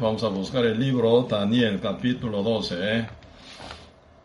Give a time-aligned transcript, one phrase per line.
[0.00, 2.76] Vamos a buscar el libro Daniel capítulo 12.
[2.80, 3.08] ¿eh?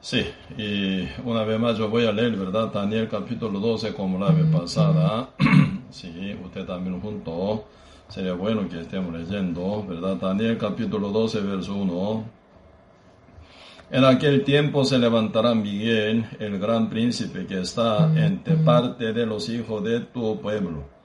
[0.01, 0.25] Sí,
[0.57, 2.71] y una vez más yo voy a leer, ¿verdad?
[2.73, 5.29] Daniel capítulo 12 como la vez pasada.
[5.89, 7.65] sí, usted también junto.
[8.09, 10.15] Sería bueno que estemos leyendo, ¿verdad?
[10.15, 12.25] Daniel capítulo 12, verso 1.
[13.91, 19.47] En aquel tiempo se levantará Miguel, el gran príncipe que está entre parte de los
[19.47, 21.00] hijos de tu pueblo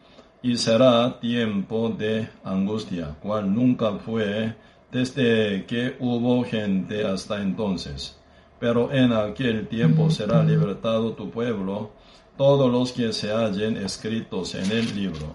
[0.46, 4.54] y será tiempo de angustia, cual nunca fue
[4.92, 8.16] desde que hubo gente hasta entonces.
[8.60, 11.90] Pero en aquel tiempo será libertado tu pueblo,
[12.36, 15.34] todos los que se hallen escritos en el libro.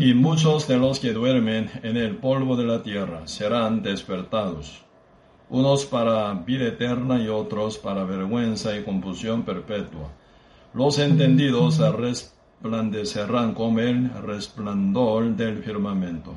[0.00, 4.82] y muchos de los que duermen en el polvo de la tierra serán despertados,
[5.48, 10.10] unos para vida eterna y otros para vergüenza y confusión perpetua.
[10.72, 11.78] Los entendidos
[12.64, 16.32] resplandecerán como el resplandor del firmamento,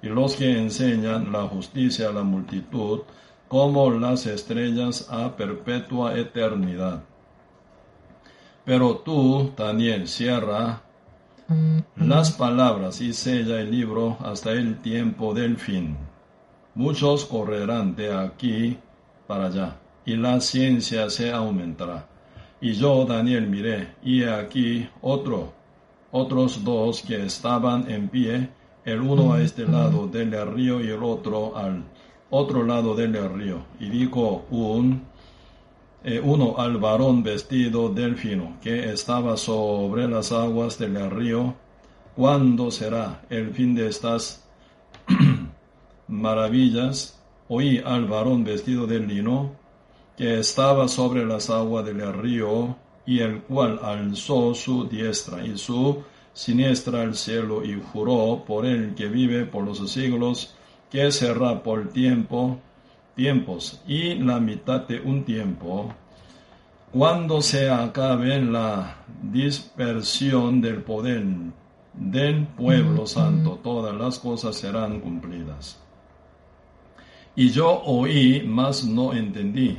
[0.00, 3.00] y los que enseñan la justicia a la multitud,
[3.48, 7.02] como las estrellas a perpetua eternidad.
[8.64, 10.82] Pero tú, Daniel, cierra
[11.96, 15.96] las palabras y sella el libro hasta el tiempo del fin.
[16.76, 18.78] Muchos correrán de aquí
[19.26, 19.76] para allá,
[20.06, 22.06] y la ciencia se aumentará.
[22.60, 25.60] Y yo, Daniel, miré, y aquí otro
[26.12, 28.50] otros dos que estaban en pie,
[28.84, 31.84] el uno a este lado del río y el otro al
[32.30, 33.64] otro lado del río.
[33.78, 35.02] Y dijo un,
[36.02, 41.54] eh, uno al varón vestido delfino, que estaba sobre las aguas del río,
[42.16, 44.48] ¿cuándo será el fin de estas
[46.08, 47.20] maravillas?
[47.48, 49.52] Oí al varón vestido de lino,
[50.16, 56.02] que estaba sobre las aguas del río, y el cual alzó su diestra y su
[56.32, 60.54] siniestra al cielo y juró por el que vive por los siglos,
[60.90, 62.58] que será por tiempo,
[63.14, 65.94] tiempos y la mitad de un tiempo,
[66.92, 71.24] cuando se acabe la dispersión del poder
[71.94, 75.78] del pueblo santo, todas las cosas serán cumplidas.
[77.34, 79.78] Y yo oí, mas no entendí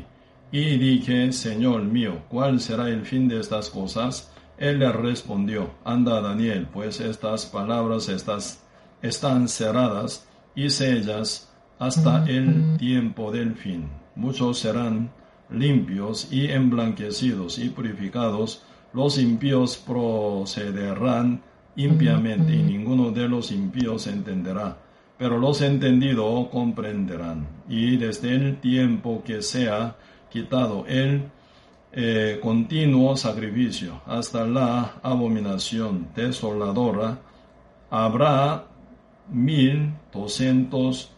[0.54, 4.32] y dije, Señor mío, ¿cuál será el fin de estas cosas?
[4.60, 8.64] Él le respondió, Anda Daniel, pues estas palabras estas,
[9.02, 13.90] están cerradas y sellas hasta el tiempo del fin.
[14.16, 15.10] Muchos serán
[15.50, 18.62] limpios y emblanquecidos y purificados,
[18.94, 21.42] los impíos procederán
[21.76, 24.78] impiamente y ninguno de los impíos entenderá,
[25.18, 27.48] pero los entendidos comprenderán.
[27.68, 29.96] Y desde el tiempo que sea
[30.34, 31.30] quitado el
[31.94, 34.02] eh, continuo sacrificio.
[34.08, 37.20] Hasta la abominación desoladora,
[37.92, 38.66] habrá
[39.30, 41.12] mil doscientos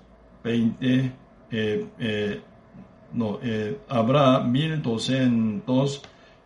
[0.44, 1.14] veinte,
[1.50, 2.42] eh, eh,
[3.14, 3.40] no,
[3.88, 6.02] habrá mil doscientos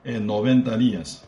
[0.06, 1.28] noventa días.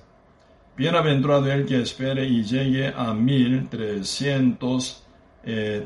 [0.78, 5.04] Bienaventurado el que espere y llegue a mil trescientos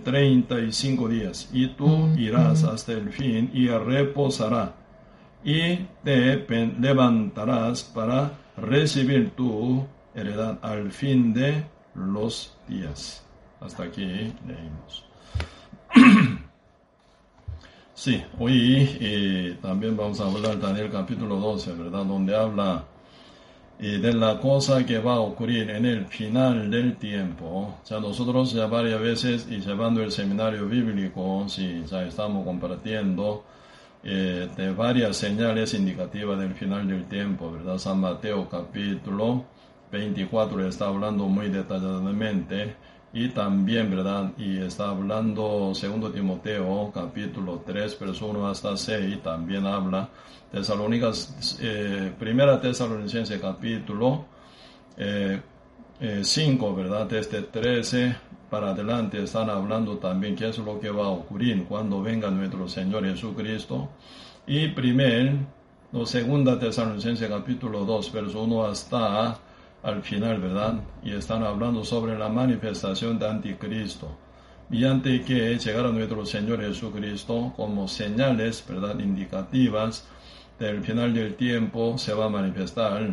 [0.03, 4.73] treinta y cinco días, y tú irás hasta el fin y reposará
[5.45, 6.43] y te
[6.79, 9.85] levantarás para recibir tu
[10.15, 11.63] heredad al fin de
[11.93, 13.23] los días.
[13.61, 15.05] Hasta aquí leímos.
[17.97, 22.03] Sí, hoy eh, también vamos a hablar Daniel capítulo 12, ¿verdad?
[22.03, 22.83] Donde habla
[23.79, 27.73] eh, de la cosa que va a ocurrir en el final del tiempo.
[27.81, 33.45] O sea, nosotros ya varias veces y llevando el seminario bíblico, si ya estamos compartiendo
[34.05, 37.79] eh, de varias señales indicativas del final del tiempo, ¿verdad?
[37.79, 39.45] San Mateo capítulo
[39.91, 42.75] 24 está hablando muy detalladamente
[43.13, 44.31] y también, ¿verdad?
[44.37, 50.09] Y está hablando segundo Timoteo capítulo 3, verso 1 hasta 6, también habla
[50.51, 54.25] Tesalónicas, eh, primera Tesalonicense capítulo
[54.97, 55.41] eh,
[56.21, 57.07] 5, eh, ¿verdad?
[57.07, 58.15] Desde 13
[58.55, 62.69] para adelante están hablando también qué es lo que va a ocurrir cuando venga nuestro
[62.69, 63.89] Señor Jesucristo.
[64.47, 65.39] Y primero,
[65.91, 69.37] no, segunda Tesalonicense capítulo 2, verso 1 hasta
[69.83, 70.75] al final, ¿verdad?
[71.03, 74.17] Y están hablando sobre la manifestación de Anticristo.
[74.71, 78.97] Y ante que llegara nuestro Señor Jesucristo como señales, ¿verdad?
[78.99, 80.07] Indicativas
[80.57, 83.03] del final del tiempo se va a manifestar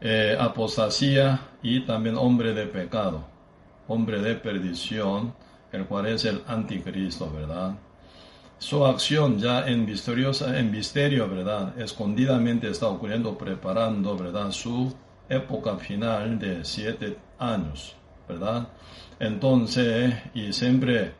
[0.00, 3.29] eh, apostasía y también hombre de pecado,
[3.90, 5.34] hombre de perdición,
[5.72, 7.74] el cual es el anticristo, ¿verdad?
[8.56, 11.76] Su acción ya en misteriosa, en misterio, ¿verdad?
[11.76, 14.52] Escondidamente está ocurriendo, preparando, ¿verdad?
[14.52, 14.94] Su
[15.28, 17.96] época final de siete años,
[18.28, 18.68] ¿verdad?
[19.18, 21.12] Entonces, y siempre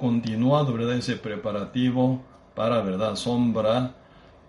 [0.00, 0.96] continuado, ¿verdad?
[0.96, 2.22] Ese preparativo
[2.54, 3.16] para, ¿verdad?
[3.16, 3.94] Sombra,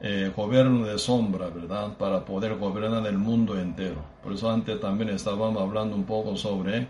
[0.01, 1.95] eh, gobierno de sombra, ¿verdad?
[1.97, 4.03] Para poder gobernar el mundo entero.
[4.23, 6.87] Por eso antes también estábamos hablando un poco sobre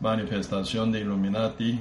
[0.00, 1.80] manifestación de Illuminati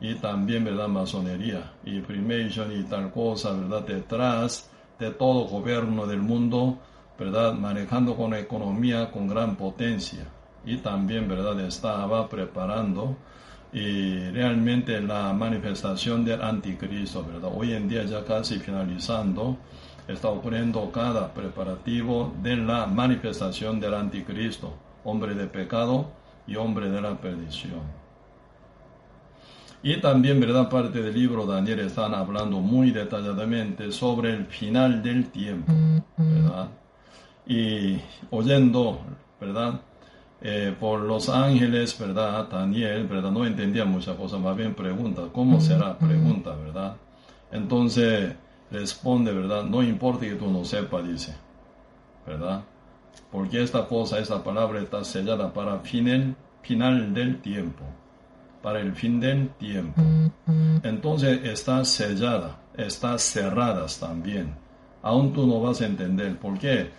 [0.00, 0.88] y también, ¿verdad?
[0.88, 3.82] Masonería y Freemason y tal cosa, ¿verdad?
[3.86, 4.68] Detrás
[4.98, 6.78] de todo gobierno del mundo,
[7.18, 7.54] ¿verdad?
[7.54, 10.26] Manejando con economía con gran potencia.
[10.64, 11.60] Y también, ¿verdad?
[11.60, 13.16] Estaba preparando
[13.72, 17.50] y realmente la manifestación del anticristo, ¿verdad?
[17.54, 19.58] Hoy en día ya casi finalizando,
[20.08, 24.74] está ocurriendo cada preparativo de la manifestación del anticristo,
[25.04, 26.10] hombre de pecado
[26.46, 27.80] y hombre de la perdición.
[29.82, 30.68] Y también, ¿verdad?
[30.68, 35.72] Parte del libro Daniel están hablando muy detalladamente sobre el final del tiempo,
[36.16, 36.68] ¿verdad?
[37.46, 38.00] Y
[38.30, 39.00] oyendo,
[39.40, 39.80] ¿verdad?
[40.40, 42.48] Eh, por los ángeles, ¿verdad?
[42.48, 43.30] Daniel, ¿verdad?
[43.30, 45.98] No entendía muchas cosas, más bien pregunta, ¿cómo será?
[45.98, 46.96] Pregunta, ¿verdad?
[47.52, 48.34] Entonces
[48.70, 49.64] responde, ¿verdad?
[49.64, 51.34] No importa que tú no sepas, dice,
[52.26, 52.62] ¿verdad?
[53.30, 57.84] Porque esta cosa, esta palabra está sellada para final, final del tiempo
[58.66, 60.02] para el fin del tiempo.
[60.82, 64.56] Entonces está sellada, está cerradas también.
[65.02, 66.36] Aún tú no vas a entender.
[66.36, 66.90] ¿Por qué?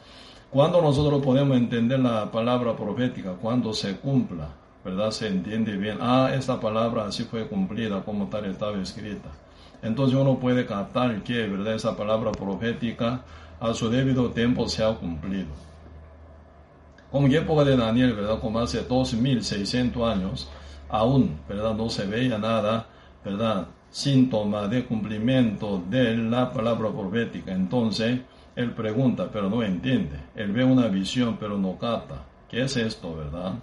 [0.49, 4.47] Cuando nosotros podemos entender la palabra profética, cuando se cumpla,
[4.85, 5.11] ¿verdad?
[5.11, 5.97] Se entiende bien.
[5.99, 9.27] Ah, esta palabra así fue cumplida como tal estaba escrita.
[9.81, 11.47] Entonces uno puede captar que.
[11.73, 13.21] Esa palabra profética
[13.59, 15.47] a su debido tiempo se ha cumplido.
[17.11, 18.39] Como en época de Daniel, ¿verdad?
[18.39, 20.49] Como hace 2600 años,
[20.89, 21.73] aún, ¿verdad?
[21.73, 22.87] No se veía nada,
[23.23, 23.67] ¿verdad?
[23.89, 27.53] Síntoma de cumplimiento de la palabra profética.
[27.53, 28.19] Entonces,
[28.55, 30.19] él pregunta, pero no entiende.
[30.35, 32.23] Él ve una visión, pero no capta.
[32.49, 33.53] ¿Qué es esto, verdad?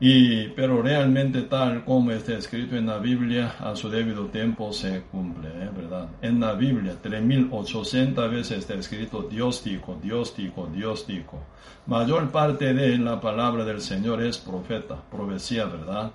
[0.00, 5.02] Y, pero realmente tal como está escrito en la Biblia, a su debido tiempo se
[5.02, 5.70] cumple, ¿eh?
[5.74, 6.08] ¿verdad?
[6.20, 11.40] En la Biblia, 3800 veces está escrito Dios dijo, Dios dijo, Dios dijo.
[11.86, 16.10] Mayor parte de la palabra del Señor es profeta, profecía, ¿verdad?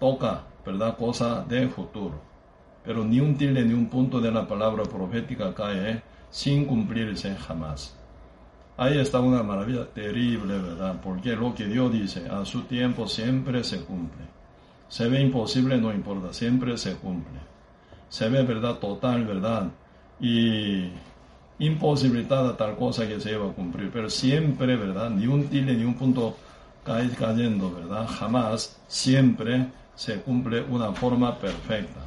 [0.00, 0.96] Toca, ¿verdad?
[0.96, 2.20] Cosa de futuro.
[2.84, 6.02] Pero ni un tilde ni un punto de la palabra profética cae ¿eh?
[6.30, 7.99] sin cumplirse jamás.
[8.80, 11.02] Ahí está una maravilla terrible, ¿verdad?
[11.04, 14.22] Porque lo que Dios dice a su tiempo siempre se cumple.
[14.88, 17.40] Se ve imposible, no importa, siempre se cumple.
[18.08, 19.68] Se ve verdad total, ¿verdad?
[20.18, 20.92] Y
[21.58, 25.10] imposibilitada tal cosa que se iba a cumplir, pero siempre, ¿verdad?
[25.10, 26.38] Ni un tilde, ni un punto
[26.82, 28.06] cae cayendo, ¿verdad?
[28.06, 32.00] Jamás, siempre se cumple una forma perfecta.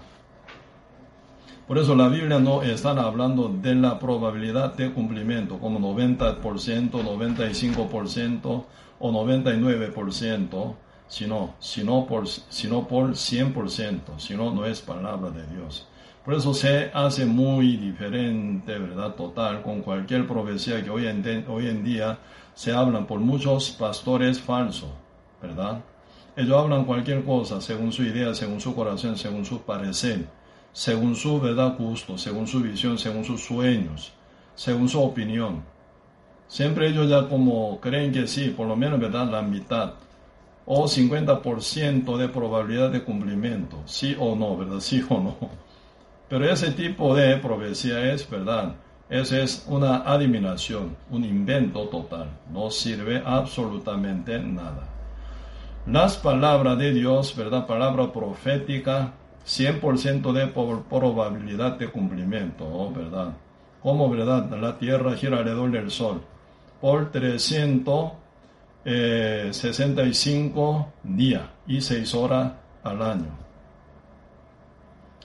[1.68, 8.66] Por eso la Biblia no está hablando de la probabilidad de cumplimiento como 90%, 95%
[9.00, 10.76] o 99%,
[11.08, 15.88] sino, sino, por, sino por 100%, sino no es palabra de Dios.
[16.26, 19.16] Por eso se hace muy diferente, ¿verdad?
[19.16, 22.20] Total, con cualquier profecía que hoy en, hoy en día
[22.54, 24.90] se hablan por muchos pastores falsos,
[25.42, 25.80] ¿verdad?
[26.36, 30.43] Ellos hablan cualquier cosa según su idea, según su corazón, según su parecer
[30.74, 34.12] según su verdad gusto, según su visión, según sus sueños,
[34.56, 35.64] según su opinión.
[36.48, 39.94] Siempre ellos ya como creen que sí, por lo menos verdad la mitad
[40.66, 45.38] o 50% de probabilidad de cumplimiento, sí o no, verdad, sí o no.
[46.30, 48.76] Pero ese tipo de profecía es verdad,
[49.10, 54.88] esa es una adivinación, un invento total, no sirve absolutamente nada.
[55.86, 59.14] Las palabras de Dios, verdad, palabra profética,
[59.46, 63.34] 100% de probabilidad de cumplimiento, ¿verdad?
[63.82, 64.50] Como, ¿verdad?
[64.60, 66.22] La Tierra gira alrededor del Sol
[66.80, 69.52] por 365 eh,
[71.04, 73.38] días y 6 horas al año.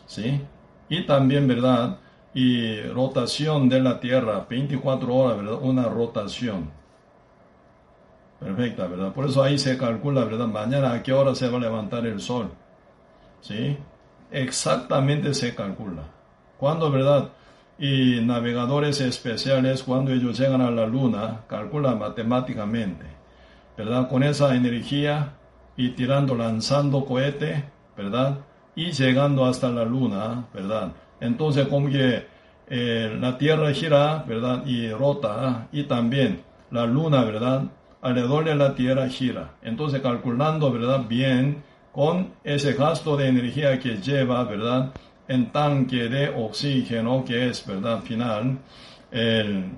[0.06, 0.40] ¿Sí?
[0.88, 1.98] Y también, ¿verdad?
[2.34, 5.58] Y rotación de la Tierra, 24 horas, ¿verdad?
[5.62, 6.70] Una rotación.
[8.40, 9.12] Perfecta, ¿verdad?
[9.12, 10.46] Por eso ahí se calcula, ¿verdad?
[10.46, 12.50] Mañana a qué hora se va a levantar el sol.
[13.40, 13.76] ¿Sí?
[14.30, 16.02] Exactamente se calcula.
[16.58, 17.30] Cuando, ¿verdad?
[17.78, 23.06] Y navegadores especiales, cuando ellos llegan a la luna, calculan matemáticamente,
[23.76, 24.08] ¿verdad?
[24.08, 25.34] Con esa energía
[25.76, 27.64] y tirando, lanzando cohete,
[27.96, 28.38] ¿verdad?
[28.74, 30.92] Y llegando hasta la luna, ¿verdad?
[31.20, 32.26] Entonces, como que
[32.68, 34.66] eh, la Tierra gira, ¿verdad?
[34.66, 37.62] Y rota, y también la luna, ¿verdad?
[38.02, 39.52] Alrededor de la Tierra gira.
[39.62, 41.04] Entonces, calculando, ¿verdad?
[41.08, 41.62] Bien,
[41.98, 44.92] con ese gasto de energía que lleva, ¿verdad?
[45.26, 48.02] En tanque de oxígeno, que es, ¿verdad?
[48.04, 48.60] Final,
[49.10, 49.72] el,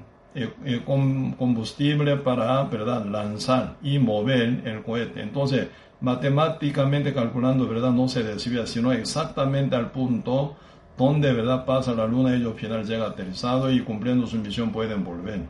[0.84, 3.06] combustible para ¿verdad?
[3.06, 5.22] lanzar y mover el cohete.
[5.22, 5.68] Entonces,
[6.02, 7.90] matemáticamente calculando, ¿verdad?
[7.90, 10.56] No se desvía, sino exactamente al punto
[10.98, 11.64] donde, ¿verdad?
[11.64, 15.40] Pasa la luna, ellos al final llega aterrizado y cumpliendo su misión pueden volver.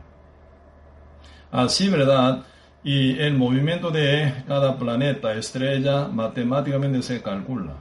[1.51, 2.43] Así, ¿verdad?
[2.83, 7.75] Y el movimiento de cada planeta, estrella, matemáticamente se calcula.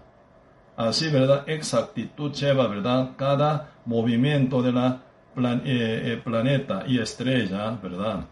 [0.77, 1.45] Así, ¿verdad?
[1.47, 3.11] Exactitud lleva, ¿verdad?
[3.17, 5.01] Cada movimiento de la
[5.37, 8.27] eh, eh, planeta y estrella, ¿verdad?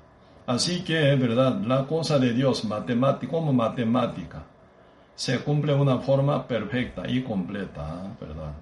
[0.46, 1.60] Así que, ¿verdad?
[1.62, 4.42] La cosa de Dios, matemática, como matemática,
[5.14, 8.52] se cumple de una forma perfecta y completa, ¿verdad?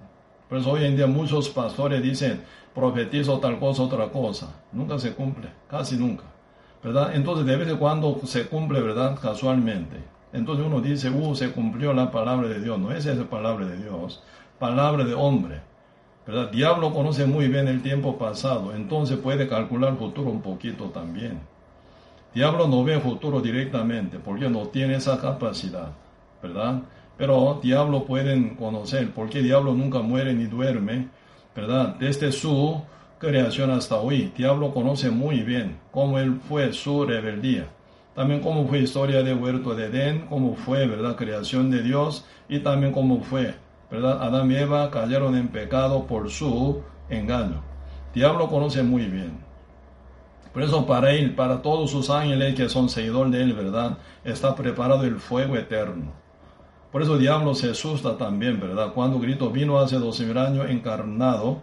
[0.47, 2.41] Por eso hoy en día muchos pastores dicen,
[2.73, 4.47] profetizo tal cosa, otra cosa.
[4.71, 6.23] Nunca se cumple, casi nunca.
[6.83, 9.17] Entonces de vez en cuando se cumple, ¿verdad?
[9.21, 9.97] Casualmente.
[10.33, 12.77] Entonces uno dice, uh, se cumplió la palabra de Dios.
[12.79, 14.23] No es esa palabra de Dios,
[14.59, 15.61] palabra de hombre.
[16.27, 16.51] ¿verdad?
[16.51, 21.39] Diablo conoce muy bien el tiempo pasado, entonces puede calcular el futuro un poquito también.
[22.33, 25.93] Diablo no ve el futuro directamente porque no tiene esa capacidad,
[26.43, 26.81] ¿verdad?
[27.17, 31.07] Pero diablo pueden conocer, porque diablo nunca muere ni duerme,
[31.55, 31.95] ¿verdad?
[31.97, 32.81] Desde su
[33.19, 34.31] creación hasta hoy.
[34.35, 37.67] Diablo conoce muy bien cómo él fue su rebeldía.
[38.15, 41.15] También cómo fue historia de huerto de Edén, cómo fue, ¿verdad?
[41.15, 43.55] Creación de Dios y también cómo fue,
[43.91, 44.23] ¿verdad?
[44.23, 47.61] Adán y Eva cayeron en pecado por su engaño.
[48.13, 49.45] Diablo conoce muy bien.
[50.53, 53.99] Por eso para él, para todos sus ángeles que son seguidores de él, ¿verdad?
[54.23, 56.11] Está preparado el fuego eterno.
[56.91, 58.93] Por eso diablo se asusta también, ¿verdad?
[58.93, 61.61] Cuando Cristo vino hace 12 mil años encarnado,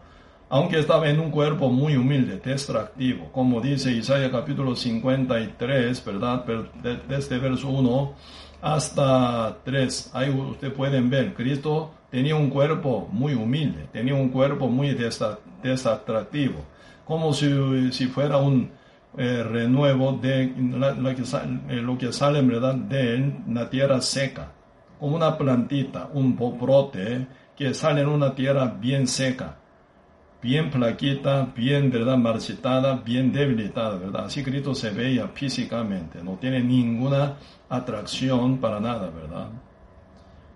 [0.55, 6.45] aunque estaba en un cuerpo muy humilde, extractivo, como dice Isaías capítulo 53, ¿verdad?
[6.81, 8.15] Desde este verso 1
[8.63, 14.69] hasta 3, ahí ustedes pueden ver, Cristo tenía un cuerpo muy humilde, tenía un cuerpo
[14.69, 14.97] muy
[15.61, 16.65] desatractivo,
[17.05, 18.71] como si, si fuera un
[19.19, 22.77] eh, renuevo de eh, lo que sale ¿verdad?
[22.77, 24.53] de la tierra seca,
[25.01, 29.57] como una plantita, un brote que sale en una tierra bien seca
[30.45, 34.27] bien plaquita, bien, ¿verdad?, marchitada, bien debilitada, ¿verdad?
[34.27, 37.37] Así Cristo se veía físicamente, no tiene ninguna
[37.71, 39.49] atracción para nada, ¿verdad?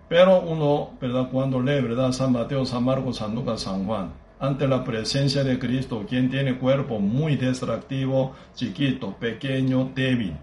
[0.07, 4.67] Pero uno, ¿verdad?, cuando lee, ¿verdad?, San Mateo, San Marcos, San Lucas, San Juan, ante
[4.67, 10.35] la presencia de Cristo, quien tiene cuerpo muy distractivo, chiquito, pequeño, débil,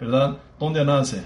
[0.00, 0.38] ¿verdad?
[0.58, 1.24] ¿Dónde nace?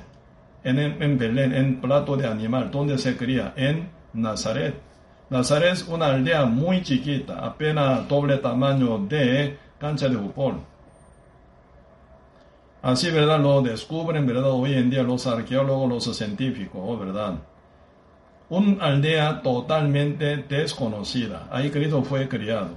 [0.62, 2.71] En, en Belén, en plato de animal.
[2.71, 3.55] ¿Dónde se cría?
[3.57, 4.91] En Nazaret.
[5.32, 10.56] Nazaret es una aldea muy chiquita, apenas doble tamaño de cancha de fútbol.
[12.82, 13.40] Así, ¿verdad?
[13.40, 14.50] Lo descubren, ¿verdad?
[14.50, 17.36] Hoy en día los arqueólogos, los científicos, ¿verdad?
[18.50, 21.48] Una aldea totalmente desconocida.
[21.50, 22.72] Ahí Cristo fue criado.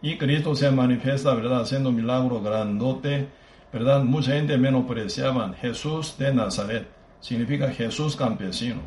[0.00, 1.60] Y Cristo se manifiesta, ¿verdad?
[1.60, 3.28] Haciendo milagros grandote,
[3.70, 4.02] ¿verdad?
[4.02, 6.88] Mucha gente menospreciaba Jesús de Nazaret.
[7.20, 8.80] Significa Jesús campesino.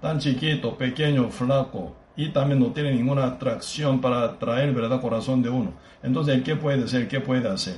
[0.00, 5.50] Tan chiquito, pequeño, flaco, y también no tiene ninguna atracción para atraer verdad corazón de
[5.50, 5.72] uno.
[6.02, 7.08] Entonces, ¿qué puede ser?
[7.08, 7.76] ¿Qué puede hacer?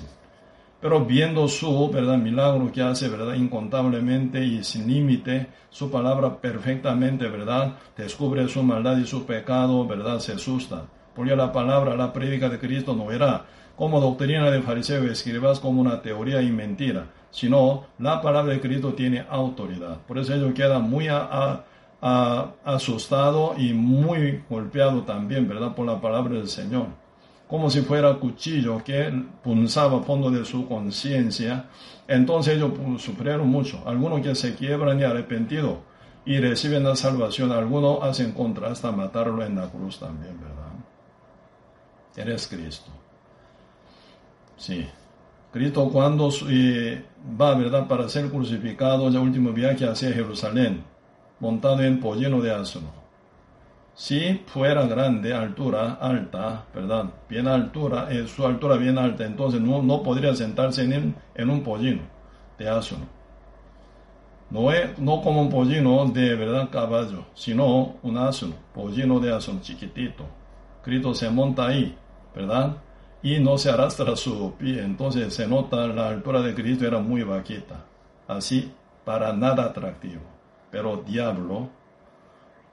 [0.81, 7.27] Pero viendo su verdad milagro que hace verdad incontablemente y sin límite, su palabra perfectamente
[7.29, 10.85] verdad, descubre su maldad y su pecado, verdad se asusta.
[11.17, 15.81] Porque la palabra, la prédica de Cristo no era como doctrina de fariseo escribas como
[15.81, 19.99] una teoría y mentira, sino la palabra de Cristo tiene autoridad.
[20.07, 21.65] Por eso ellos quedan muy a
[22.01, 25.75] asustado y muy golpeado también, ¿verdad?
[25.75, 26.87] Por la palabra del Señor.
[27.49, 29.11] Como si fuera cuchillo que
[29.43, 31.67] punzaba fondo de su conciencia.
[32.07, 33.83] Entonces ellos sufrieron mucho.
[33.87, 35.79] Algunos que se quiebran y arrepentidos
[36.25, 37.51] y reciben la salvación.
[37.53, 40.57] Algunos hacen contra hasta matarlo en la cruz también, ¿verdad?
[42.17, 42.91] Eres Cristo.
[44.57, 44.87] Sí.
[45.51, 46.29] Cristo cuando
[47.41, 47.89] va, ¿verdad?
[47.89, 50.85] Para ser crucificado, el último viaje hacia Jerusalén
[51.41, 52.99] montado en pollino de asno.
[53.95, 57.07] Si fuera grande, altura, alta, ¿verdad?
[57.29, 61.63] Bien altura, eh, su altura bien alta, entonces no, no podría sentarse en, en un
[61.63, 62.03] pollino
[62.59, 62.99] de asno.
[64.51, 69.61] No, es, no como un pollino de verdad caballo, sino un asno, pollino de asno
[69.61, 70.25] chiquitito.
[70.83, 71.97] Cristo se monta ahí,
[72.35, 72.77] ¿verdad?
[73.23, 77.25] Y no se arrastra su pie, entonces se nota la altura de Cristo era muy
[77.25, 77.85] bajita,
[78.29, 78.73] así
[79.05, 80.38] para nada atractivo.
[80.71, 81.71] Pero diablo,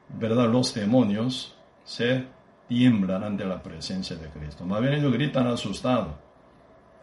[0.10, 0.50] ¿verdad?
[0.50, 2.26] Los demonios se
[2.68, 4.66] tiemblan ante la presencia de Cristo.
[4.66, 6.14] Más bien ellos gritan asustados.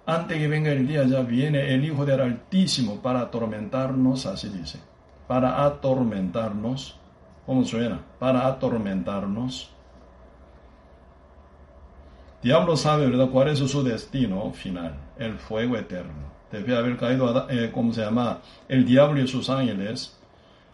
[0.04, 4.80] Antes que venga el día ya viene el Hijo del Altísimo para atormentarnos, así dice.
[5.28, 6.98] Para atormentarnos.
[7.46, 8.00] ¿Cómo suena?
[8.18, 9.70] Para atormentarnos.
[12.42, 16.32] Diablo sabe, ¿verdad?, cuál es su destino final, el fuego eterno.
[16.50, 20.18] Debe haber caído, eh, ¿cómo se llama?, el diablo y sus ángeles.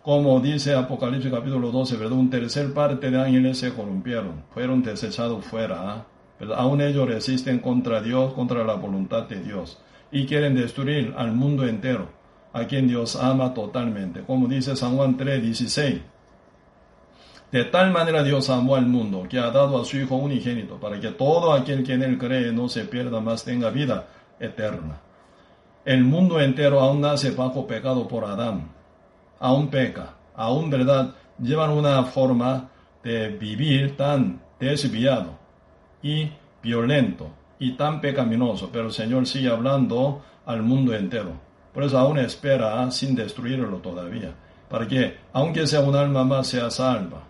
[0.08, 2.16] Como dice Apocalipsis capítulo 12, ¿verdad?
[2.16, 6.06] Un tercer parte de ángeles se corrompieron, fueron desechados fuera.
[6.40, 6.58] ¿verdad?
[6.58, 9.78] Aún ellos resisten contra Dios, contra la voluntad de Dios.
[10.10, 12.08] Y quieren destruir al mundo entero,
[12.54, 14.22] a quien Dios ama totalmente.
[14.22, 16.00] Como dice San Juan 3, 16.
[17.52, 20.98] De tal manera Dios amó al mundo que ha dado a su Hijo unigénito para
[20.98, 24.08] que todo aquel que en él cree no se pierda más tenga vida
[24.40, 25.02] eterna.
[25.84, 28.77] El mundo entero aún nace bajo pecado por Adán.
[29.40, 30.14] Aún peca.
[30.34, 32.68] Aún, verdad, llevan una forma
[33.02, 35.38] de vivir tan desviado
[36.02, 36.30] y
[36.62, 38.70] violento y tan pecaminoso.
[38.72, 41.32] Pero el Señor sigue hablando al mundo entero.
[41.72, 44.34] Por eso aún espera sin destruirlo todavía.
[44.68, 47.22] Para que, aunque sea un alma más, sea salva.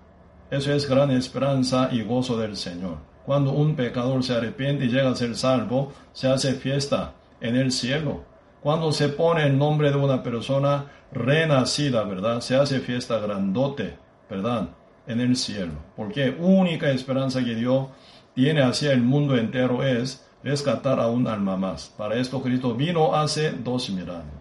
[0.50, 2.96] Eso es gran esperanza y gozo del Señor.
[3.26, 7.70] Cuando un pecador se arrepiente y llega a ser salvo, se hace fiesta en el
[7.70, 8.24] cielo.
[8.62, 12.40] Cuando se pone el nombre de una persona renacida, ¿verdad?
[12.40, 13.96] Se hace fiesta grandote,
[14.28, 14.70] ¿verdad?
[15.06, 15.74] En el cielo.
[15.96, 17.86] Porque única esperanza que Dios
[18.34, 21.94] tiene hacia el mundo entero es rescatar a un alma más.
[21.96, 24.38] Para esto Cristo vino hace dos mil años.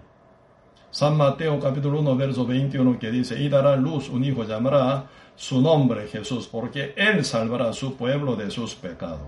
[0.89, 5.05] San Mateo capítulo 1 verso 21 que dice, y dará luz un hijo llamará
[5.35, 9.27] su nombre Jesús, porque Él salvará a su pueblo de sus pecados.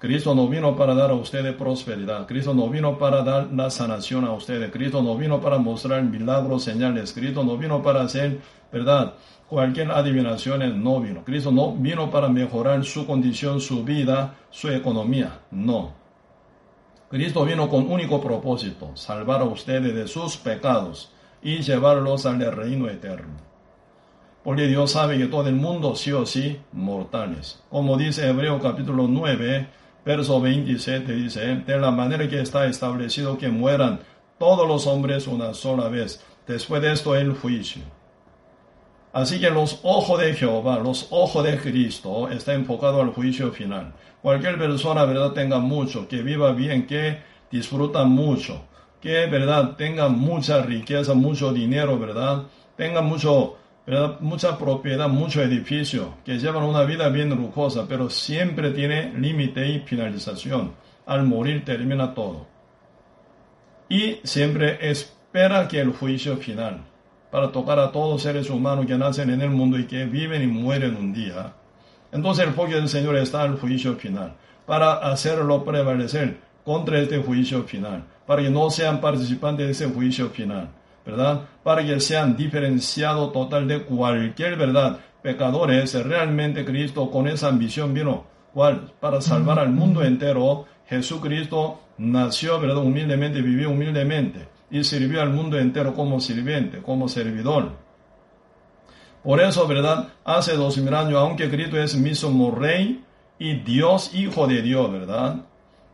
[0.00, 4.24] Cristo no vino para dar a ustedes prosperidad, Cristo no vino para dar la sanación
[4.24, 8.40] a ustedes, Cristo no vino para mostrar milagros, señales, Cristo no vino para hacer,
[8.72, 9.12] ¿verdad?
[9.46, 11.22] Cualquier adivinación no vino.
[11.22, 15.92] Cristo no vino para mejorar su condición, su vida, su economía, no.
[17.10, 22.88] Cristo vino con único propósito, salvar a ustedes de sus pecados y llevarlos al reino
[22.88, 23.50] eterno
[24.42, 27.62] porque Dios sabe que todo el mundo sí o sí mortales.
[27.68, 29.68] Como dice Hebreo capítulo 9,
[30.04, 34.00] verso 27, dice, de la manera que está establecido que mueran
[34.38, 37.82] todos los hombres una sola vez, después de esto el juicio.
[39.12, 43.92] Así que los ojos de Jehová, los ojos de Cristo, está enfocado al juicio final.
[44.22, 47.18] Cualquier persona, verdad, tenga mucho, que viva bien, que
[47.50, 48.62] disfruta mucho,
[49.00, 52.44] que, verdad, tenga mucha riqueza, mucho dinero, verdad,
[52.76, 53.56] tenga mucho
[54.20, 59.80] mucha propiedad, mucho edificio, que llevan una vida bien lujosa, pero siempre tiene límite y
[59.80, 60.72] finalización.
[61.06, 62.46] Al morir termina todo.
[63.88, 66.84] Y siempre espera que el juicio final,
[67.30, 70.46] para tocar a todos seres humanos que nacen en el mundo y que viven y
[70.46, 71.54] mueren un día.
[72.12, 74.34] Entonces el fuego del Señor está al juicio final,
[74.66, 80.30] para hacerlo prevalecer contra este juicio final, para que no sean participantes de ese juicio
[80.30, 80.68] final.
[81.04, 81.42] ¿Verdad?
[81.62, 84.98] Para que sean diferenciados total de cualquier verdad.
[85.22, 88.24] Pecadores, realmente Cristo con esa ambición vino.
[89.00, 90.66] Para salvar al mundo entero.
[90.88, 92.78] Jesucristo nació, ¿verdad?
[92.78, 97.72] Humildemente, vivió humildemente y sirvió al mundo entero como sirviente, como servidor.
[99.22, 100.08] Por eso, ¿verdad?
[100.24, 103.04] Hace dos mil años, aunque Cristo es mismo rey
[103.38, 105.44] y Dios, hijo de Dios, ¿verdad?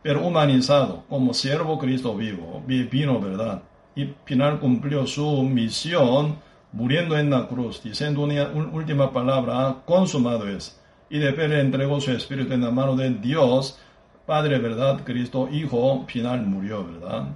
[0.02, 3.62] Pero humanizado, como siervo Cristo vivo, vino, ¿verdad?
[3.96, 6.38] Y final cumplió su misión
[6.72, 10.78] muriendo en la cruz, diciendo una, última palabra, consumado es.
[11.08, 13.80] Y de le entregó su espíritu en la mano de Dios,
[14.26, 15.00] Padre, ¿verdad?
[15.04, 17.28] Cristo, Hijo, final murió, ¿verdad?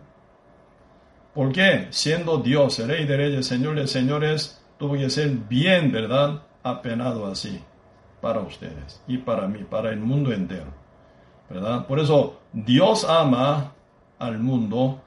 [1.35, 1.87] ¿Por qué?
[1.91, 6.43] Siendo Dios, el Rey de Reyes, Señor Señores, tuvo que ser bien, ¿verdad?
[6.63, 7.61] Apenado así,
[8.21, 10.75] para ustedes y para mí, para el mundo entero,
[11.49, 11.87] ¿verdad?
[11.87, 13.73] Por eso, Dios ama
[14.19, 15.01] al mundo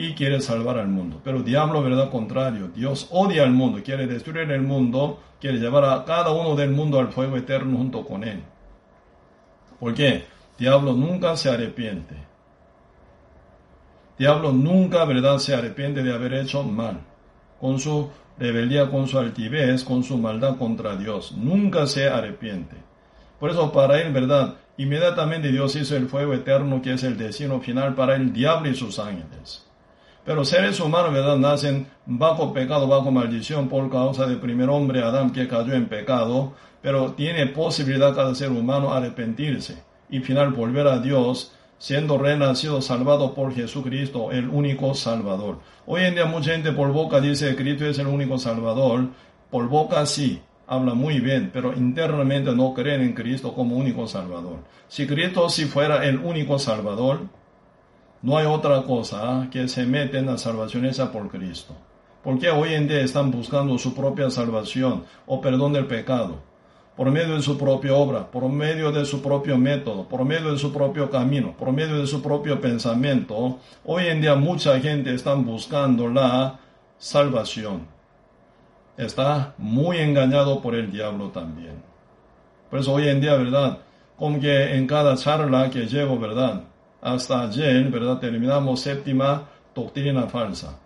[0.00, 1.20] y quiere salvar al mundo.
[1.22, 6.04] Pero diablo, verdad contrario, Dios odia al mundo, quiere destruir el mundo, quiere llevar a
[6.06, 8.42] cada uno del mundo al fuego eterno junto con él.
[9.78, 10.24] ¿Por qué?
[10.58, 12.14] Diablo nunca se arrepiente.
[14.18, 17.00] Diablo nunca, verdad, se arrepiente de haber hecho mal.
[17.60, 18.08] Con su
[18.38, 21.32] rebeldía, con su altivez, con su maldad contra Dios.
[21.32, 22.76] Nunca se arrepiente.
[23.38, 27.60] Por eso para él, verdad, inmediatamente Dios hizo el fuego eterno que es el destino
[27.60, 29.69] final para el diablo y sus ángeles.
[30.24, 31.38] Pero seres humanos, ¿verdad?
[31.38, 36.52] Nacen bajo pecado, bajo maldición por causa del primer hombre, Adán, que cayó en pecado,
[36.82, 43.34] pero tiene posibilidad cada ser humano arrepentirse y final volver a Dios, siendo renacido, salvado
[43.34, 45.60] por Jesucristo, el único Salvador.
[45.86, 49.08] Hoy en día mucha gente por boca dice que Cristo es el único Salvador.
[49.50, 54.58] Por boca sí, habla muy bien, pero internamente no creen en Cristo como único Salvador.
[54.88, 57.22] Si Cristo si fuera el único Salvador,
[58.22, 61.74] no hay otra cosa que se mete en la salvación esa por Cristo.
[62.22, 66.42] Porque hoy en día están buscando su propia salvación o perdón del pecado.
[67.00, 70.58] por medio de su propia obra, por medio de su propio método, por medio de
[70.58, 73.58] su propio camino, por medio de su propio pensamiento.
[73.86, 76.60] Hoy en día mucha gente está buscando la
[76.98, 77.86] salvación.
[78.98, 81.82] Está muy engañado por el diablo también.
[82.68, 83.78] Por eso hoy en día, ¿verdad?
[84.18, 86.64] Como que en cada charla que llevo, ¿verdad?
[87.02, 88.18] Hasta ayer, ¿verdad?
[88.18, 90.78] Terminamos séptima doctrina falsa.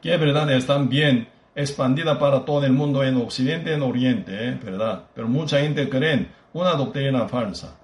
[0.00, 0.50] Que, ¿verdad?
[0.52, 4.58] Están bien expandida para todo el mundo en Occidente en Oriente, ¿eh?
[4.62, 5.04] ¿verdad?
[5.14, 7.76] Pero mucha gente cree una doctrina falsa.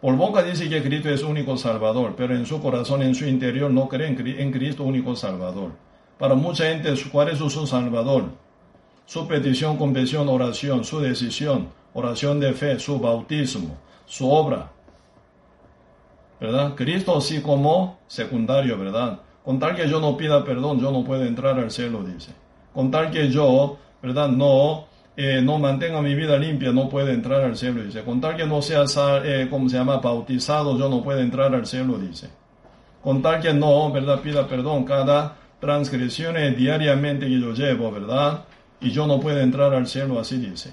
[0.00, 3.70] Por boca dice que Cristo es único Salvador, pero en su corazón, en su interior,
[3.70, 5.72] no creen en Cristo único Salvador.
[6.18, 8.24] Para mucha gente, ¿cuál es su Salvador?
[9.06, 14.70] Su petición, confesión, oración, su decisión, oración de fe, su bautismo, su obra.
[16.40, 16.74] ¿Verdad?
[16.74, 19.20] Cristo sí como secundario, ¿verdad?
[19.44, 22.32] Con tal que yo no pida perdón, yo no puedo entrar al cielo, dice
[22.74, 24.28] con tal que yo, ¿verdad?
[24.28, 28.02] No, eh, no mantenga mi vida limpia, no puede entrar al cielo, dice.
[28.02, 28.84] Con tal que no sea,
[29.24, 29.98] eh, ¿cómo se llama?
[29.98, 32.28] Bautizado, yo no puedo entrar al cielo, dice.
[33.00, 34.20] Con tal que no, ¿verdad?
[34.20, 38.44] Pida perdón cada transgresión diariamente que yo llevo, ¿verdad?
[38.80, 40.70] Y yo no puedo entrar al cielo, así dice.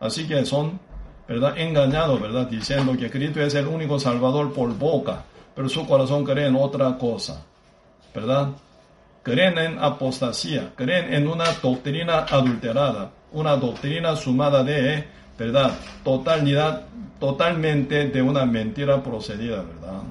[0.00, 0.80] Así que son,
[1.28, 1.58] ¿verdad?
[1.58, 2.46] Engañados, ¿verdad?
[2.48, 6.96] Diciendo que Cristo es el único Salvador por boca, pero su corazón cree en otra
[6.96, 7.44] cosa,
[8.14, 8.48] ¿verdad?
[9.28, 15.04] creen en apostasía, creen en una doctrina adulterada, una doctrina sumada de,
[15.38, 15.72] ¿verdad?
[16.02, 16.86] Totalidad,
[17.20, 20.02] totalmente de una mentira procedida, ¿verdad?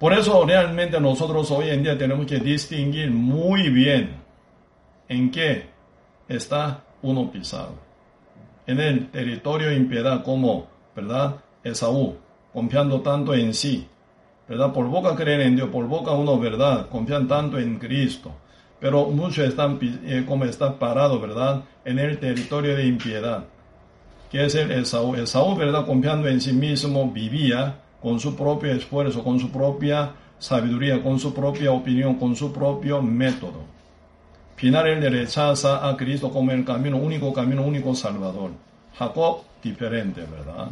[0.00, 4.16] Por eso realmente nosotros hoy en día tenemos que distinguir muy bien
[5.08, 5.66] en qué
[6.26, 7.83] está uno pisado.
[8.66, 11.36] En el territorio impiedad como, ¿verdad?
[11.62, 12.16] Esaú,
[12.52, 13.86] confiando tanto en sí,
[14.48, 14.72] ¿verdad?
[14.72, 16.88] Por boca creen en Dios, por boca uno, ¿verdad?
[16.88, 18.32] Confían tanto en Cristo.
[18.80, 21.62] Pero muchos están, eh, como está parado, ¿verdad?
[21.84, 23.44] En el territorio de impiedad.
[24.30, 25.14] Que es Esaú.
[25.14, 25.86] Esaú, ¿verdad?
[25.86, 31.32] Confiando en sí mismo, vivía con su propio esfuerzo, con su propia sabiduría, con su
[31.32, 33.73] propia opinión, con su propio método.
[34.56, 38.52] Final él rechaza a Cristo como el camino, único camino, único salvador.
[38.96, 40.68] Jacob, diferente, ¿verdad?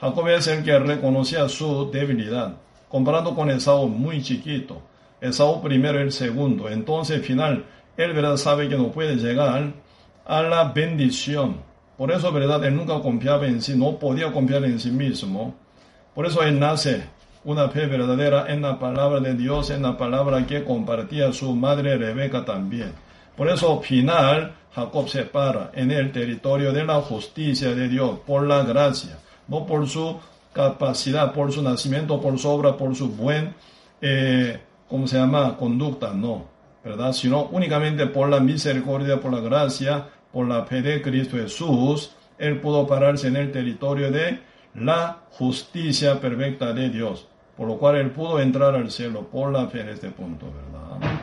[0.00, 2.56] Jacob es el que reconocía su debilidad
[2.92, 4.82] comparado con Esaú muy chiquito.
[5.18, 6.68] Esaú primero el segundo.
[6.68, 7.64] Entonces al final,
[7.96, 9.72] él verdad sabe que no puede llegar
[10.26, 11.62] a la bendición.
[11.96, 15.54] Por eso, verdad, él nunca confiaba en sí, no podía confiar en sí mismo.
[16.14, 17.04] Por eso él nace
[17.44, 21.96] una fe verdadera en la palabra de Dios, en la palabra que compartía su madre
[21.96, 22.92] Rebeca también.
[23.36, 28.20] Por eso, al final, Jacob se para en el territorio de la justicia de Dios,
[28.26, 30.18] por la gracia, no por su
[30.52, 33.54] capacidad, por su nacimiento, por su obra, por su buen,
[34.00, 35.56] eh, ¿cómo se llama?
[35.56, 36.46] Conducta, no,
[36.84, 37.12] ¿verdad?
[37.12, 42.60] Sino únicamente por la misericordia, por la gracia, por la fe de Cristo Jesús, Él
[42.60, 44.40] pudo pararse en el territorio de
[44.74, 47.28] la justicia perfecta de Dios,
[47.62, 51.20] por lo cual Él pudo entrar al cielo por la fe en este punto, ¿verdad?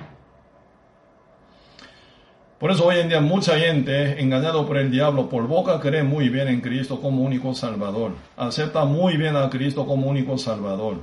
[2.58, 6.30] Por eso hoy en día mucha gente, engañado por el diablo, por boca cree muy
[6.30, 8.14] bien en Cristo como único Salvador.
[8.38, 11.02] Acepta muy bien a Cristo como único Salvador.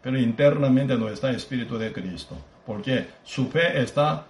[0.00, 2.34] Pero internamente no está Espíritu de Cristo.
[2.64, 4.24] Porque su fe está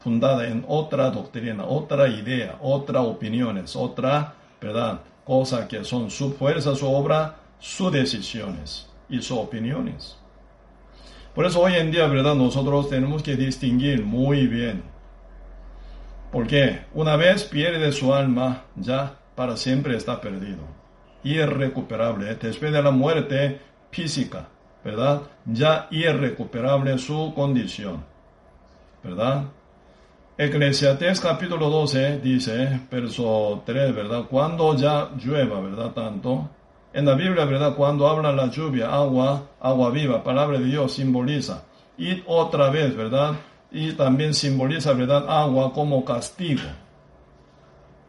[0.00, 5.00] fundada en otra doctrina, otra idea, otra opiniones, otra, ¿verdad?
[5.24, 10.16] Cosa que son su fuerza, su obra, sus decisiones y sus opiniones.
[11.34, 12.34] Por eso hoy en día, ¿verdad?
[12.34, 14.96] Nosotros tenemos que distinguir muy bien
[16.36, 20.58] porque una vez pierde su alma, ya para siempre está perdido.
[21.24, 22.34] Irrecuperable.
[22.34, 24.48] Después de la muerte física,
[24.84, 25.22] ¿verdad?
[25.46, 28.04] Ya irrecuperable su condición.
[29.02, 29.44] ¿Verdad?
[30.36, 34.24] Eclesiastés capítulo 12 dice, verso 3, ¿verdad?
[34.28, 35.92] Cuando ya llueva, ¿verdad?
[35.92, 36.50] Tanto.
[36.96, 37.76] En la Biblia, ¿verdad?
[37.76, 41.62] Cuando habla la lluvia, agua, agua viva, palabra de Dios simboliza.
[41.98, 43.36] Y otra vez, ¿verdad?
[43.70, 46.62] y también simboliza, ¿verdad?, agua como castigo.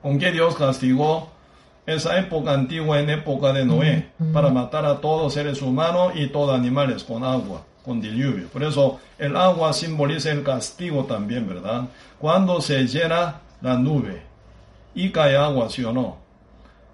[0.02, 1.30] ¿Con qué Dios castigó
[1.86, 4.10] esa época antigua en época de Noé?
[4.34, 8.47] Para matar a todos seres humanos y todos animales con agua, con diluvio.
[8.47, 11.86] Por eso el agua simboliza el castigo también, ¿verdad?
[12.19, 14.21] Cuando se llena la nube
[14.93, 16.27] y cae agua, ¿sí o no?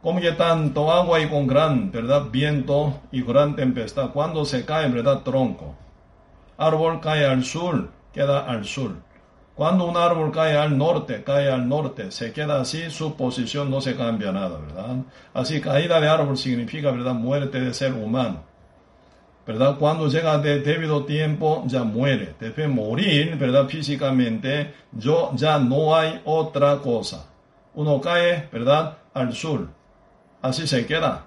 [0.03, 2.25] Como que tanto agua y con gran, ¿verdad?
[2.29, 4.11] Viento y gran tempestad.
[4.11, 5.23] Cuando se cae, ¿verdad?
[5.23, 5.75] Tronco.
[6.57, 8.91] Árbol cae al sur queda al sur.
[9.55, 13.81] Cuando un árbol cae al norte, cae al norte, se queda así, su posición no
[13.81, 14.97] se cambia nada, ¿verdad?
[15.33, 18.51] Así, caída de árbol significa, ¿verdad?, muerte de ser humano.
[19.45, 19.77] ¿verdad?
[19.77, 22.33] Cuando llega de debido tiempo, ya muere.
[22.39, 23.67] Debe morir, ¿verdad?
[23.67, 27.25] Físicamente, yo ya no hay otra cosa.
[27.73, 28.99] Uno cae, ¿verdad?
[29.13, 29.67] Al sur.
[30.43, 31.23] Así se queda.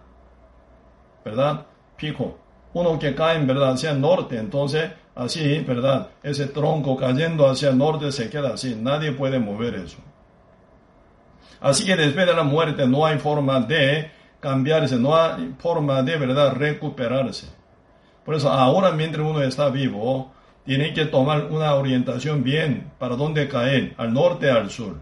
[1.24, 1.66] ¿Verdad?
[1.96, 2.38] Pico.
[2.74, 3.72] Uno que cae, ¿verdad?
[3.72, 4.36] Hacia el norte.
[4.38, 6.10] Entonces, así, ¿verdad?
[6.22, 8.76] Ese tronco cayendo hacia el norte se queda así.
[8.78, 9.96] Nadie puede mover eso.
[11.62, 16.18] Así que después de la muerte no hay forma de cambiarse, no hay forma de,
[16.18, 16.52] ¿verdad?
[16.52, 17.46] Recuperarse.
[18.22, 20.30] Por eso ahora mientras uno está vivo,
[20.66, 24.98] tiene que tomar una orientación bien para dónde caer, al norte, al sur.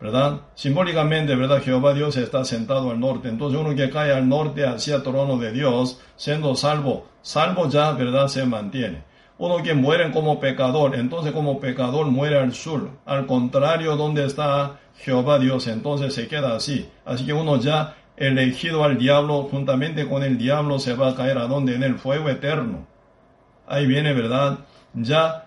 [0.00, 0.40] ¿Verdad?
[0.54, 1.62] Simbólicamente, ¿verdad?
[1.62, 3.28] Jehová Dios está sentado al norte.
[3.28, 7.92] Entonces uno que cae al norte hacia el trono de Dios, siendo salvo, salvo ya,
[7.92, 8.28] ¿verdad?
[8.28, 9.04] Se mantiene.
[9.36, 12.90] Uno que muere como pecador, entonces como pecador muere al sur.
[13.04, 16.88] Al contrario, donde está Jehová Dios, entonces se queda así.
[17.04, 21.38] Así que uno ya elegido al diablo, juntamente con el diablo se va a caer
[21.38, 21.74] a donde?
[21.74, 22.86] En el fuego eterno.
[23.66, 24.60] Ahí viene, ¿verdad?
[24.94, 25.46] Ya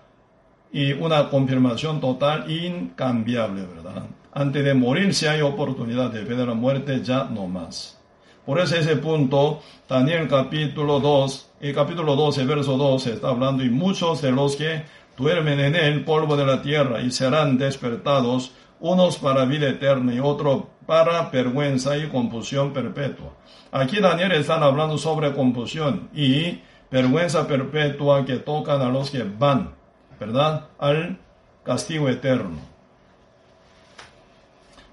[0.72, 4.06] y una confirmación total incambiable, ¿verdad?
[4.36, 8.00] Antes de morir si hay oportunidad de de la muerte, ya no más.
[8.44, 13.70] Por eso ese punto, Daniel capítulo 2, el capítulo 12, verso 2 está hablando y
[13.70, 14.82] muchos de los que
[15.16, 20.18] duermen en el polvo de la tierra y serán despertados unos para vida eterna y
[20.18, 23.34] otros para vergüenza y confusión perpetua.
[23.70, 29.74] Aquí Daniel está hablando sobre confusión y vergüenza perpetua que tocan a los que van,
[30.18, 30.66] ¿verdad?
[30.80, 31.20] Al
[31.62, 32.73] castigo eterno.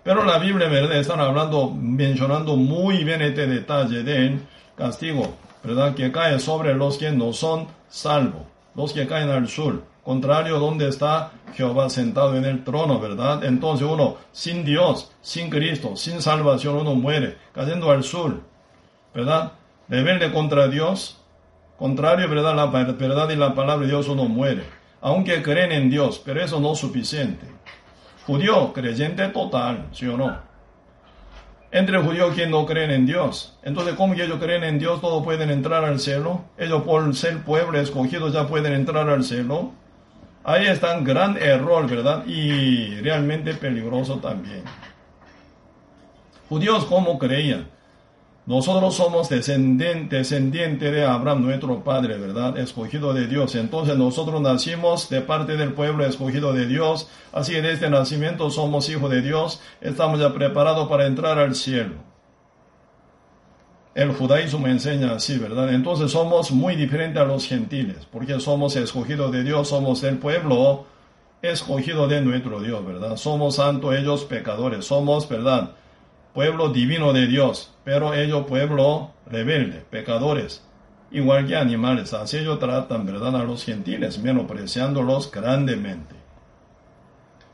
[0.04, 0.98] Pero la Biblia, ¿verdad?
[0.98, 4.42] Están hablando, mencionando muy bien este detalle del
[4.76, 5.94] castigo, ¿verdad?
[5.94, 8.42] Que cae sobre los que no son salvos,
[8.76, 13.44] los que caen al sur contrario donde está Jehová sentado en el trono, ¿verdad?
[13.44, 18.42] Entonces uno, sin Dios, sin Cristo, sin salvación, uno muere, cayendo al sur,
[19.14, 19.54] ¿verdad?
[19.90, 21.20] Rebelde contra Dios,
[21.78, 22.56] contrario, ¿verdad?
[22.56, 24.64] La verdad y la palabra de Dios, uno muere.
[25.02, 27.48] Aunque creen en Dios, pero eso no es suficiente.
[28.26, 30.52] Judío, creyente total, ¿sí o no?
[31.72, 33.58] entre judíos que no creen en Dios.
[33.64, 35.00] Entonces, ¿cómo ellos creen en Dios?
[35.00, 36.44] Todos pueden entrar al cielo.
[36.58, 39.72] Ellos por ser pueblo escogido ya pueden entrar al cielo.
[40.44, 42.26] Ahí está un gran error, ¿verdad?
[42.26, 44.64] Y realmente peligroso también.
[46.50, 47.68] Judíos, ¿cómo creían?
[48.48, 52.58] Nosotros somos descendientes descendiente de Abraham, nuestro padre, ¿verdad?
[52.58, 53.54] Escogido de Dios.
[53.54, 57.08] Entonces nosotros nacimos de parte del pueblo escogido de Dios.
[57.32, 59.62] Así que desde nacimiento somos hijos de Dios.
[59.80, 61.94] Estamos ya preparados para entrar al cielo.
[63.94, 65.74] El judaísmo enseña así, ¿verdad?
[65.74, 70.86] Entonces somos muy diferentes a los gentiles, porque somos escogidos de Dios, somos el pueblo
[71.42, 73.18] escogido de nuestro Dios, ¿verdad?
[73.18, 75.72] Somos santos, ellos pecadores, somos, ¿verdad?
[76.34, 80.64] Pueblo divino de Dios, pero ellos pueblo rebelde, pecadores,
[81.12, 82.14] igual que animales.
[82.14, 83.36] Así ellos tratan, ¿verdad?
[83.36, 86.16] A los gentiles, menospreciándolos grandemente.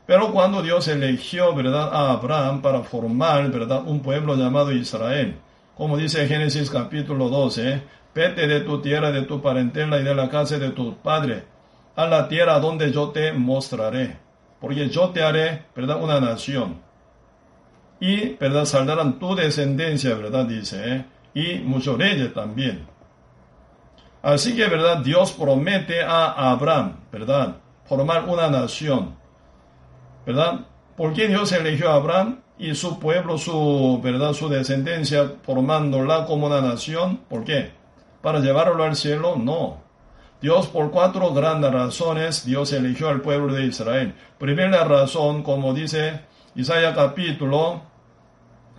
[0.06, 1.90] Pero cuando Dios eligió, ¿verdad?
[1.92, 3.82] A Abraham para formar, ¿verdad?
[3.84, 5.36] Un pueblo llamado Israel,
[5.76, 7.82] como dice Génesis capítulo 12,
[8.14, 11.44] vete de tu tierra, de tu parentela y de la casa de tu padre,
[11.94, 14.18] a la tierra donde yo te mostraré,
[14.60, 16.80] porque yo te haré, ¿verdad?, una nación.
[18.00, 21.04] Y, ¿verdad?, saldrán tu descendencia, ¿verdad?, dice, ¿eh?
[21.34, 22.86] y muchos reyes también.
[24.22, 29.16] Así que, ¿verdad?, Dios promete a Abraham, ¿verdad?, formar una nación,
[30.26, 30.66] ¿verdad?
[30.96, 32.40] ¿Por qué Dios eligió a Abraham?
[32.58, 37.20] y su pueblo, su verdad, su descendencia, formándola como una nación.
[37.28, 37.70] ¿Por qué?
[38.20, 39.36] ¿Para llevarlo al cielo?
[39.36, 39.80] No.
[40.40, 44.14] Dios por cuatro grandes razones, Dios eligió al pueblo de Israel.
[44.38, 46.20] Primera razón, como dice
[46.54, 47.82] Isaías capítulo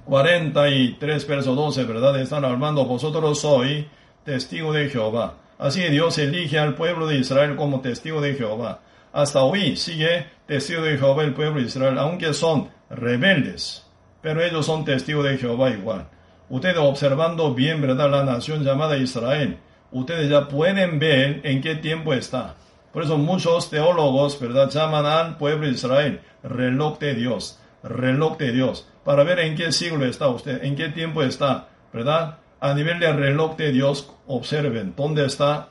[0.09, 2.19] 43, verso 12, ¿verdad?
[2.19, 3.85] Están hablando, vosotros sois
[4.23, 5.35] testigo de Jehová.
[5.59, 8.79] Así Dios elige al pueblo de Israel como testigo de Jehová.
[9.13, 13.85] Hasta hoy sigue testigo de Jehová el pueblo de Israel, aunque son rebeldes,
[14.19, 16.07] pero ellos son testigos de Jehová igual.
[16.49, 18.09] Ustedes observando bien, ¿verdad?
[18.09, 19.59] La nación llamada Israel,
[19.91, 22.55] ustedes ya pueden ver en qué tiempo está.
[22.91, 24.71] Por eso muchos teólogos, ¿verdad?
[24.71, 29.71] Llaman al pueblo de Israel reloj de Dios, reloj de Dios, para ver en qué
[29.71, 32.37] siglo está usted, en qué tiempo está, ¿verdad?
[32.59, 35.69] A nivel de reloj de Dios, observen dónde está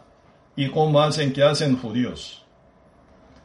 [0.57, 2.45] y cómo hacen que hacen judíos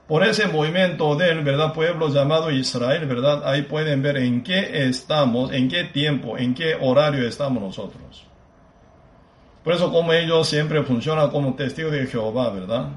[0.07, 5.51] por ese movimiento del verdad pueblo llamado Israel, verdad, ahí pueden ver en qué estamos,
[5.53, 8.25] en qué tiempo, en qué horario estamos nosotros.
[9.63, 12.89] Por eso como ellos siempre funcionan como testigos de Jehová, ¿verdad?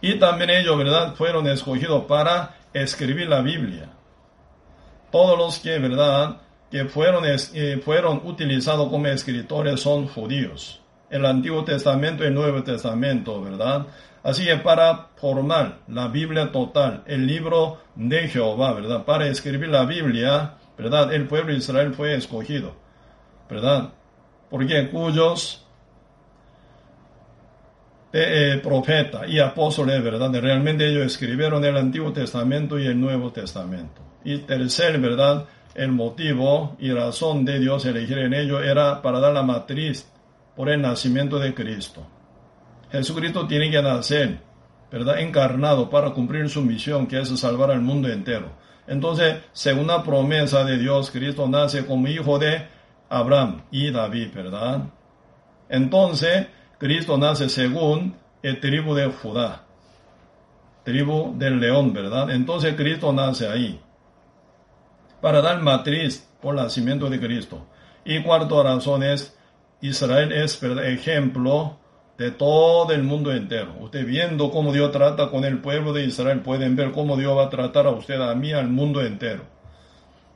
[0.00, 1.14] Y también ellos, ¿verdad?
[1.14, 3.99] Fueron escogidos para escribir la Biblia.
[5.10, 6.36] Todos los que, ¿verdad?
[6.70, 10.76] Que fueron, eh, fueron utilizados como escritores son judíos.
[11.10, 13.86] el Antiguo Testamento y el Nuevo Testamento, ¿verdad?
[14.22, 19.04] Así que para formar la Biblia total, el libro de Jehová, ¿verdad?
[19.04, 21.12] Para escribir la Biblia, ¿verdad?
[21.12, 22.76] El pueblo de Israel fue escogido,
[23.48, 23.90] ¿verdad?
[24.50, 25.66] Porque cuyos
[28.12, 30.32] eh, profeta y apóstoles, ¿verdad?
[30.40, 34.02] Realmente ellos escribieron el Antiguo Testamento y el Nuevo Testamento.
[34.24, 35.46] Y tercer, ¿verdad?
[35.74, 40.10] El motivo y razón de Dios elegir en ellos era para dar la matriz
[40.56, 42.06] por el nacimiento de Cristo.
[42.90, 44.40] Jesucristo tiene que nacer,
[44.90, 45.20] ¿verdad?
[45.20, 48.50] Encarnado para cumplir su misión, que es salvar al mundo entero.
[48.88, 52.66] Entonces, según la promesa de Dios, Cristo nace como hijo de
[53.08, 54.82] Abraham y David, ¿verdad?
[55.68, 56.48] Entonces,
[56.80, 59.66] Cristo nace según el tribu de Judá,
[60.82, 62.30] tribu del león, ¿verdad?
[62.30, 63.78] Entonces Cristo nace ahí,
[65.20, 67.66] para dar matriz por el nacimiento de Cristo.
[68.02, 69.36] Y cuarto razón es,
[69.82, 71.76] Israel es ejemplo
[72.16, 73.74] de todo el mundo entero.
[73.80, 77.44] Usted viendo cómo Dios trata con el pueblo de Israel, pueden ver cómo Dios va
[77.44, 79.42] a tratar a usted, a mí, al mundo entero.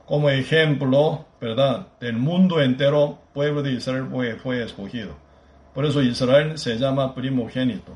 [0.05, 1.87] Como ejemplo, ¿verdad?
[1.99, 5.24] Del mundo entero, pueblo de Israel fue escogido.
[5.75, 7.91] Por eso Israel se llama primogénito.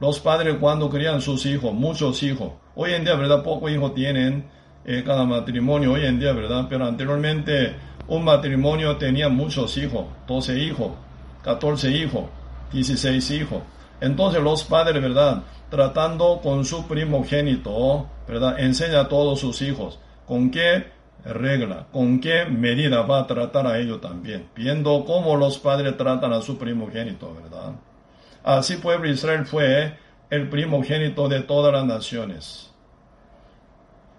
[0.00, 3.44] Los padres cuando crían sus hijos, muchos hijos, hoy en día, ¿verdad?
[3.44, 4.44] Pocos hijos tienen
[4.84, 6.66] eh, cada matrimonio, hoy en día, ¿verdad?
[6.68, 7.76] Pero anteriormente
[8.08, 10.90] un matrimonio tenía muchos hijos, 12 hijos,
[11.44, 12.24] 14 hijos,
[12.72, 13.62] 16 hijos.
[14.00, 15.44] Entonces los padres, ¿verdad?
[15.70, 18.58] Tratando con su primogénito, ¿verdad?
[18.58, 20.93] Enseña a todos sus hijos con qué
[21.24, 26.32] regla, con qué medida va a tratar a ellos también, viendo cómo los padres tratan
[26.32, 27.72] a su primogénito, ¿verdad?
[28.42, 29.96] Así pueblo Israel fue
[30.30, 32.70] el primogénito de todas las naciones.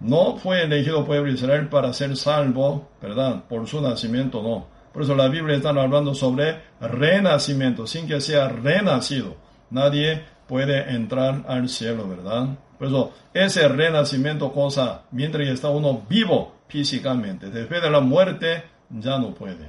[0.00, 3.44] No fue elegido pueblo Israel para ser salvo, ¿verdad?
[3.48, 4.66] Por su nacimiento, no.
[4.92, 9.36] Por eso la Biblia está hablando sobre renacimiento, sin que sea renacido.
[9.70, 12.48] Nadie puede entrar al cielo, ¿verdad?
[12.78, 17.50] Por eso, ese renacimiento cosa, mientras está uno vivo, físicamente.
[17.50, 19.68] Después de la muerte ya no puede.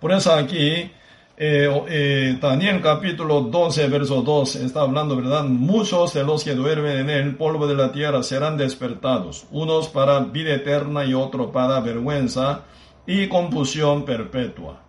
[0.00, 0.90] Por eso aquí,
[1.38, 5.44] eh, eh, Daniel capítulo 12, verso 2, está hablando, ¿verdad?
[5.44, 10.20] Muchos de los que duermen en el polvo de la tierra serán despertados, unos para
[10.20, 12.62] vida eterna y otros para vergüenza
[13.06, 14.80] y confusión perpetua.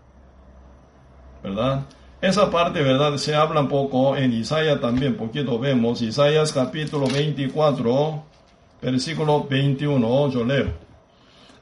[1.43, 1.85] ¿Verdad?
[2.19, 3.17] Esa parte, ¿verdad?
[3.17, 6.01] Se habla un poco en Isaías también, poquito vemos.
[6.01, 8.23] Isaías capítulo 24,
[8.81, 10.87] versículo 21, yo leo.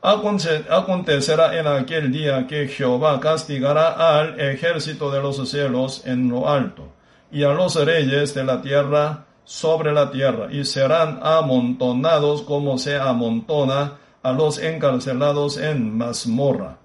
[0.02, 6.94] Acontecerá en aquel día que Jehová castigará al ejército de los cielos en lo alto,
[7.32, 12.98] y a los reyes de la tierra sobre la tierra, y serán amontonados como se
[12.98, 16.78] amontona a los encarcelados en mazmorra.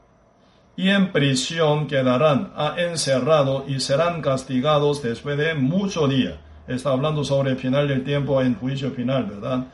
[0.77, 6.41] Y en prisión quedarán a encerrado y serán castigados después de mucho día.
[6.67, 9.67] Está hablando sobre el final del tiempo en juicio final, ¿verdad?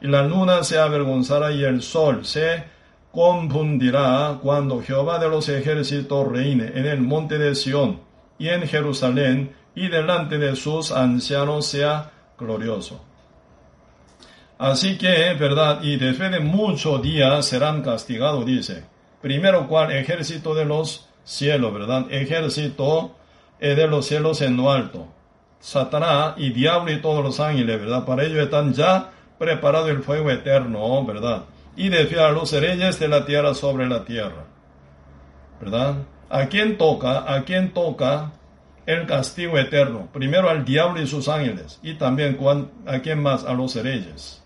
[0.00, 2.64] Y la luna se avergonzará y el sol se
[3.12, 8.00] confundirá cuando Jehová de los ejércitos reine en el monte de Sión
[8.38, 13.04] y en Jerusalén y delante de sus ancianos sea glorioso.
[14.58, 18.84] Así que, verdad, y después de muchos días serán castigados, dice.
[19.22, 23.16] Primero, cual ejército de los cielos, verdad, ejército
[23.60, 25.06] eh, de los cielos en lo alto.
[25.60, 30.30] Satanás y diablo y todos los ángeles, verdad, para ellos están ya preparado el fuego
[30.30, 31.44] eterno, ¿verdad?
[31.76, 34.44] Y de a los reyes de la tierra sobre la tierra,
[35.60, 35.96] ¿verdad?
[36.28, 37.32] ¿A quién toca?
[37.32, 38.32] ¿A quién toca
[38.84, 40.08] el castigo eterno?
[40.12, 42.38] Primero al diablo y sus ángeles, y también
[42.86, 43.44] a quién más?
[43.44, 44.42] A los reyes.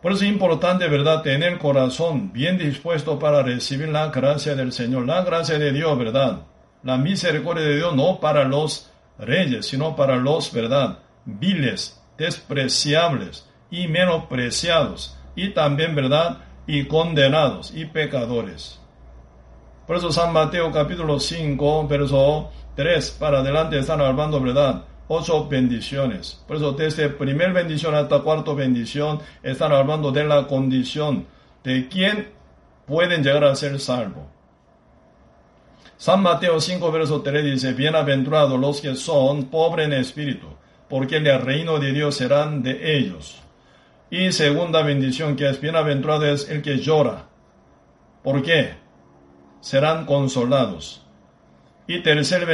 [0.00, 4.72] Por eso es importante, ¿verdad?, tener el corazón bien dispuesto para recibir la gracia del
[4.72, 6.42] Señor, la gracia de Dios, ¿verdad?
[6.82, 13.88] La misericordia de Dios no para los reyes, sino para los, ¿verdad?, viles, despreciables y
[13.88, 16.38] menospreciados, y también, ¿verdad?
[16.66, 18.80] Y condenados y pecadores.
[19.86, 24.84] Por eso San Mateo capítulo 5, verso 3 para adelante están hablando, ¿verdad?
[25.08, 26.42] Ocho bendiciones.
[26.46, 31.26] Por eso desde primer bendición hasta cuarto bendición están hablando de la condición
[31.62, 32.32] de quién
[32.86, 34.26] pueden llegar a ser salvo.
[35.96, 40.48] San Mateo 5, verso 3 dice, bienaventurados los que son pobres en espíritu,
[40.88, 43.40] porque el reino de Dios serán de ellos.
[44.10, 47.26] Y segunda bendición que es bienaventurado es el que llora.
[48.22, 48.74] ¿Por qué?
[49.60, 51.04] Serán consolados.
[51.86, 52.46] Y tercer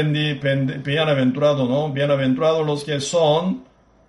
[0.82, 1.92] bienaventurado, ¿no?
[1.92, 3.64] Bienaventurados los que son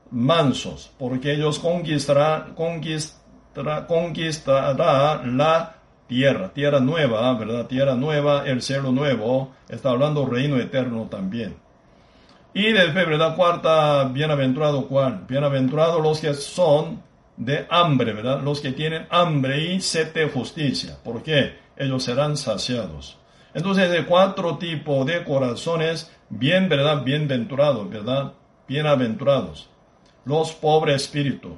[0.09, 5.75] mansos, porque ellos conquistarán, conquistará, conquistará la
[6.07, 7.67] tierra, tierra nueva, ¿verdad?
[7.67, 11.55] Tierra nueva, el cielo nuevo, está hablando reino eterno también.
[12.53, 13.35] Y después, ¿verdad?
[13.35, 15.25] Cuarta, bienaventurado cuál?
[15.27, 17.01] Bienaventurado los que son
[17.37, 18.41] de hambre, ¿verdad?
[18.41, 20.97] Los que tienen hambre y sed de justicia.
[21.01, 21.57] ¿Por qué?
[21.77, 23.17] Ellos serán saciados.
[23.53, 27.03] Entonces, de cuatro tipos de corazones, bien, ¿verdad?
[27.03, 28.33] Bienventurados, ¿verdad?
[28.67, 29.69] Bienaventurados.
[30.25, 31.55] Los pobres espíritu,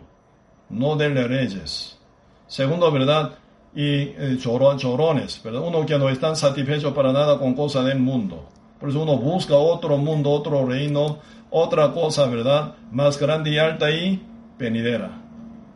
[0.69, 1.99] no de reyes.
[2.47, 3.31] Segundo, ¿verdad?
[3.75, 5.61] Y eh, chorones, ¿verdad?
[5.61, 8.47] Uno que no están satisfechos para nada con cosas del mundo.
[8.83, 11.19] Por eso uno busca otro mundo, otro reino,
[11.51, 12.75] otra cosa, ¿verdad?
[12.91, 14.21] Más grande y alta y
[14.59, 15.21] venidera.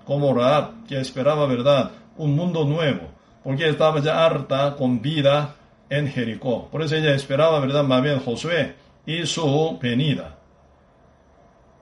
[0.04, 1.92] Como Raab, que esperaba, ¿verdad?
[2.18, 3.08] Un mundo nuevo.
[3.46, 5.56] Porque estaba ya harta con vida
[5.90, 6.68] en Jericó.
[6.70, 7.86] Por eso ella esperaba, ¿verdad?
[7.86, 10.40] Más bien Josué y su venida.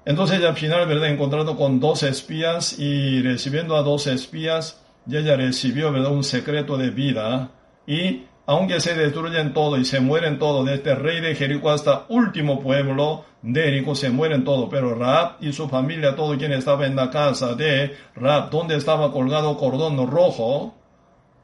[0.05, 1.09] Entonces ella al final, ¿verdad?
[1.09, 6.11] Encontrando con dos espías y recibiendo a dos espías, y ella recibió, ¿verdad?
[6.11, 7.49] Un secreto de vida.
[7.88, 12.05] Y aunque se destruyen todo y se mueren todos, desde el rey de Jericó hasta
[12.09, 14.69] último pueblo de Jericó, se mueren todos.
[14.69, 19.11] Pero Raab y su familia, todo quien estaba en la casa de Raab, donde estaba
[19.11, 20.75] colgado cordón rojo,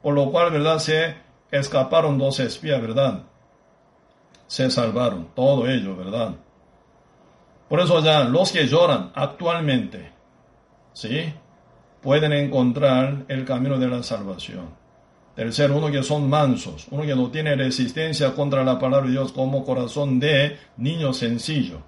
[0.02, 0.78] por lo cual, ¿verdad?
[0.78, 1.16] Se
[1.50, 3.22] escaparon dos espías, ¿verdad?
[4.46, 6.34] Se salvaron, todo ello, ¿verdad?
[7.68, 10.12] Por eso ya los que lloran actualmente,
[10.92, 11.32] ¿sí?
[12.00, 14.81] Pueden encontrar el camino de la salvación.
[15.50, 19.32] Ser uno que son mansos, uno que no tiene resistencia contra la palabra de Dios
[19.32, 21.80] como corazón de niño sencillo.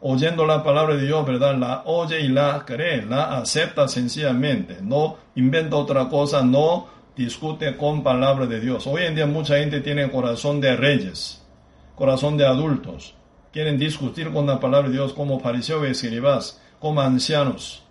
[0.00, 1.56] Oyendo la palabra de Dios, ¿verdad?
[1.56, 4.78] La oye y la cree, la acepta sencillamente.
[4.80, 6.86] No inventa otra cosa, no
[7.16, 8.86] discute con palabra de Dios.
[8.86, 11.44] Hoy en día mucha gente tiene corazón de reyes,
[11.96, 13.16] corazón de adultos,
[13.52, 17.82] quieren discutir con la palabra de Dios como fariseos y escribas, como ancianos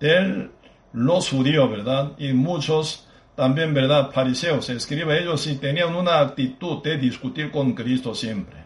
[0.00, 0.50] de
[0.92, 2.12] los judíos, ¿verdad?
[2.18, 4.10] Y muchos también, ¿verdad?
[4.12, 8.56] Fariseos, escriba ellos y tenían una actitud de discutir con Cristo siempre.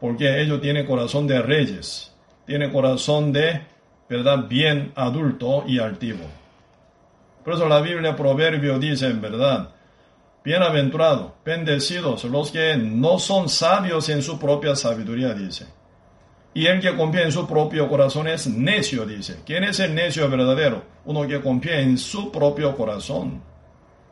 [0.00, 2.12] Porque ellos tienen corazón de reyes,
[2.46, 3.62] tienen corazón de,
[4.08, 4.46] ¿verdad?
[4.48, 6.24] Bien adulto y altivo.
[7.44, 9.70] Por eso la Biblia Proverbio dice en verdad,
[10.44, 15.66] Bienaventurados, bendecidos los que no son sabios en su propia sabiduría, dice.
[16.52, 19.38] Y el que confía en su propio corazón es necio, dice.
[19.46, 20.82] ¿Quién es el necio verdadero?
[21.06, 23.42] Uno que confía en su propio corazón.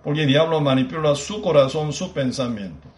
[0.02, 2.88] Porque el diablo manipula su corazón, su pensamiento.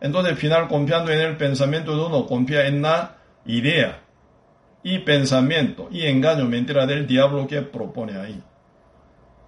[0.00, 4.00] Entonces, al final, confiando en el pensamiento de uno, confía en la idea
[4.82, 8.42] y pensamiento y engaño, mentira del diablo que propone ahí.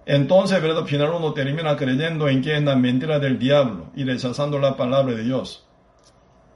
[0.05, 0.79] Entonces, ¿verdad?
[0.79, 4.75] Al final uno termina creyendo en que es la mentira del diablo y rechazando la
[4.75, 5.65] palabra de Dios.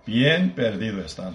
[0.05, 1.33] Bien perdido están.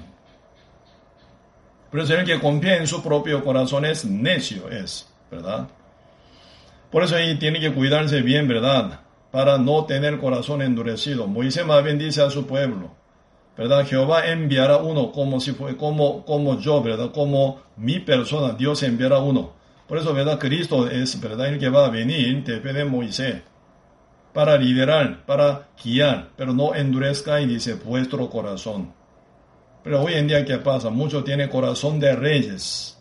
[1.90, 5.68] Pero el que confía en su propio corazón es necio, es, ¿verdad?
[6.90, 9.00] Por eso ahí tiene que cuidarse bien, ¿verdad?
[9.32, 11.26] Para no tener corazón endurecido.
[11.26, 12.92] Moisés más bien dice a su pueblo,
[13.56, 13.84] ¿verdad?
[13.84, 17.10] Jehová enviará uno como si fue, como, como yo, ¿verdad?
[17.10, 19.60] Como mi persona, Dios enviará uno
[19.92, 20.38] por eso, ¿verdad?
[20.38, 21.48] Cristo es, ¿verdad?
[21.48, 23.42] El que va a venir después de Moisés
[24.32, 28.94] para liderar, para guiar, pero no endurezca y dice vuestro corazón.
[29.84, 30.88] Pero hoy en día, ¿qué pasa?
[30.88, 32.98] Muchos tienen corazón de reyes,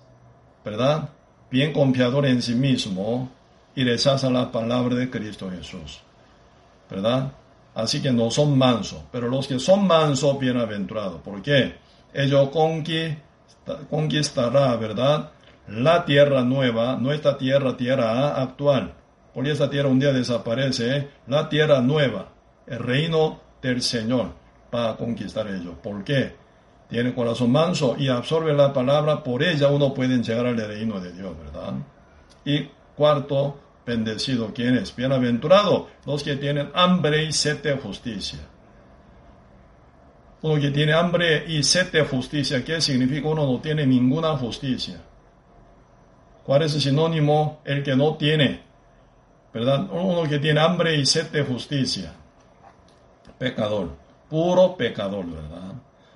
[0.66, 1.08] ¿verdad?
[1.50, 3.32] Bien confiador en sí mismo
[3.74, 6.02] y rechazan la palabra de Cristo Jesús,
[6.92, 7.32] ¿verdad?
[7.74, 11.22] Así que no son mansos, pero los que son mansos, bienaventurados.
[11.22, 11.78] ¿Por qué?
[12.14, 12.50] Ellos
[13.90, 15.32] conquistará, ¿verdad?
[15.68, 18.94] la tierra nueva, nuestra tierra, tierra actual,
[19.34, 21.10] porque esa tierra un día desaparece, ¿eh?
[21.28, 22.30] la tierra nueva,
[22.68, 24.34] el reino del Señor,
[24.70, 25.76] para conquistar ellos.
[25.82, 26.36] ¿Por qué?
[26.90, 31.14] Tiene corazón manso y absorbe la palabra, por ella uno puede llegar al reino de
[31.14, 31.74] Dios, ¿verdad?
[32.44, 34.96] Y cuarto, bendecido, ¿quién es?
[34.96, 38.40] Bienaventurado, los que tienen hambre y sed de justicia.
[40.42, 43.28] Uno que tiene hambre y sed de justicia, ¿qué significa?
[43.28, 45.02] Uno no tiene ninguna justicia.
[46.44, 47.62] ¿Cuál es el sinónimo?
[47.64, 48.62] El que no tiene,
[49.54, 49.88] ¿verdad?
[49.92, 52.14] Uno que tiene hambre y sed de justicia.
[53.38, 53.96] Pecador,
[54.30, 55.74] puro pecador, ¿verdad?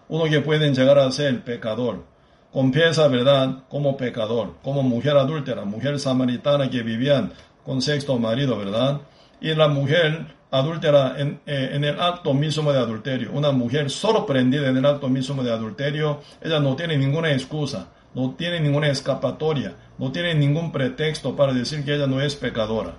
[0.08, 2.04] Uno que puede llegar a ser pecador.
[2.52, 3.64] Confiesa, ¿verdad?
[3.70, 7.34] Como pecador, como mujer adúltera, mujer samaritana que vivían
[7.66, 9.02] con sexto marido, ¿verdad?
[9.42, 13.32] Y la mujer adúltera en, eh, en, el acto mismo de adulterio.
[13.34, 18.34] Una mujer sorprendida en el acto mismo de adulterio, ella no tiene ninguna excusa no
[18.36, 22.96] tiene ninguna escapatoria, no tiene ningún pretexto para decir que ella no es pecadora.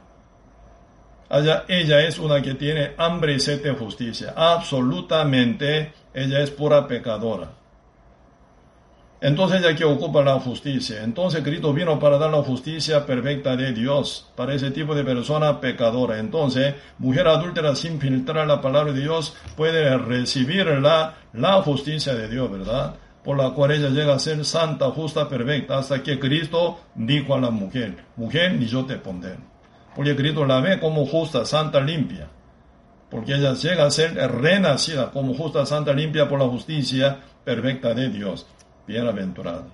[1.29, 4.35] Ella, ella es una que tiene hambre y sed de justicia.
[4.37, 7.51] Absolutamente, ella es pura pecadora.
[9.21, 11.03] Entonces ella que ocupa la justicia.
[11.03, 15.59] Entonces Cristo vino para dar la justicia perfecta de Dios para ese tipo de persona
[15.59, 16.19] pecadora.
[16.19, 22.29] Entonces, mujer adúltera sin filtrar la palabra de Dios puede recibir la, la justicia de
[22.29, 22.95] Dios, ¿verdad?
[23.25, 27.41] Por la cual ella llega a ser santa, justa, perfecta, hasta que Cristo dijo a
[27.41, 29.37] la mujer, mujer, ni yo te pondré.
[29.95, 32.29] Porque Cristo la ve como justa, santa, limpia.
[33.11, 38.11] Porque ella llega a ser renacida como justa, santa, limpia por la justicia perfecta de
[38.11, 38.47] Dios
[38.87, 39.67] bienaventurada,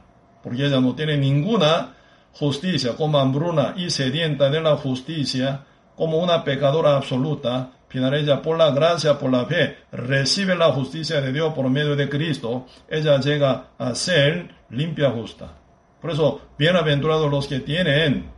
[0.43, 1.95] porque ella no tiene ninguna
[2.33, 5.65] justicia, como hambruna y sedienta de la justicia,
[5.97, 11.21] como una pecadora absoluta, final ella por la gracia, por la fe, recibe la justicia
[11.21, 15.53] de Dios por medio de Cristo, ella llega a ser limpia justa.
[16.01, 18.31] Por eso, bienaventurados los que tienen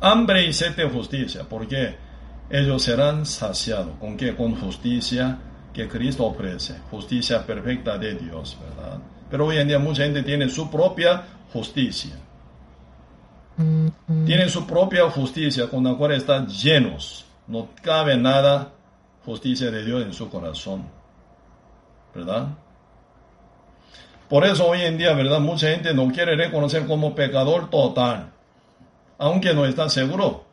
[0.00, 1.96] hambre y sed de justicia, porque
[2.50, 3.96] ellos serán saciados.
[4.00, 4.34] ¿Con qué?
[4.34, 5.38] Con justicia
[5.72, 8.98] que Cristo ofrece, justicia perfecta de Dios, ¿verdad?
[9.34, 12.14] Pero hoy en día mucha gente tiene su propia justicia.
[14.24, 17.26] Tienen su propia justicia con la cual están llenos.
[17.48, 18.70] No cabe nada
[19.24, 20.84] justicia de Dios en su corazón.
[22.14, 22.46] ¿Verdad?
[24.28, 25.40] Por eso hoy en día, ¿verdad?
[25.40, 28.30] Mucha gente no quiere reconocer como pecador total.
[29.18, 30.44] Aunque no está seguro.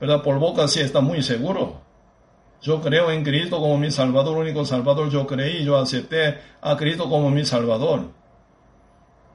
[0.00, 0.22] ¿Verdad?
[0.22, 1.82] Por boca sí está muy seguro.
[2.62, 5.10] Yo creo en Cristo como mi Salvador, único Salvador.
[5.10, 8.10] Yo creí, yo acepté a Cristo como mi Salvador.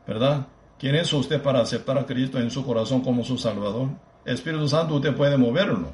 [0.05, 0.47] ¿Verdad?
[0.77, 3.89] ¿Quién es usted para aceptar a Cristo en su corazón como su Salvador?
[4.25, 5.93] Espíritu Santo usted puede moverlo.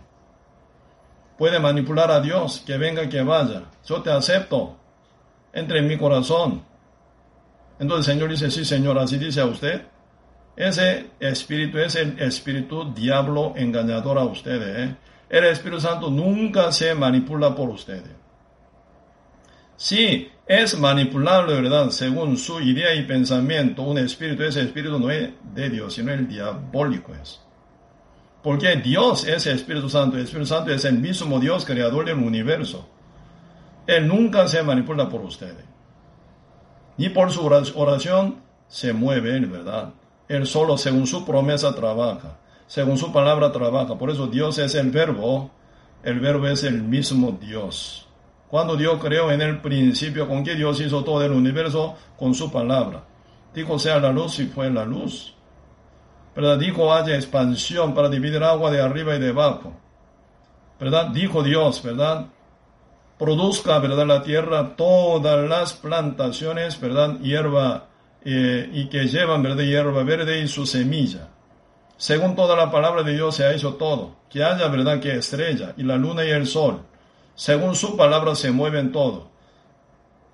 [1.38, 3.63] Puede manipular a Dios, que venga, que vaya.
[3.86, 4.75] Yo te acepto.
[5.53, 6.63] Entre en mi corazón.
[7.80, 9.84] Entonces el Señor dice, sí Señor, así dice a usted.
[10.55, 14.89] Ese espíritu es el espíritu diablo engañador a ustedes.
[14.89, 14.95] ¿eh?
[15.30, 18.15] El Espíritu Santo nunca se manipula por ustedes.
[19.75, 21.89] Si es manipulable, ¿verdad?
[21.89, 26.28] Según su idea y pensamiento, un espíritu, ese espíritu no es de Dios, sino el
[26.28, 27.41] diabólico es.
[28.41, 32.17] Porque Dios es el Espíritu Santo, el Espíritu Santo es el mismo Dios creador del
[32.17, 32.88] universo.
[33.86, 35.65] Él nunca se manipula por ustedes.
[36.97, 39.93] Ni por su oración se mueve ¿verdad?
[40.28, 42.38] Él solo según su promesa trabaja
[42.68, 43.97] según su palabra trabaja.
[43.97, 45.49] Por eso Dios es el verbo,
[46.03, 48.07] el verbo es el mismo Dios.
[48.49, 51.95] Cuando Dios creó en el principio, ¿con qué Dios hizo todo el universo?
[52.18, 53.03] Con su palabra.
[53.53, 55.34] Dijo sea la luz y fue la luz.
[56.59, 59.74] Dijo haya expansión para dividir agua de arriba y de abajo.
[60.80, 61.07] ¿Verdad?
[61.07, 62.28] Dijo Dios, ¿verdad?
[63.18, 64.05] Produzca, ¿verdad?
[64.05, 67.20] La tierra todas las plantaciones, ¿verdad?
[67.20, 67.88] Hierba
[68.24, 69.63] eh, y que llevan, ¿verdad?
[69.63, 71.30] Hierba verde y su semilla.
[71.97, 74.15] Según toda la palabra de Dios se ha hecho todo.
[74.29, 76.83] Que haya verdad que estrella y la luna y el sol.
[77.35, 79.29] Según su palabra se mueven todo.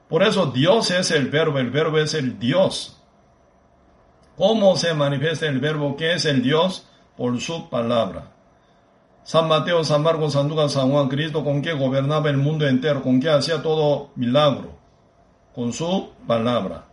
[0.09, 3.01] Por eso Dios es el verbo, el verbo es el Dios.
[4.37, 6.87] ¿Cómo se manifiesta el verbo que es el Dios?
[7.15, 8.31] Por su palabra.
[9.23, 13.01] San Mateo, San Marcos, San Lucas, San Juan, Cristo, con que gobernaba el mundo entero,
[13.01, 14.77] con que hacía todo milagro,
[15.55, 16.92] con su palabra.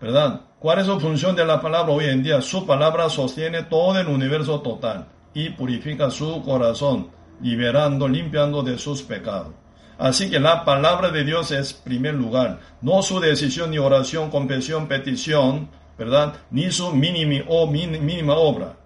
[0.00, 0.42] ¿Verdad?
[0.60, 2.40] ¿Cuál es su función de la palabra hoy en día?
[2.40, 9.02] Su palabra sostiene todo el universo total y purifica su corazón, liberando, limpiando de sus
[9.02, 9.54] pecados.
[9.98, 14.86] Así que la palabra de Dios es primer lugar, no su decisión ni oración, confesión,
[14.86, 15.68] petición,
[15.98, 16.34] ¿verdad?
[16.52, 18.76] Ni su mínima, o mínima obra,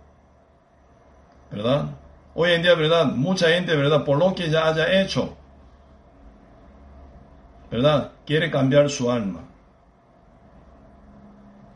[1.51, 1.91] ¿verdad?
[2.35, 3.13] Hoy en día, ¿verdad?
[3.13, 4.05] Mucha gente, ¿verdad?
[4.05, 5.37] Por lo que ya haya hecho,
[7.71, 8.13] ¿verdad?
[8.25, 9.52] Quiere cambiar su alma.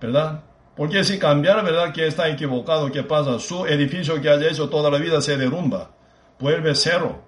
[0.07, 0.43] ¿Verdad?
[0.77, 1.93] Porque si cambiar, ¿verdad?
[1.93, 3.39] Que está equivocado, ¿qué pasa?
[3.39, 5.91] Su edificio que haya hecho toda la vida se derrumba,
[6.39, 7.23] vuelve cero.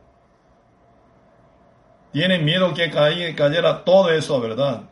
[2.13, 4.83] Tiene miedo que cayera todo eso, ¿verdad?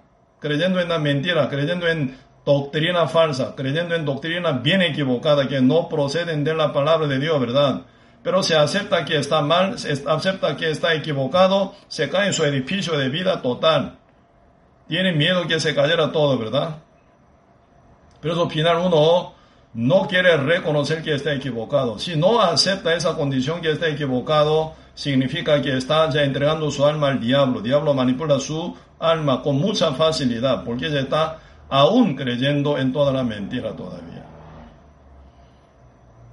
[0.40, 5.88] Creyendo en la mentira, creyendo en doctrina falsa, creyendo en doctrina bien equivocada, que no
[5.88, 7.82] proceden de la palabra de Dios, ¿verdad?
[8.22, 12.44] Pero se acepta que está mal, se acepta que está equivocado, se cae en su
[12.44, 13.98] edificio de vida total.
[14.88, 16.85] Tiene miedo que se cayera todo, ¿verdad?
[18.26, 19.34] Pero final uno
[19.74, 21.96] no quiere reconocer que está equivocado.
[22.00, 27.06] Si no acepta esa condición que está equivocado, significa que está ya entregando su alma
[27.06, 27.60] al diablo.
[27.60, 33.22] Diablo manipula su alma con mucha facilidad porque ya está aún creyendo en toda la
[33.22, 34.26] mentira todavía.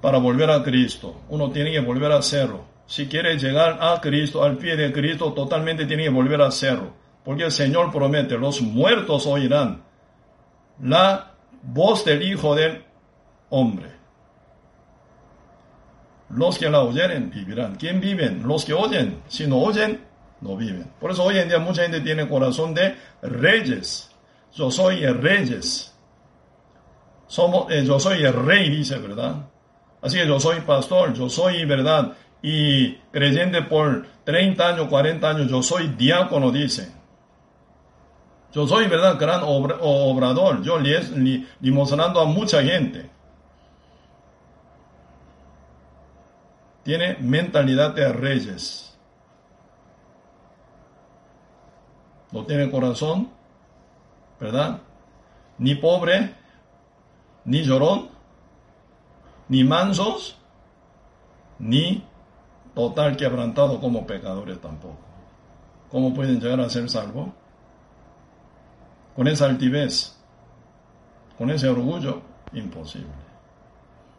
[0.01, 2.65] Para volver a Cristo, uno tiene que volver a hacerlo.
[2.87, 6.91] Si quiere llegar a Cristo, al pie de Cristo, totalmente tiene que volver a hacerlo.
[7.23, 9.83] Porque el Señor promete, los muertos oirán
[10.81, 11.32] la
[11.63, 12.83] voz del Hijo del
[13.49, 13.91] Hombre.
[16.29, 17.75] Los que la oyeren vivirán.
[17.75, 18.43] ¿Quién viven?
[18.47, 19.21] Los que oyen.
[19.27, 20.03] Si no oyen,
[20.41, 20.91] no viven.
[20.99, 24.11] Por eso hoy en día mucha gente tiene corazón de reyes.
[24.53, 25.93] Yo soy el reyes.
[27.27, 29.47] somos, eh, yo soy el rey, dice, ¿verdad?
[30.01, 32.13] Así que yo soy pastor, yo soy, ¿verdad?
[32.41, 36.91] Y creyente por 30 años, 40 años, yo soy diácono, dice.
[38.53, 39.17] Yo soy, ¿verdad?
[39.19, 40.61] Gran obrador.
[40.61, 43.09] Yo le, limosnando a mucha gente.
[46.83, 48.95] Tiene mentalidad de reyes.
[52.31, 53.29] No tiene corazón,
[54.39, 54.81] ¿verdad?
[55.57, 56.35] Ni pobre,
[57.45, 58.09] ni llorón,
[59.49, 60.37] ni mansos,
[61.59, 62.03] ni
[62.75, 64.97] total quebrantado como pecadores tampoco.
[65.89, 67.29] ¿Cómo pueden llegar a ser salvos?
[69.15, 70.15] Con esa altivez,
[71.37, 72.21] con ese orgullo,
[72.53, 73.23] imposible.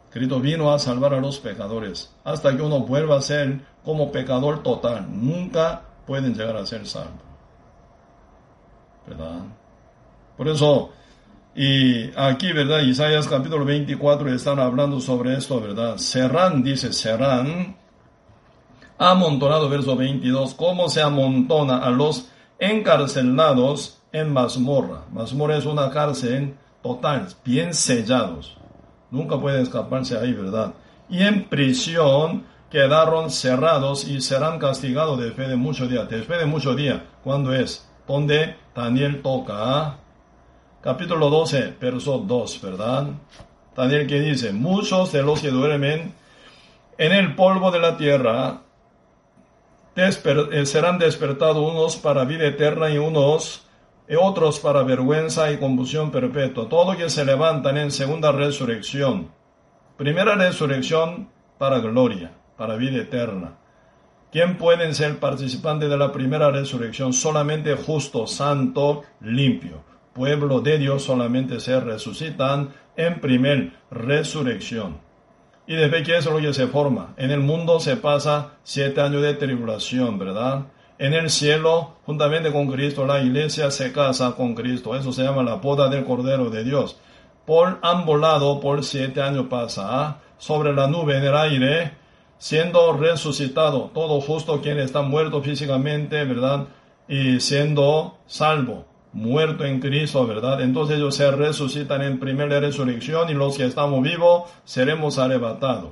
[0.09, 2.13] Cristo vino a salvar a los pecadores.
[2.23, 7.19] Hasta que uno vuelva a ser como pecador total, nunca pueden llegar a ser salvos.
[9.05, 9.41] ¿Verdad?
[10.37, 10.91] Por eso,
[11.53, 12.79] y aquí, ¿verdad?
[12.79, 15.97] Isaías capítulo 24 están hablando sobre esto, ¿verdad?
[15.97, 17.75] Serán, dice, serán
[18.97, 25.01] amontonado, verso 22, cómo se amontona a los encarcelados en mazmorra.
[25.11, 28.55] Mazmorra es una cárcel total, bien sellados.
[29.11, 30.73] Nunca pueden escaparse ahí, ¿verdad?
[31.09, 36.09] Y en prisión quedaron cerrados y serán castigados después de muchos días.
[36.09, 37.87] Después de muchos días, ¿cuándo es?
[38.07, 39.97] Donde Daniel toca
[40.81, 43.07] capítulo 12, verso 2, ¿verdad?
[43.75, 46.13] Daniel que dice, muchos de los que duermen
[46.97, 48.61] en el polvo de la tierra
[49.97, 53.64] eh, serán despertados unos para vida eterna y unos
[54.07, 56.69] y otros para vergüenza y confusión perpetua.
[56.69, 59.31] Todos que se levantan en segunda resurrección.
[59.97, 63.57] Primera resurrección para gloria, para vida eterna.
[64.31, 67.13] ¿Quién pueden ser participantes de la primera resurrección?
[67.13, 69.83] Solamente justo, santo, limpio
[70.15, 74.97] pueblo de Dios solamente se resucitan en primer resurrección.
[75.67, 77.13] Y después, ¿qué es lo que se forma?
[77.17, 80.67] En el mundo se pasa siete años de tribulación, ¿verdad?
[80.97, 84.95] En el cielo, juntamente con Cristo, la iglesia se casa con Cristo.
[84.95, 86.97] Eso se llama la boda del Cordero de Dios.
[87.45, 89.87] Por ambos lados, por siete años pasa.
[89.87, 90.17] ¿ah?
[90.37, 91.91] Sobre la nube en el aire,
[92.37, 96.67] siendo resucitado, todo justo quien está muerto físicamente, ¿verdad?
[97.07, 98.85] Y siendo salvo
[99.15, 100.61] muerto en Cristo, ¿verdad?
[100.61, 105.91] Entonces ellos se resucitan en primera resurrección y los que estamos vivos seremos arrebatados.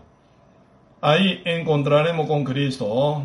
[1.01, 2.85] Ahí encontraremos con Cristo.
[2.87, 3.23] ¿oh?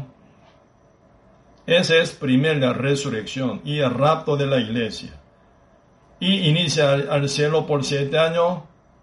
[1.69, 5.11] Esa es primera resurrección y el rapto de la iglesia.
[6.19, 8.61] Y inicia al cielo por siete años,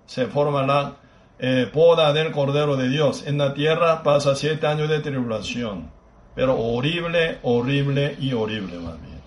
[0.08, 0.96] se forma la
[1.38, 3.28] eh, poda del Cordero de Dios.
[3.28, 5.92] En la tierra pasa siete años de tribulación,
[6.34, 9.22] pero horrible, horrible y horrible más bien.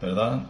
[0.00, 0.40] ¿verdad?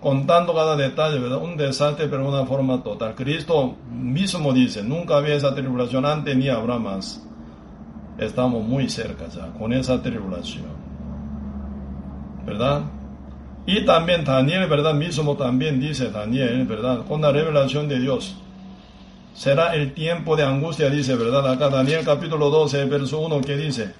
[0.00, 1.42] Contando cada detalle, ¿verdad?
[1.42, 3.14] Un desastre, pero de una forma total.
[3.14, 7.22] Cristo mismo dice, nunca había esa tribulación antes ni habrá más.
[8.20, 10.66] Estamos muy cerca ya con esa tribulación.
[12.46, 12.82] ¿Verdad?
[13.66, 14.94] Y también Daniel, ¿verdad?
[14.94, 17.04] Mismo también dice Daniel, ¿verdad?
[17.06, 18.36] Con la revelación de Dios.
[19.34, 21.50] Será el tiempo de angustia, dice, ¿verdad?
[21.50, 23.94] Acá Daniel capítulo 12, verso 1 que dice,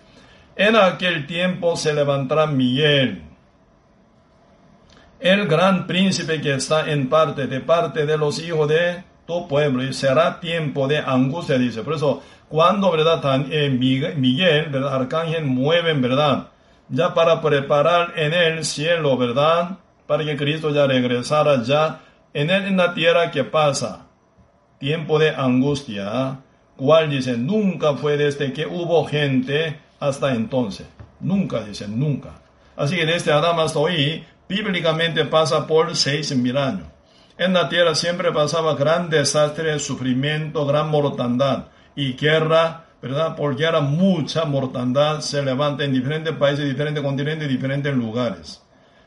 [0.55, 3.31] en aquel tiempo se levantará Miguel
[5.21, 9.85] el gran príncipe que está en parte, de parte de los hijos de tu pueblo,
[9.85, 11.83] y será tiempo de angustia, dice.
[11.83, 13.47] Por eso, cuando, ¿verdad?
[13.51, 14.95] Eh, Miguel, ¿verdad?
[14.95, 16.49] Arcángel mueven, ¿verdad?
[16.89, 19.79] Ya para preparar en el cielo, ¿verdad?
[20.09, 22.01] Para que Cristo ya regresara ya
[22.35, 24.07] en, en la tierra que pasa.
[24.81, 26.41] Tiempo de angustia,
[26.77, 30.89] cual dice, nunca fue desde que hubo gente hasta entonces.
[31.21, 32.31] Nunca, dice, nunca.
[32.77, 36.89] Así que desde Adán hasta hoy, bíblicamente pasa por seis mil años.
[37.41, 43.35] En la tierra siempre pasaba gran desastre, sufrimiento, gran mortandad y guerra, ¿verdad?
[43.35, 48.63] Por guerra mucha mortandad se levanta en diferentes países, diferentes continentes, diferentes lugares,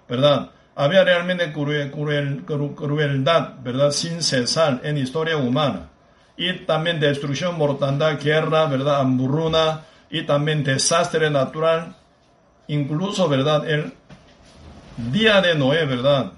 [0.10, 0.50] ¿verdad?
[0.76, 3.92] Había realmente crueldad, ¿verdad?
[3.92, 5.92] Sin cesar en historia humana.
[6.36, 9.02] Y también destrucción, mortandad, guerra, ¿verdad?
[9.02, 11.98] Hambruna y también desastre natural.
[12.66, 13.70] Incluso, ¿verdad?
[13.70, 13.94] El
[15.12, 16.32] día de Noé, ¿verdad?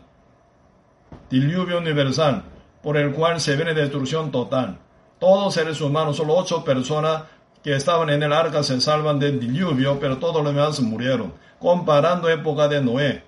[1.30, 2.44] Diluvio universal,
[2.82, 4.78] por el cual se viene destrucción total.
[5.20, 7.24] Todos seres humanos, solo ocho personas
[7.64, 11.34] que estaban en el arca se salvan del diluvio, pero todos los demás murieron.
[11.60, 13.24] Comparando época de Noé,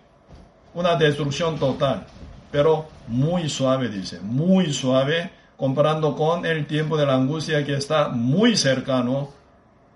[0.73, 2.05] una destrucción total,
[2.51, 8.09] pero muy suave, dice, muy suave, comparando con el tiempo de la angustia que está
[8.09, 9.29] muy cercano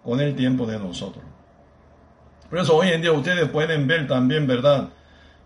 [0.04, 1.24] con el tiempo de nosotros.
[2.49, 4.89] Por eso hoy en día ustedes pueden ver también, ¿verdad?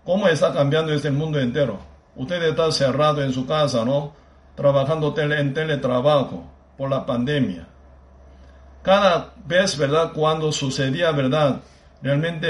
[0.05, 1.79] cómo está cambiando este mundo entero.
[2.15, 4.13] Usted está cerrado en su casa, ¿no?
[4.55, 6.45] Trabajando en teletrabajo
[6.77, 7.67] por la pandemia.
[8.81, 10.11] Cada vez, ¿verdad?
[10.13, 11.61] Cuando sucedía, ¿verdad?
[12.01, 12.49] Realmente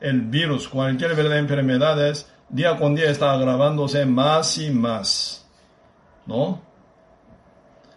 [0.00, 2.16] el, virus, cualquier, ¿verdad?
[2.48, 5.46] Día con día está agravándose más y más.
[6.26, 6.60] ¿No?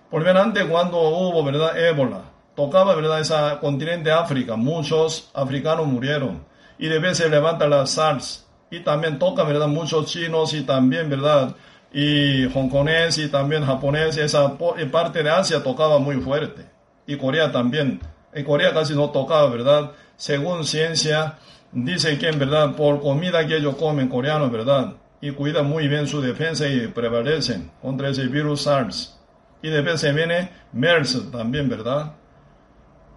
[0.09, 1.77] Por antes cuando hubo, ¿verdad?
[1.77, 3.21] Ébola, tocaba, ¿verdad?
[3.21, 6.43] Ese continente África, muchos africanos murieron.
[6.77, 9.67] Y de vez se levanta la SARS, y también toca, ¿verdad?
[9.67, 11.55] Muchos chinos y también, ¿verdad?
[11.93, 14.57] Y hongkonés y también japonés, esa
[14.91, 16.65] parte de Asia tocaba muy fuerte.
[17.05, 17.99] Y Corea también.
[18.33, 19.91] En Corea casi no tocaba, ¿verdad?
[20.15, 21.37] Según ciencia,
[21.73, 24.93] dice que en verdad por comida que ellos comen coreanos, ¿verdad?
[25.19, 29.19] Y cuidan muy bien su defensa y prevalecen contra ese virus SARS.
[29.61, 32.13] Y después se viene MERS también, ¿verdad?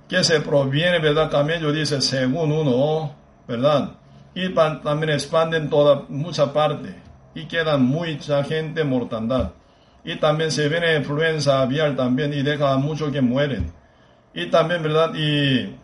[0.09, 1.31] Que se proviene, ¿verdad?
[1.31, 3.15] Camello dice según uno,
[3.47, 3.93] ¿verdad?
[4.35, 6.95] Y también expanden toda mucha parte
[7.35, 9.53] y queda mucha gente mortandad.
[10.05, 13.73] Y también se viene influenza aviar también y deja a muchos que mueren.
[14.35, 15.15] Y también, ¿verdad?
[15.15, 15.77] Y,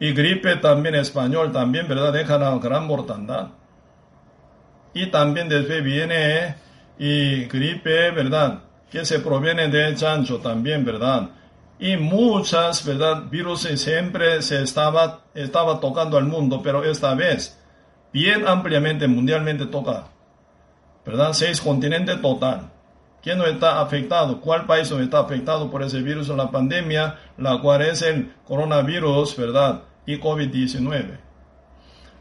[0.00, 2.12] y gripe también español también, ¿verdad?
[2.12, 3.48] Deja una gran mortandad.
[4.94, 6.56] Y también después viene
[6.98, 8.60] y gripe, ¿verdad?
[8.90, 11.30] Que se proviene de chancho también, ¿verdad?
[11.82, 13.24] Y muchas, ¿verdad?
[13.28, 17.58] Virus siempre se estaba, estaba tocando al mundo, pero esta vez
[18.12, 20.04] bien ampliamente, mundialmente toca,
[21.04, 21.32] ¿verdad?
[21.32, 22.70] Seis continentes total.
[23.20, 24.40] ¿Quién no está afectado?
[24.40, 28.32] ¿Cuál país no está afectado por ese virus o la pandemia, la cual es el
[28.46, 29.82] coronavirus, ¿verdad?
[30.06, 31.18] Y COVID-19.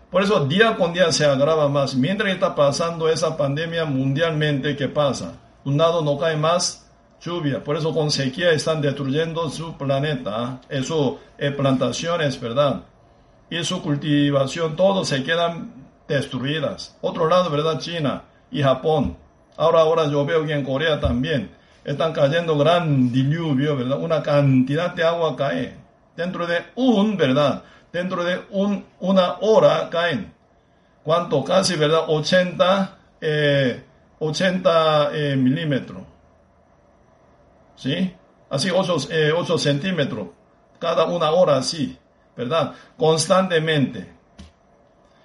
[0.10, 1.94] Por eso día con día se agrava más.
[1.94, 5.34] Mientras está pasando esa pandemia mundialmente, ¿qué pasa?
[5.64, 6.91] Un lado no cae más
[7.22, 7.64] lluvia.
[7.64, 12.82] Por eso con sequía están destruyendo su planeta, eh, plantaciones, ¿verdad?
[13.50, 15.74] Y su cultivación, todo se quedan
[16.08, 16.98] destruidas.
[17.02, 17.80] Otro lado, ¿verdad?
[17.80, 19.18] China y Japón.
[19.58, 21.52] Ahora, ahora yo veo que en Corea también
[21.84, 24.00] están cayendo gran diluvio, ¿verdad?
[24.00, 25.76] Una cantidad de agua cae.
[26.16, 27.64] Dentro de un, ¿verdad?
[27.92, 30.34] Dentro de un, una hora caen.
[31.04, 31.44] ¿Cuánto?
[31.44, 32.04] Casi, ¿verdad?
[32.08, 32.98] 80,
[34.20, 36.11] 80 eh, eh, milímetros.
[37.76, 38.16] ¿Sí?
[38.50, 40.28] Así 8, eh, centímetros,
[40.80, 41.98] cada una hora así,
[42.36, 42.74] ¿verdad?
[42.98, 44.14] Constantemente.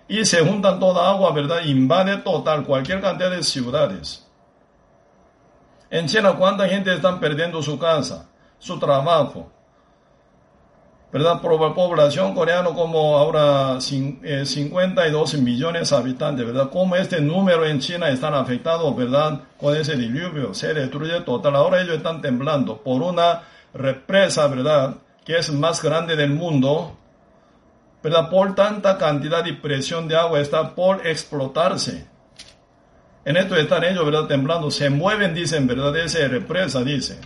[0.08, 1.64] Y se juntan toda agua, ¿verdad?
[1.64, 4.24] Invade total cualquier cantidad de ciudades.
[5.90, 8.28] En China, ¿cuánta gente están perdiendo su casa,
[8.58, 9.52] su trabajo?
[11.12, 11.40] ¿Verdad?
[11.40, 16.70] Por población coreana como ahora 52 eh, millones de habitantes, ¿verdad?
[16.70, 19.40] Como este número en China están afectados, ¿verdad?
[19.58, 21.56] Con ese diluvio, se destruye total.
[21.56, 23.42] Ahora ellos están temblando por una
[23.72, 24.96] represa, ¿verdad?
[25.24, 26.96] Que es más grande del mundo,
[28.02, 28.28] ¿verdad?
[28.28, 32.06] Por tanta cantidad y presión de agua está por explotarse.
[33.24, 34.26] En esto están ellos, ¿verdad?
[34.26, 35.96] Temblando, se mueven, dicen, ¿verdad?
[35.96, 37.18] Esa represa, dice.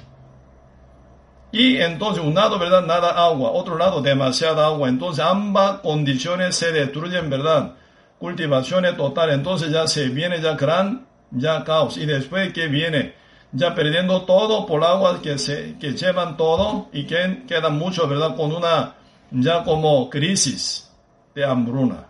[1.52, 2.84] Y entonces un lado, ¿verdad?
[2.86, 4.88] Nada agua, otro lado demasiada agua.
[4.88, 7.74] Entonces ambas condiciones se destruyen, ¿verdad?
[8.18, 9.30] Cultivaciones total.
[9.30, 11.96] Entonces ya se viene ya gran, ya caos.
[11.96, 13.14] Y después que viene
[13.52, 18.36] ya perdiendo todo por agua que se, que llevan todo y que quedan mucho, ¿verdad?
[18.36, 18.94] Con una
[19.32, 20.90] ya como crisis
[21.34, 22.06] de hambruna.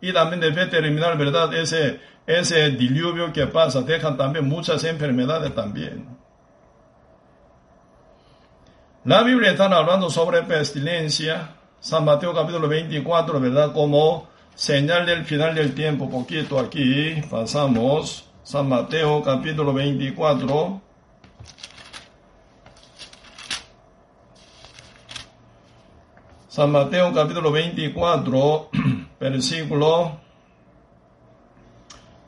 [0.00, 1.54] Y también debe terminar, ¿verdad?
[1.54, 6.21] Ese, ese diluvio que pasa, dejan también muchas enfermedades también.
[9.04, 13.72] La Biblia está hablando sobre pestilencia, San Mateo capítulo 24, ¿verdad?
[13.72, 20.80] Como señal del final del tiempo, poquito aquí, pasamos, San Mateo capítulo 24.
[26.46, 28.70] San Mateo capítulo 24,
[29.18, 30.20] versículo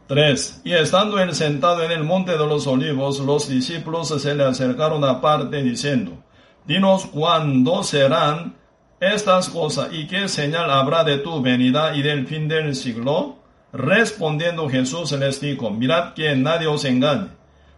[0.09, 0.63] 3.
[0.65, 5.05] Y estando él sentado en el monte de los olivos, los discípulos se le acercaron
[5.05, 6.24] aparte diciendo,
[6.67, 8.55] Dinos cuándo serán
[8.99, 13.37] estas cosas y qué señal habrá de tu venida y del fin del siglo.
[13.73, 17.29] Respondiendo Jesús les dijo, mirad que nadie os engañe,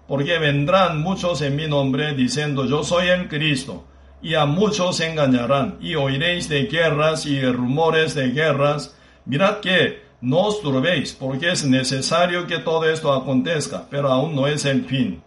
[0.07, 3.85] porque vendrán muchos en mi nombre diciendo yo soy el Cristo,
[4.23, 8.97] y a muchos engañarán, y oiréis de guerras y rumores de guerras.
[9.25, 14.47] Mirad que no os turbéis, porque es necesario que todo esto acontezca, pero aún no
[14.47, 15.23] es el fin.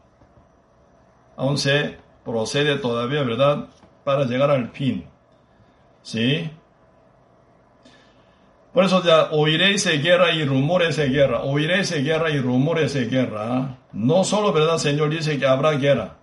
[1.35, 1.97] Aún se
[2.29, 3.65] procede todavía, ¿verdad?
[4.03, 5.05] Para llegar al fin.
[6.03, 6.49] ¿Sí?
[8.73, 12.93] Por eso ya oiréis de guerra y rumores de guerra, oiréis de guerra y rumores
[12.93, 13.77] de guerra.
[13.91, 14.77] No solo, ¿verdad?
[14.77, 16.17] Señor dice que habrá guerra.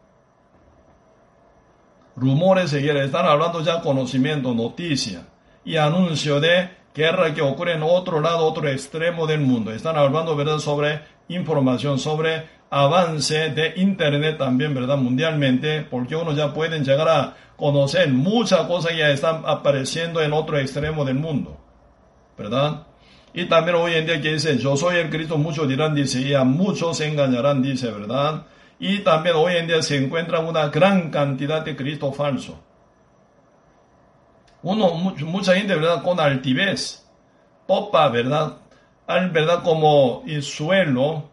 [2.14, 5.26] Rumores de guerra, están hablando ya conocimiento, noticia
[5.64, 9.72] y anuncio de guerra que ocurre en otro lado, otro extremo del mundo.
[9.72, 16.52] Están hablando, ¿verdad?, sobre información, sobre avance de Internet también, ¿verdad?, mundialmente, porque uno ya
[16.52, 21.58] pueden llegar a conocer muchas cosas que ya están apareciendo en otro extremo del mundo,
[22.36, 22.86] ¿verdad?
[23.32, 26.34] Y también hoy en día que dice, yo soy el Cristo, muchos dirán, dice, y
[26.44, 28.44] muchos se engañarán, dice, ¿verdad?
[28.78, 32.62] Y también hoy en día se encuentra una gran cantidad de Cristo falso.
[34.62, 36.02] Uno, mucha gente, ¿verdad?
[36.02, 37.06] Con altivez,
[37.66, 38.56] topa, ¿verdad?
[39.06, 39.62] Al, ¿verdad?
[39.62, 41.30] Como el suelo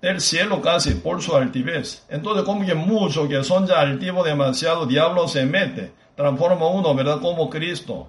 [0.00, 2.04] del cielo casi por su altivez.
[2.08, 7.20] Entonces, como que muchos que son ya altivos demasiado, diablo se mete, transforma uno, ¿verdad?
[7.20, 8.08] Como Cristo.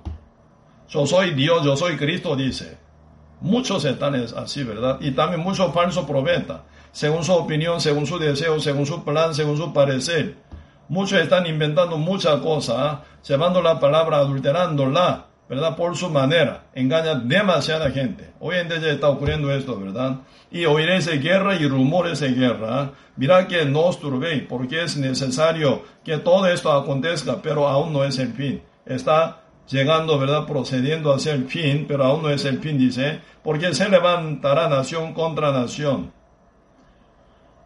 [0.90, 2.78] Yo soy Dios, yo soy Cristo, dice.
[3.42, 4.98] Muchos están así, ¿verdad?
[5.02, 6.62] Y también muchos falsos profetas
[6.98, 10.36] según su opinión, según su deseo, según su plan, según su parecer.
[10.90, 13.04] Muchos están inventando muchas cosas, ¿ah?
[13.28, 15.76] llevando la palabra, adulterándola, ¿verdad?
[15.76, 16.66] Por su manera.
[16.74, 18.32] Engaña demasiada gente.
[18.40, 20.18] Hoy en día está ocurriendo esto, ¿verdad?
[20.52, 22.82] Y oiréis guerra y rumores de guerra.
[22.82, 22.92] ¿ah?
[23.16, 28.04] Mira que no os turbéis, porque es necesario que todo esto acontezca, pero aún no
[28.04, 28.62] es el fin.
[28.86, 30.46] Está llegando, ¿verdad?
[30.46, 35.14] Procediendo hacia el fin, pero aún no es el fin, dice, porque se levantará nación
[35.14, 36.17] contra nación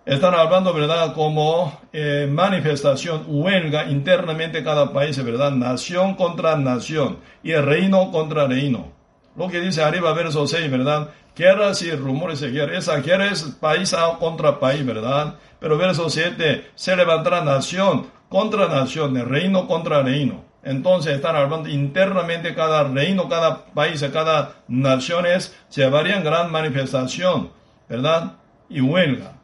[0.06, 5.52] están hablando, ¿verdad?, como eh, manifestación, huelga internamente cada país, ¿verdad?
[5.52, 8.92] Nación contra nación y reino contra reino.
[9.36, 11.10] Lo que dice arriba, verso 6, ¿verdad?
[11.36, 12.78] Guerras y rumores de guerra.
[12.78, 15.36] Esa guerra es país contra país, ¿verdad?
[15.60, 20.44] Pero verso 7, se levantará nación contra nación, reino contra reino.
[20.64, 25.26] Entonces están hablando internamente cada reino, cada país, cada nación
[25.74, 27.52] llevarían gran manifestación,
[27.88, 28.34] ¿verdad?
[28.70, 29.41] Y huelga.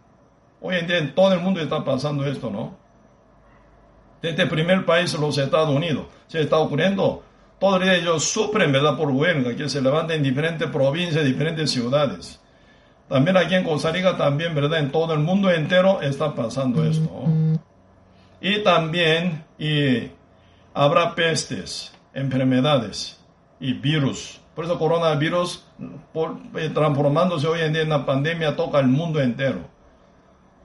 [0.62, 2.76] Hoy en día en todo el mundo está pasando esto, ¿no?
[4.22, 7.24] Desde el primer país, los Estados Unidos, se está ocurriendo.
[7.60, 12.40] Todos ellos sufren, ¿verdad?, por huelga, que se levantan en diferentes provincias, diferentes ciudades.
[13.08, 17.10] También aquí en Costa Rica, también, ¿verdad?, en todo el mundo entero está pasando esto.
[18.42, 20.12] Y también y
[20.74, 23.20] habrá pestes, enfermedades
[23.60, 24.40] y virus.
[24.56, 25.64] Por eso coronavirus,
[26.56, 29.77] eh, transformándose hoy en día en una pandemia, toca el mundo entero.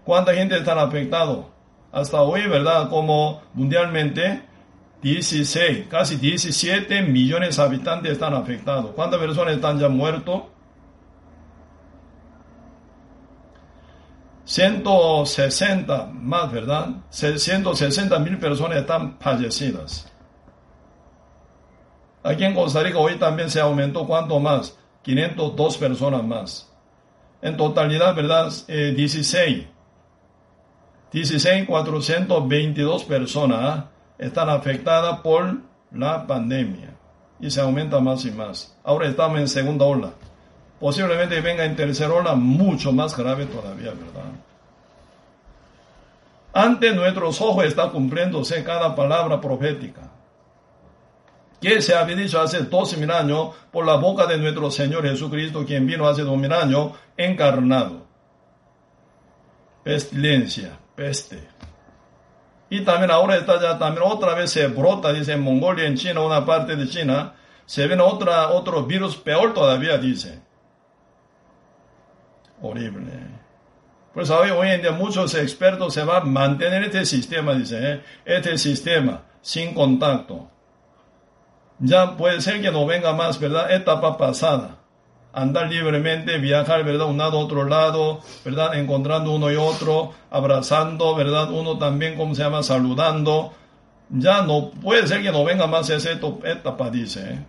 [0.04, 1.50] ¿Cuánta gente está afectado?
[1.92, 2.88] Hasta hoy, ¿verdad?
[2.88, 4.42] Como mundialmente,
[5.02, 8.92] 16, casi 17 millones de habitantes están afectados.
[8.94, 10.44] ¿Cuántas personas están ya muertos?
[14.44, 16.88] 160 más, ¿verdad?
[17.10, 20.12] 160 mil personas están fallecidas.
[22.22, 24.76] Aquí en Costa Rica hoy también se aumentó, ¿cuánto más?
[25.02, 26.72] 502 personas más.
[27.40, 28.52] En totalidad, ¿verdad?
[28.68, 29.68] 16 eh,
[31.12, 33.84] 16.422 personas
[34.18, 35.58] están afectadas por
[35.92, 36.94] la pandemia
[37.38, 38.76] y se aumenta más y más.
[38.82, 40.12] Ahora estamos en segunda ola.
[40.80, 44.32] Posiblemente venga en tercera ola mucho más grave todavía, ¿verdad?
[46.54, 50.10] Ante nuestros ojos está cumpliéndose cada palabra profética
[51.60, 55.64] que se había dicho hace 12 mil años por la boca de nuestro Señor Jesucristo,
[55.64, 58.04] quien vino hace dos mil años encarnado.
[59.84, 61.48] Pestilencia, peste.
[62.70, 66.20] Y también ahora está ya, también otra vez se brota, dice, en Mongolia, en China,
[66.20, 67.34] una parte de China,
[67.66, 70.40] se ven otra, otro virus peor todavía, dice.
[72.62, 73.12] Horrible.
[74.14, 78.02] Pues hoy, hoy en día muchos expertos se van a mantener este sistema, dice, ¿eh?
[78.24, 80.48] este sistema sin contacto.
[81.80, 83.72] Ya puede ser que no venga más, ¿verdad?
[83.72, 84.81] Etapa pasada
[85.32, 87.08] andar libremente, viajar, ¿verdad?
[87.08, 88.74] Un lado, otro lado, ¿verdad?
[88.74, 91.50] Encontrando uno y otro, abrazando, ¿verdad?
[91.50, 92.62] Uno también, ¿cómo se llama?
[92.62, 93.52] Saludando.
[94.10, 97.20] Ya no puede ser que no venga más esa etapa, dice.
[97.20, 97.46] ¿eh?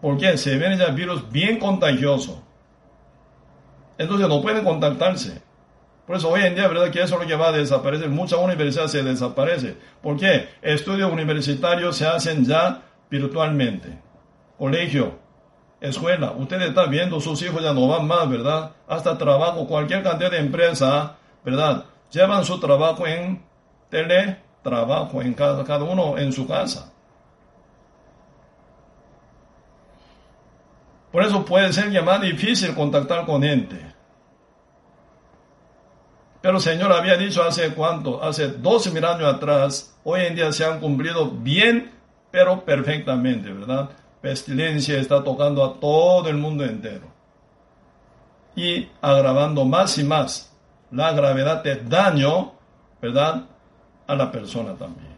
[0.00, 2.42] Porque se ven ya virus bien contagioso.
[3.98, 5.42] Entonces no pueden contactarse.
[6.06, 6.90] Por eso hoy en día, ¿verdad?
[6.90, 8.08] Que eso es lo que va a desaparecer.
[8.08, 9.76] Muchas universidades se desaparecen.
[10.00, 10.48] ¿Por qué?
[10.62, 13.98] Estudios universitarios se hacen ya virtualmente.
[14.56, 15.18] Colegio,
[15.88, 18.72] escuela, usted está viendo, sus hijos ya no van más, ¿verdad?
[18.88, 21.84] Hasta trabajo, cualquier cantidad de empresa, ¿verdad?
[22.10, 23.42] Llevan su trabajo en
[23.90, 26.92] teletrabajo, en cada, cada uno en su casa.
[31.12, 33.94] Por eso puede ser que más difícil contactar con gente.
[36.42, 40.52] Pero el Señor había dicho hace cuánto, hace 12 mil años atrás, hoy en día
[40.52, 41.90] se han cumplido bien,
[42.30, 43.90] pero perfectamente, ¿verdad?
[44.20, 47.06] Pestilencia está tocando a todo el mundo entero
[48.54, 50.52] y agravando más y más
[50.90, 52.54] la gravedad de daño,
[53.00, 53.44] ¿verdad?,
[54.06, 55.16] a la persona también.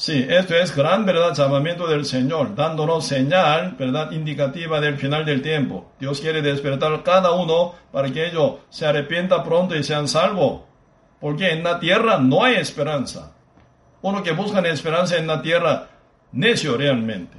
[0.00, 5.42] Sí, esto es gran verdad llamamiento del Señor, dándonos señal, verdad indicativa del final del
[5.42, 5.92] tiempo.
[6.00, 10.62] Dios quiere despertar cada uno para que ellos se arrepienta pronto y sean salvos.
[11.20, 13.32] Porque en la tierra no hay esperanza.
[14.00, 15.88] Uno que busca esperanza en la tierra,
[16.32, 17.36] necio realmente.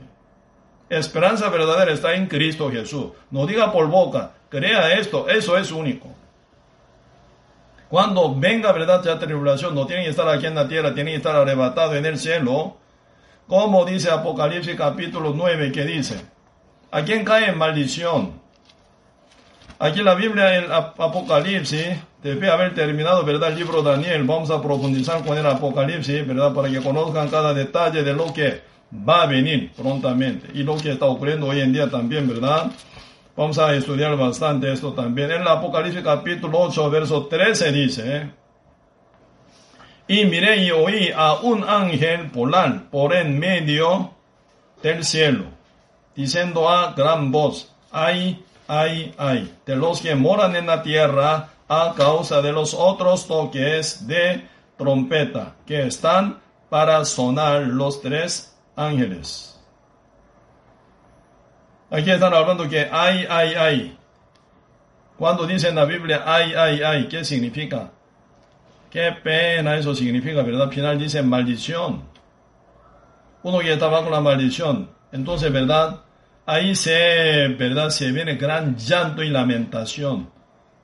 [0.89, 3.11] Esperanza verdadera está en Cristo Jesús.
[3.29, 6.09] No diga por boca, crea esto, eso es único.
[7.87, 11.17] Cuando venga verdad ya tribulación, no tienen que estar aquí en la tierra, tienen que
[11.17, 12.77] estar arrebatados en el cielo.
[13.47, 16.21] Como dice Apocalipsis capítulo 9, que dice,
[16.89, 18.41] ¿a quién cae en maldición?
[19.77, 23.49] Aquí la Biblia, el Apocalipsis, debe haber terminado, ¿verdad?
[23.49, 24.23] El libro de Daniel.
[24.23, 26.53] Vamos a profundizar con el Apocalipsis, ¿verdad?
[26.53, 28.61] Para que conozcan cada detalle de lo que
[28.93, 32.71] va a venir prontamente y lo que está ocurriendo hoy en día también, ¿verdad?
[33.35, 35.31] Vamos a estudiar bastante esto también.
[35.31, 38.29] En el Apocalipsis capítulo 8, verso 13 dice,
[40.07, 44.13] y miré y oí a un ángel polar por en medio
[44.83, 45.45] del cielo,
[46.13, 51.93] diciendo a gran voz, ay, ay, ay, de los que moran en la tierra a
[51.95, 54.45] causa de los otros toques de
[54.77, 56.39] trompeta que están
[56.69, 59.59] para sonar los tres ángeles.
[61.89, 63.97] Aquí están hablando que hay, hay, hay.
[65.17, 67.91] Cuando dice en la Biblia hay, hay, hay, ¿qué significa?
[68.89, 70.63] Qué pena eso significa, ¿verdad?
[70.63, 72.03] Al final dice maldición.
[73.43, 74.89] Uno que está bajo la maldición.
[75.11, 76.01] Entonces, ¿verdad?
[76.45, 77.89] Ahí se, ¿verdad?
[77.89, 80.29] Se viene gran llanto y lamentación.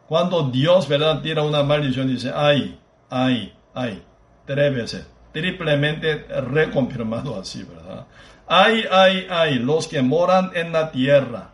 [0.08, 1.22] Cuando Dios, ¿verdad?
[1.22, 2.80] Tira una maldición, dice, ay,
[3.10, 4.04] ay, ay.
[4.46, 5.08] Tres veces.
[5.38, 8.08] Triplemente reconfirmado así, ¿verdad?
[8.48, 11.52] Ay, ay, ay, los que moran en la tierra.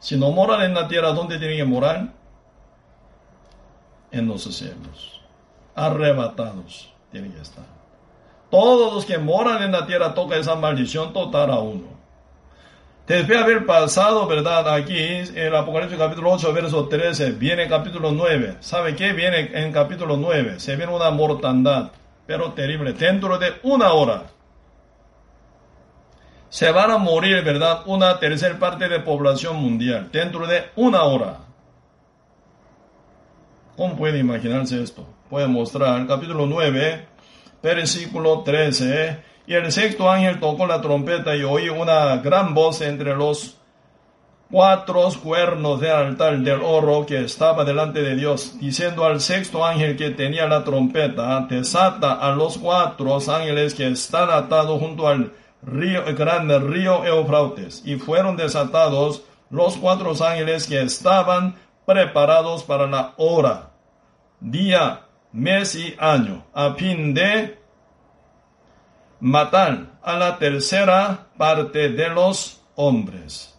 [0.00, 2.08] Si no moran en la tierra, ¿dónde tienen que morar?
[4.10, 5.20] En los cielos.
[5.76, 7.66] Arrebatados tienen que estar.
[8.50, 11.86] Todos los que moran en la tierra toca esa maldición total a uno.
[13.06, 14.74] Después de haber pasado, ¿verdad?
[14.74, 18.56] Aquí, en el Apocalipsis capítulo 8, verso 13, viene capítulo 9.
[18.58, 20.58] ¿Sabe qué viene en capítulo 9?
[20.58, 21.92] Se viene una mortandad,
[22.28, 24.24] pero terrible, dentro de una hora
[26.50, 27.84] se van a morir, ¿verdad?
[27.86, 31.38] Una tercera parte de población mundial dentro de una hora.
[33.78, 35.08] ¿Cómo puede imaginarse esto?
[35.30, 37.06] Puede mostrar capítulo 9,
[37.62, 39.22] versículo 13.
[39.46, 43.57] Y el sexto ángel tocó la trompeta y oí una gran voz entre los
[44.50, 49.96] cuatro cuernos del altar del oro que estaba delante de Dios, diciendo al sexto ángel
[49.96, 55.32] que tenía la trompeta, desata a los cuatro ángeles que están atados junto al
[55.62, 62.86] río, el grande río Eufrates, y fueron desatados los cuatro ángeles que estaban preparados para
[62.86, 63.70] la hora,
[64.40, 67.58] día, mes y año, a fin de
[69.20, 73.57] matar a la tercera parte de los hombres.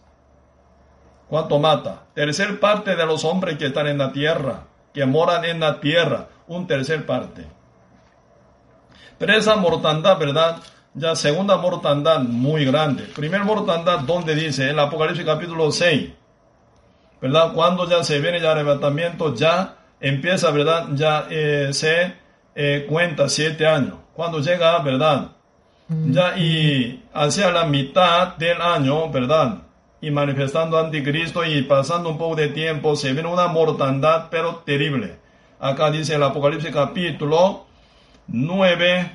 [1.30, 2.02] ¿Cuánto mata?
[2.12, 6.28] Tercer parte de los hombres que están en la tierra, que moran en la tierra,
[6.48, 7.46] un tercer parte.
[9.16, 10.60] Pero esa mortandad, ¿verdad?
[10.94, 13.04] ya segunda mortandad muy grande.
[13.04, 16.10] Primer mortandad donde dice en el Apocalipsis capítulo 6,
[17.20, 17.52] ¿verdad?
[17.54, 20.88] Cuando ya se viene el arrebatamiento, ya empieza, ¿verdad?
[20.94, 22.14] Ya eh, se
[22.54, 23.94] eh, cuenta siete años.
[24.14, 25.28] Cuando llega, ¿verdad?
[25.88, 29.58] Ya y hacia la mitad del año, ¿verdad?
[30.02, 35.16] Y manifestando anticristo y pasando un poco de tiempo, se viene una mortandad, pero terrible.
[35.58, 37.66] Acá dice el Apocalipsis capítulo
[38.28, 39.10] 9,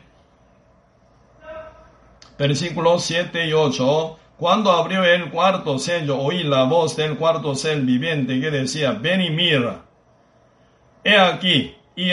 [2.37, 4.19] versículos 7 y 8.
[4.37, 9.21] Cuando abrió el cuarto sello, oí la voz del cuarto ser viviente que decía, ven
[9.21, 9.85] y mira.
[11.03, 12.09] He aquí, y,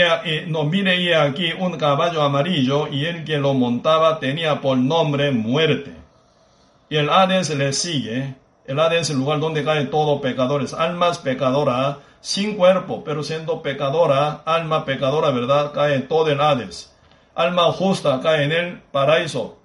[0.47, 5.33] no mire y aquí un caballo amarillo, y el que lo montaba tenía por nombre
[5.33, 5.93] muerte.
[6.89, 8.35] Y el Hades le sigue.
[8.65, 13.61] El Hades es el lugar donde caen todos pecadores, almas pecadoras, sin cuerpo, pero siendo
[13.61, 15.73] pecadora, alma pecadora, ¿verdad?
[15.73, 16.95] Cae todo el Hades.
[17.35, 19.59] Alma justa cae en el paraíso,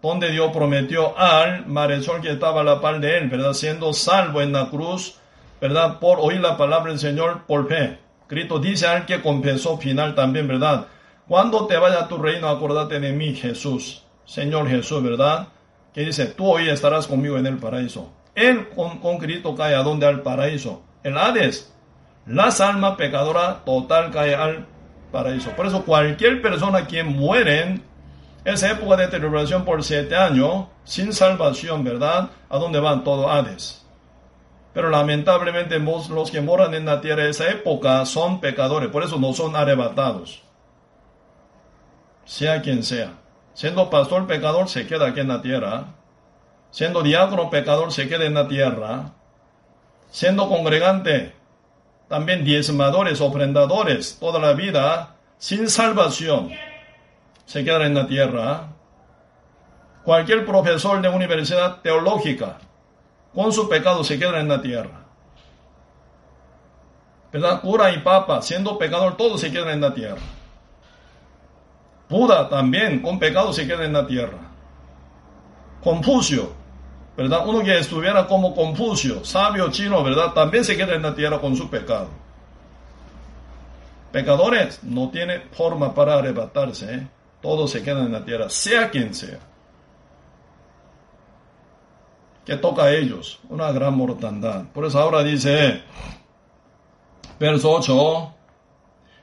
[0.00, 3.52] donde Dios prometió al malhechor que estaba a la par de él, ¿verdad?
[3.52, 5.18] Siendo salvo en la cruz,
[5.60, 5.98] ¿verdad?
[5.98, 7.98] Por oír la palabra del Señor por fe.
[8.26, 10.86] Cristo dice al que compensó final también, ¿verdad?
[11.28, 15.48] Cuando te vaya a tu reino, acuérdate de mí, Jesús, Señor Jesús, ¿verdad?
[15.92, 18.10] Que dice, tú hoy estarás conmigo en el paraíso.
[18.40, 20.82] Él con, Cristo cae a donde al paraíso.
[21.02, 21.72] El Hades,
[22.26, 24.66] las almas pecadoras total cae al
[25.12, 25.50] paraíso.
[25.50, 27.80] Por eso cualquier persona que muere
[28.44, 32.30] esa época de tribulación por siete años, sin salvación, ¿verdad?
[32.48, 33.86] ¿A dónde van todos Hades?
[34.72, 39.18] Pero lamentablemente los que moran en la tierra de esa época son pecadores, por eso
[39.18, 40.42] no son arrebatados.
[42.24, 43.14] Sea quien sea.
[43.54, 45.86] Siendo pastor pecador se queda aquí en la tierra.
[46.70, 49.12] Siendo diácono pecador se queda en la tierra.
[50.10, 51.34] Siendo congregante,
[52.08, 56.50] también diezmadores, ofrendadores, toda la vida, sin salvación,
[57.44, 58.68] se quedan en la tierra.
[60.04, 62.58] Cualquier profesor de universidad teológica,
[63.34, 65.04] con su pecado se queda en la tierra.
[67.32, 67.60] ¿Verdad?
[67.60, 70.22] Cura y papa, siendo pecador, todos se quedan en la tierra.
[72.08, 74.38] Buda también, con pecado se queda en la tierra.
[75.80, 76.59] Confucio,
[77.20, 77.46] ¿verdad?
[77.46, 80.32] Uno que estuviera como Confucio, sabio chino, ¿verdad?
[80.32, 82.08] También se queda en la tierra con su pecado.
[84.10, 87.06] Pecadores no tiene forma para arrebatarse, ¿eh?
[87.42, 89.38] todos se quedan en la tierra, sea quien sea.
[92.46, 94.64] Que toca a ellos, una gran mortandad.
[94.72, 95.82] Por eso ahora dice,
[97.38, 98.34] verso 8,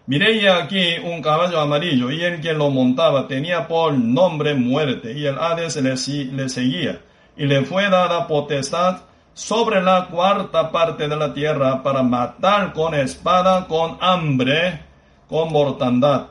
[0.05, 5.25] Miré aquí un caballo amarillo y el que lo montaba tenía por nombre muerte y
[5.25, 7.01] el Hades le, seguía
[7.37, 9.01] y le fue dada potestad
[9.33, 14.81] sobre la cuarta parte de la tierra para matar con espada, con hambre,
[15.29, 16.27] con mortandad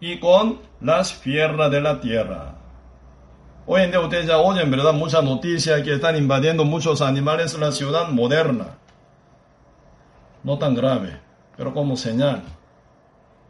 [0.00, 2.54] y con las fieras de la tierra.
[3.66, 4.92] Hoy en día ustedes ya oyen, ¿verdad?
[4.92, 8.78] Muchas noticias que están invadiendo muchos animales en la ciudad moderna.
[10.42, 11.20] No tan grave,
[11.56, 12.42] pero como señal.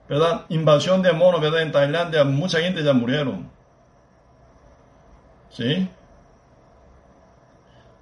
[0.08, 0.42] ¿verdad?
[0.48, 1.62] Invasión de monos, ¿verdad?
[1.62, 3.50] En Tailandia mucha gente ya murieron.
[5.50, 5.88] ¿Sí?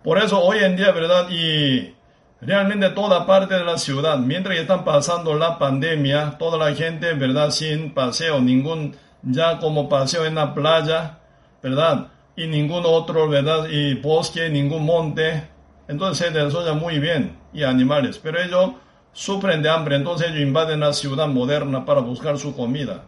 [0.05, 1.29] Por eso hoy en día, ¿verdad?
[1.31, 1.95] Y
[2.41, 7.15] realmente toda parte de la ciudad, mientras que están pasando la pandemia, toda la gente,
[7.15, 7.51] ¿verdad?
[7.51, 11.19] Sin paseo, ningún, ya como paseo en la playa,
[11.63, 12.09] ¿verdad?
[12.37, 13.69] Y ningún otro, ¿verdad?
[13.71, 15.45] Y bosque, ningún monte.
[15.87, 17.39] Entonces se desarrolla muy bien.
[17.53, 18.19] Y animales.
[18.19, 18.73] Pero ellos
[19.13, 23.05] sufren de hambre, entonces ellos invaden la ciudad moderna para buscar su comida.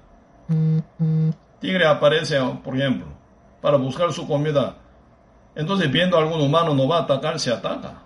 [1.61, 3.07] Tigre aparece, por ejemplo,
[3.61, 4.77] para buscar su comida.
[5.55, 8.03] Entonces viendo a algún humano no va a atacar, se ataca.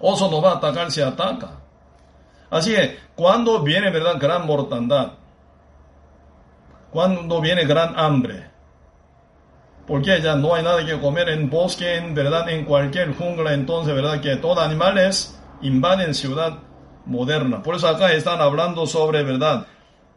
[0.00, 1.50] Oso no va a atacar, se ataca.
[2.50, 4.16] Así que cuando viene, ¿verdad?
[4.20, 5.12] Gran mortandad.
[6.90, 8.50] Cuando viene gran hambre.
[9.86, 13.94] Porque ya no hay nada que comer en bosque, en verdad, en cualquier jungla, entonces,
[13.94, 14.20] ¿verdad?
[14.20, 16.58] Que todo animales invaden ciudad
[17.04, 17.62] moderna.
[17.62, 19.66] Por eso acá están hablando sobre, ¿verdad?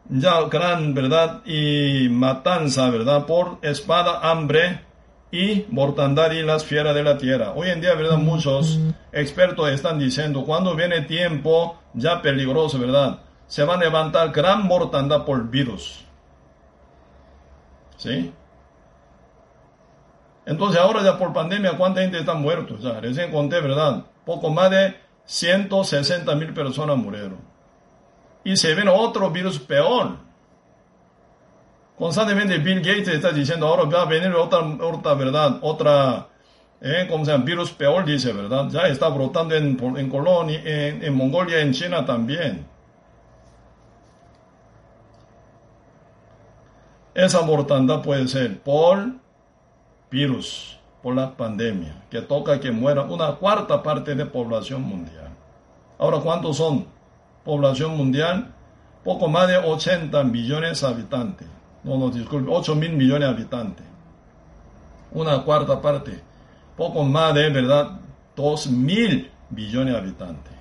[0.08, 1.42] Ya gran, ¿verdad?
[1.44, 3.26] Y matanza, ¿verdad?
[3.26, 4.89] Por espada, hambre
[5.32, 7.52] y mortandad y las fieras de la tierra.
[7.54, 8.18] Hoy en día, ¿verdad?
[8.18, 8.80] Muchos
[9.12, 13.20] expertos están diciendo, cuando viene tiempo ya peligroso, ¿verdad?
[13.46, 16.04] Se va a levantar gran mortandad por virus.
[17.96, 18.32] ¿Sí?
[20.46, 22.76] Entonces ahora ya por pandemia, ¿cuánta gente está muerto?
[22.78, 24.04] Ya, recién conté, ¿verdad?
[24.24, 27.38] Poco más de 160 mil personas murieron.
[28.42, 30.16] Y se ven otro virus peor.
[32.00, 36.28] Constantemente Bill Gates está diciendo, ahora va a venir otra, verdad, otra,
[36.80, 37.44] eh, ¿cómo se llama?
[37.44, 38.70] Virus peor, dice, ¿verdad?
[38.70, 42.66] Ya está brotando en, en Colonia, en, en Mongolia, en China también.
[47.12, 49.16] Esa mortandad puede ser por
[50.10, 55.28] virus por la pandemia, que toca que muera una cuarta parte de población mundial.
[55.98, 56.86] Ahora, ¿cuántos son?
[57.44, 58.54] Población mundial,
[59.04, 61.59] poco más de 80 millones de habitantes.
[61.82, 63.86] No, no, disculpe, 8 mil millones de habitantes.
[65.12, 66.20] Una cuarta parte,
[66.76, 68.00] poco más de, ¿verdad?
[68.36, 70.52] 2 mil billones de habitantes.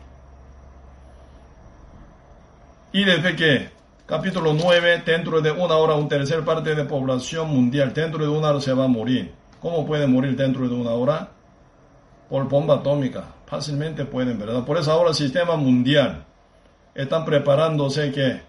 [2.91, 3.69] Y desde que
[4.05, 8.49] capítulo 9, dentro de una hora, un tercer parte de población mundial, dentro de una
[8.49, 9.31] hora se va a morir.
[9.61, 11.29] ¿Cómo pueden morir dentro de una hora?
[12.29, 13.25] Por bomba atómica.
[13.45, 14.65] Fácilmente pueden, ¿verdad?
[14.65, 16.25] Por eso ahora el sistema mundial
[16.95, 18.41] están preparándose que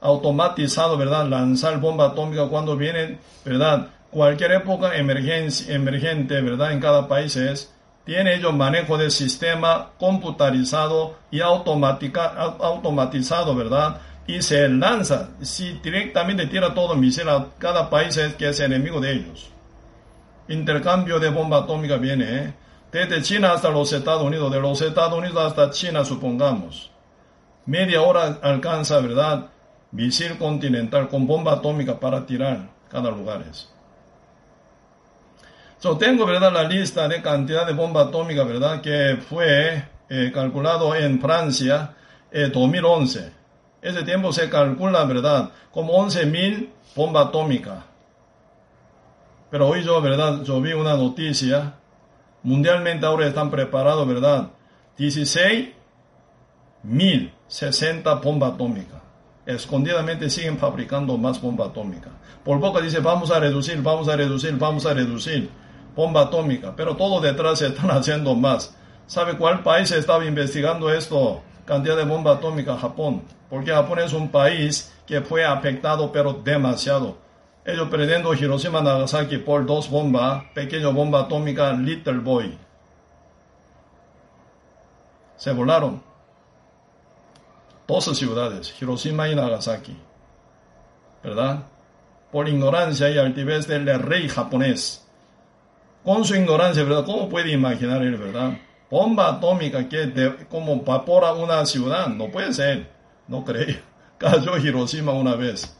[0.00, 1.26] automatizado, ¿verdad?
[1.26, 3.88] Lanzar bomba atómica cuando viene, ¿verdad?
[4.10, 6.72] Cualquier época emergencia, emergente, ¿verdad?
[6.72, 7.72] En cada país es,
[8.04, 12.26] tiene ellos manejo de sistema computarizado y automática,
[12.60, 14.00] automatizado, ¿verdad?
[14.26, 19.00] Y se lanza, si directamente tira todo misil a cada país es que es enemigo
[19.00, 19.50] de ellos
[20.50, 22.54] intercambio de bomba atómica viene ¿eh?
[22.92, 26.90] desde China hasta los Estados Unidos, de los Estados Unidos hasta China, supongamos.
[27.66, 29.46] Media hora alcanza, ¿verdad?
[29.92, 33.44] Misil continental con bomba atómica para tirar cada lugar.
[35.82, 36.52] Yo tengo, ¿verdad?
[36.52, 38.80] La lista de cantidad de bomba atómica, ¿verdad?
[38.80, 41.94] Que fue eh, calculado en Francia
[42.30, 43.32] en eh, 2011.
[43.82, 45.50] Ese tiempo se calcula, ¿verdad?
[45.72, 47.86] Como 11.000 bomba atómica
[49.50, 50.42] pero hoy yo, ¿verdad?
[50.44, 51.74] Yo vi una noticia.
[52.42, 54.50] Mundialmente ahora están preparados, ¿verdad?
[54.96, 55.70] 16
[56.84, 58.99] mil 60 bombas atómicas.
[59.54, 62.10] Escondidamente siguen fabricando más bomba atómica.
[62.44, 65.50] Por poco dice, vamos a reducir, vamos a reducir, vamos a reducir
[65.94, 68.74] bomba atómica, pero todo detrás se están haciendo más.
[69.06, 71.42] ¿Sabe cuál país estaba investigando esto?
[71.64, 73.22] Cantidad de bomba atómica, Japón.
[73.48, 77.18] Porque Japón es un país que fue afectado, pero demasiado.
[77.64, 82.56] Ellos perdiendo Hiroshima Nagasaki por dos bombas, pequeña bomba atómica Little Boy.
[85.36, 86.09] Se volaron.
[87.90, 89.96] Dos ciudades, Hiroshima y Nagasaki.
[91.24, 91.64] ¿Verdad?
[92.30, 95.04] Por ignorancia y altivez del rey japonés.
[96.04, 97.04] Con su ignorancia, ¿verdad?
[97.04, 98.58] ¿Cómo puede imaginar él, verdad?
[98.88, 102.06] Bomba atómica que como evapora una ciudad.
[102.06, 102.88] No puede ser.
[103.26, 103.78] No creo.
[104.18, 105.76] Cayó Hiroshima una vez.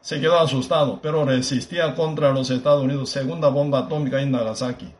[0.00, 3.10] Se quedó asustado, pero resistía contra los Estados Unidos.
[3.10, 4.94] Segunda bomba atómica en Nagasaki.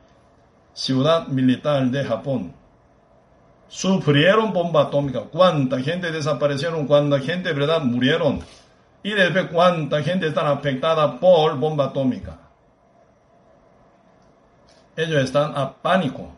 [0.73, 2.53] Ciudad militar de Japón
[3.69, 8.41] sufrieron bomba atómica, cuánta gente desaparecieron, cuánta gente, ¿verdad?, murieron.
[9.03, 12.39] Y después cuánta gente está afectada por bomba atómica.
[14.97, 16.33] Ellos están a pánico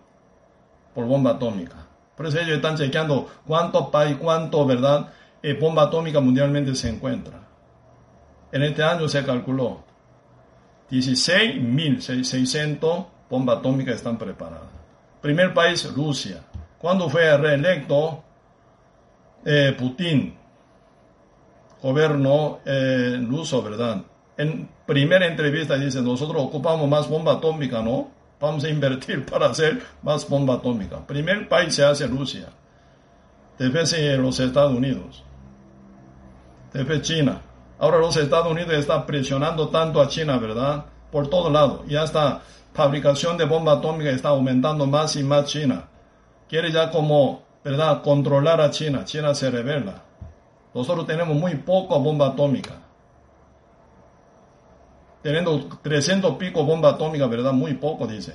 [0.94, 1.76] por bomba atómica.
[2.16, 5.06] Por eso ellos están chequeando cuánto país, cuánto, ¿verdad?,
[5.42, 7.40] eh, bomba atómica mundialmente se encuentra.
[8.52, 9.82] En este año se calculó
[10.90, 14.68] 16.600 bombas atómicas están preparadas.
[15.22, 16.42] Primer país, Rusia
[16.80, 18.24] cuando fue reelecto
[19.44, 20.34] eh, Putin,
[21.82, 24.02] gobierno eh, ruso, ¿verdad?
[24.36, 28.10] En primera entrevista dice, nosotros ocupamos más bomba atómica, ¿no?
[28.40, 31.06] Vamos a invertir para hacer más bomba atómica.
[31.06, 32.48] Primer país se hace Rusia.
[33.58, 35.22] Después los Estados Unidos.
[36.72, 37.42] Después China.
[37.78, 40.86] Ahora los Estados Unidos están presionando tanto a China, ¿verdad?
[41.12, 41.84] Por todo lado.
[41.86, 42.40] Y hasta
[42.72, 45.89] fabricación de bomba atómica está aumentando más y más China
[46.50, 49.04] quiere ya como, ¿verdad?, controlar a China.
[49.04, 50.02] China se revela.
[50.74, 52.72] Nosotros tenemos muy poca bomba atómica.
[55.22, 57.52] Teniendo 300 pico bomba atómica, ¿verdad?
[57.52, 58.34] Muy poco, dice.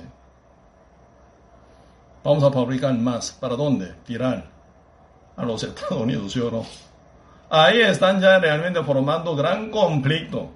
[2.24, 3.32] Vamos a fabricar más.
[3.32, 3.94] ¿Para dónde?
[4.04, 4.44] Tirar
[5.36, 6.64] a los Estados Unidos, ¿sí o no?
[7.50, 10.50] Ahí están ya realmente formando gran conflicto.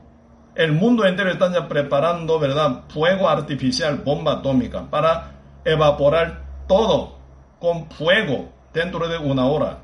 [0.55, 2.85] El mundo entero está ya preparando, ¿verdad?
[2.89, 5.33] Fuego artificial, bomba atómica, para
[5.65, 7.20] evaporar todo
[7.61, 9.79] con fuego dentro de una hora.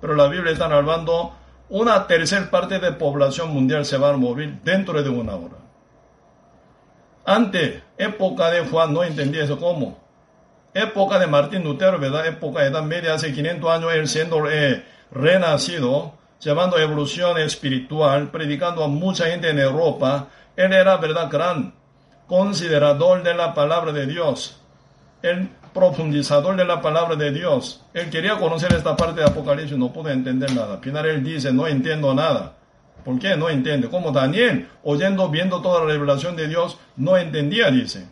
[0.00, 1.34] Pero la Biblia está hablando
[1.68, 5.56] una tercera parte de población mundial se va a morir dentro de una hora.
[7.24, 10.00] Antes, época de Juan, no entendía eso cómo.
[10.74, 12.26] Época de Martín Lutero, ¿verdad?
[12.26, 18.82] Época de Edad Media, hace 500 años, él siendo eh, renacido, llevando evolución espiritual, predicando
[18.82, 20.28] a mucha gente en Europa.
[20.56, 21.74] Él era, ¿verdad?, gran
[22.26, 24.59] considerador de la palabra de Dios.
[25.22, 27.82] Él profundizador de la palabra de Dios.
[27.94, 30.74] Él quería conocer esta parte de Apocalipsis, no pudo entender nada.
[30.74, 32.54] Al final él dice, no entiendo nada.
[33.04, 33.36] ¿Por qué?
[33.36, 33.88] No entiende.
[33.88, 38.08] Como Daniel, oyendo, viendo toda la revelación de Dios, no entendía, dice.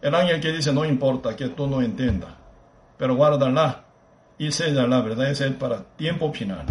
[0.00, 2.30] El ángel que dice, no importa que tú no entiendas,
[2.96, 3.84] pero guárdala
[4.38, 5.30] y la ¿verdad?
[5.30, 6.66] Es el para tiempo final.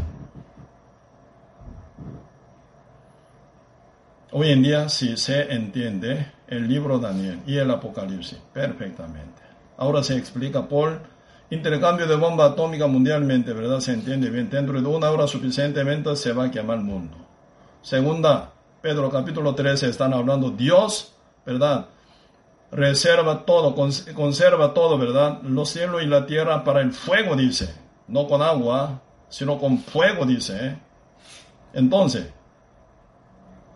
[4.34, 9.41] Hoy en día si se entiende el libro Daniel y el Apocalipsis perfectamente.
[9.82, 11.00] Ahora se explica por
[11.50, 13.80] intercambio de bomba atómica mundialmente, ¿verdad?
[13.80, 14.48] Se entiende bien.
[14.48, 17.18] Dentro de una hora suficientemente se va a quemar el mundo.
[17.82, 21.16] Segunda, Pedro capítulo 13 están hablando Dios,
[21.48, 21.88] ¿verdad?
[22.72, 25.42] Reserva todo, conserva todo, ¿verdad?
[25.42, 27.74] Los cielos y la tierra para el fuego, dice.
[28.08, 30.64] No con agua, sino con fuego, dice.
[30.64, 30.78] ¿eh?
[31.74, 32.32] Entonces,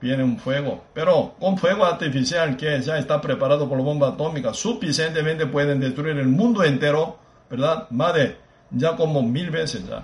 [0.06, 4.54] viene un fuego, pero con fuego artificial que ya está preparado por la bomba atómica,
[4.54, 7.18] suficientemente pueden destruir el mundo entero,
[7.50, 7.90] ¿verdad?
[7.90, 8.38] Más de,
[8.70, 10.04] ya como mil veces ya.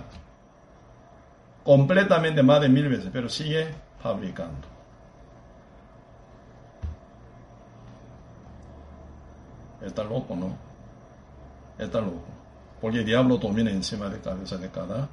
[1.62, 3.68] Completamente más de mil veces, pero sigue
[4.02, 4.66] fabricando.
[9.82, 10.56] Está loco, ¿no?
[11.78, 12.24] Está loco.
[12.80, 15.08] Porque el diablo domina encima de cabeza de cada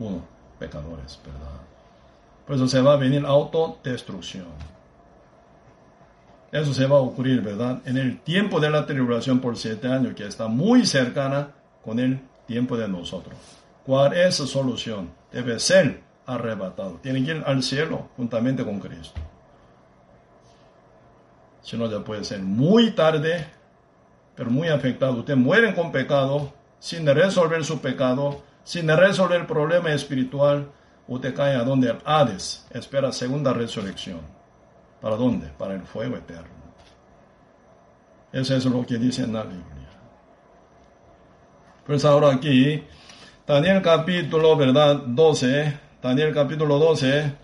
[0.00, 0.20] uno,
[0.58, 1.71] pecadores, ¿verdad?
[2.46, 4.46] Por eso se va a venir autodestrucción.
[6.50, 7.80] Eso se va a ocurrir, ¿verdad?
[7.86, 11.52] En el tiempo de la tribulación por siete años, que está muy cercana
[11.82, 13.34] con el tiempo de nosotros.
[13.86, 15.10] ¿Cuál es su solución?
[15.32, 16.98] Debe ser arrebatado.
[17.02, 19.18] Tiene que ir al cielo juntamente con Cristo.
[21.62, 23.46] Si no, ya puede ser muy tarde,
[24.34, 25.14] pero muy afectado.
[25.20, 30.68] Usted muere con pecado, sin resolver su pecado, sin resolver el problema espiritual,
[31.08, 34.20] usted cae a donde el Hades espera segunda resurrección.
[35.00, 35.48] ¿Para dónde?
[35.58, 36.62] Para el fuego eterno.
[38.32, 39.88] Eso es lo que dice en la Biblia.
[41.84, 42.82] Pues ahora aquí,
[43.46, 45.02] Daniel capítulo, ¿verdad?
[45.06, 47.34] 12, Daniel capítulo 12.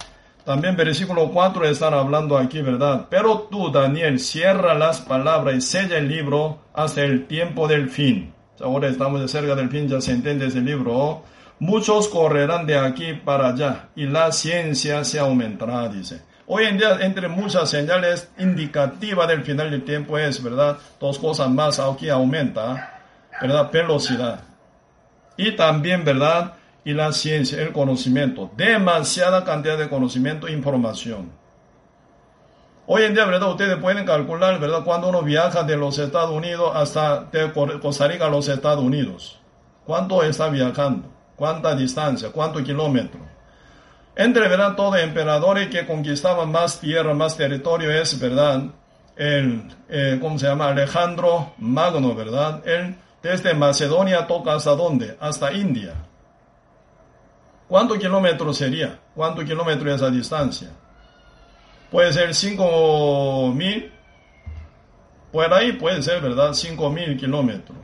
[0.45, 3.07] También versículo 4 están hablando aquí, ¿verdad?
[3.11, 8.33] Pero tú, Daniel, cierra las palabras y sella el libro hasta el tiempo del fin.
[8.61, 11.23] Ahora estamos cerca del fin, ya se entiende ese libro.
[11.61, 16.23] Muchos correrán de aquí para allá y la ciencia se aumentará, dice.
[16.47, 20.79] Hoy en día, entre muchas señales indicativas del final del tiempo es, ¿verdad?
[20.99, 23.01] Dos cosas más aquí aumenta,
[23.41, 23.71] ¿verdad?
[23.71, 24.41] Velocidad.
[25.37, 26.55] Y también, ¿verdad?
[26.89, 31.31] y la ciencia, el conocimiento, demasiada cantidad de conocimiento e información.
[32.87, 33.51] Hoy en día, ¿verdad?
[33.51, 34.85] Ustedes pueden calcular, ¿verdad?
[34.85, 39.39] Cuando uno viaja de los Estados Unidos hasta de Costa Rica a los Estados Unidos.
[39.85, 41.11] ¿Cuánto está viajando?
[41.39, 42.31] ¿Cuánta distancia?
[42.33, 43.21] ¿Cuánto kilómetro?
[44.17, 44.75] Entre, ¿verdad?
[44.75, 48.65] Todo emperadores que conquistaban más tierra, más territorio es, ¿verdad?
[49.15, 50.69] El, eh, ¿cómo se llama?
[50.69, 52.67] Alejandro Magno, ¿verdad?
[52.67, 55.17] Él desde Macedonia toca hasta dónde?
[55.21, 55.95] Hasta India.
[57.69, 58.99] ¿Cuántos kilómetros sería?
[59.15, 60.69] ¿Cuántos kilómetros es esa distancia?
[61.89, 63.93] Puede ser 5.000.
[65.31, 66.51] Por ahí puede ser, ¿verdad?
[66.51, 67.79] 5.000 kilómetros.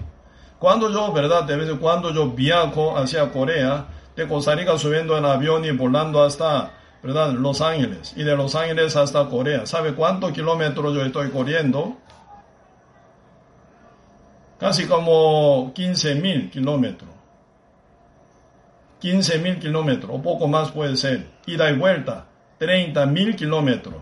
[0.65, 1.45] Cuando yo, ¿verdad?
[1.45, 3.85] De vez cuando yo viajo hacia Corea,
[4.17, 6.71] de Costa Rica subiendo en avión y volando hasta,
[7.03, 7.33] ¿verdad?
[7.33, 8.15] Los Ángeles.
[8.17, 9.67] Y de Los Ángeles hasta Corea.
[9.67, 11.99] ¿Sabe cuántos kilómetros yo estoy corriendo?
[14.59, 17.11] Casi como 15.000 kilómetros.
[19.01, 21.27] 15 mil kilómetros o poco más puede ser.
[21.45, 22.25] Ida y vuelta,
[22.57, 23.97] 30 mil kilómetros.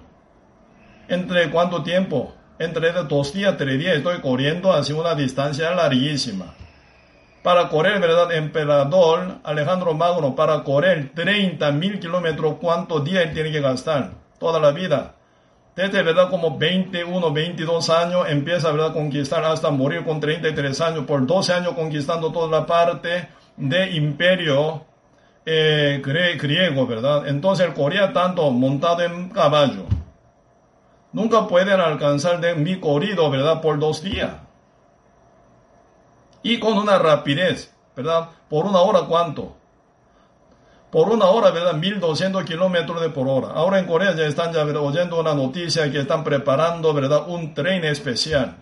[1.09, 2.33] ¿Entre cuánto tiempo?
[2.63, 6.55] Entre dos días, tres días estoy corriendo hacia una distancia larguísima.
[7.43, 8.31] Para correr, ¿verdad?
[8.31, 14.13] Emperador Alejandro Magno, para correr 30 mil kilómetros, ¿cuántos días tiene que gastar?
[14.39, 15.17] Toda la vida.
[15.75, 16.31] Desde, ¿verdad?
[16.31, 18.91] Como 21, 22 años, empieza, ¿verdad?
[18.91, 23.91] A conquistar hasta morir con 33 años, por 12 años conquistando toda la parte de
[23.91, 24.85] imperio
[25.45, 27.27] eh, griego, ¿verdad?
[27.27, 29.85] Entonces el Corea tanto montado en caballo.
[31.13, 33.61] Nunca pueden alcanzar de mi corrido, ¿verdad?
[33.61, 34.33] Por dos días.
[36.43, 38.31] Y con una rapidez, ¿verdad?
[38.49, 39.57] Por una hora, ¿cuánto?
[40.91, 41.75] Por una hora, ¿verdad?
[41.75, 43.55] 1200 kilómetros de por hora.
[43.55, 47.29] Ahora en Corea ya están ya oyendo una noticia que están preparando, ¿verdad?
[47.29, 48.57] Un tren especial.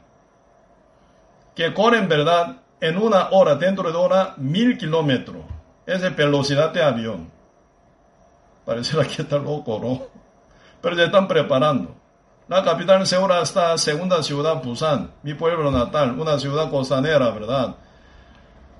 [1.54, 2.62] Que corren, ¿verdad?
[2.80, 5.42] En una hora, dentro de hora, mil kilómetros
[5.86, 7.30] es de velocidad de avión.
[8.64, 10.02] Parece que está loco, ¿no?
[10.80, 11.99] Pero ya están preparando.
[12.50, 17.76] La capital segura está segunda ciudad, Busan, mi pueblo natal, una ciudad costanera, ¿verdad?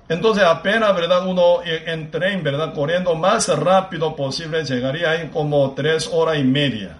[0.09, 1.25] Entonces apenas, ¿verdad?
[1.25, 2.73] Uno en tren, ¿verdad?
[2.73, 6.97] Corriendo más rápido posible, llegaría en como tres horas y media.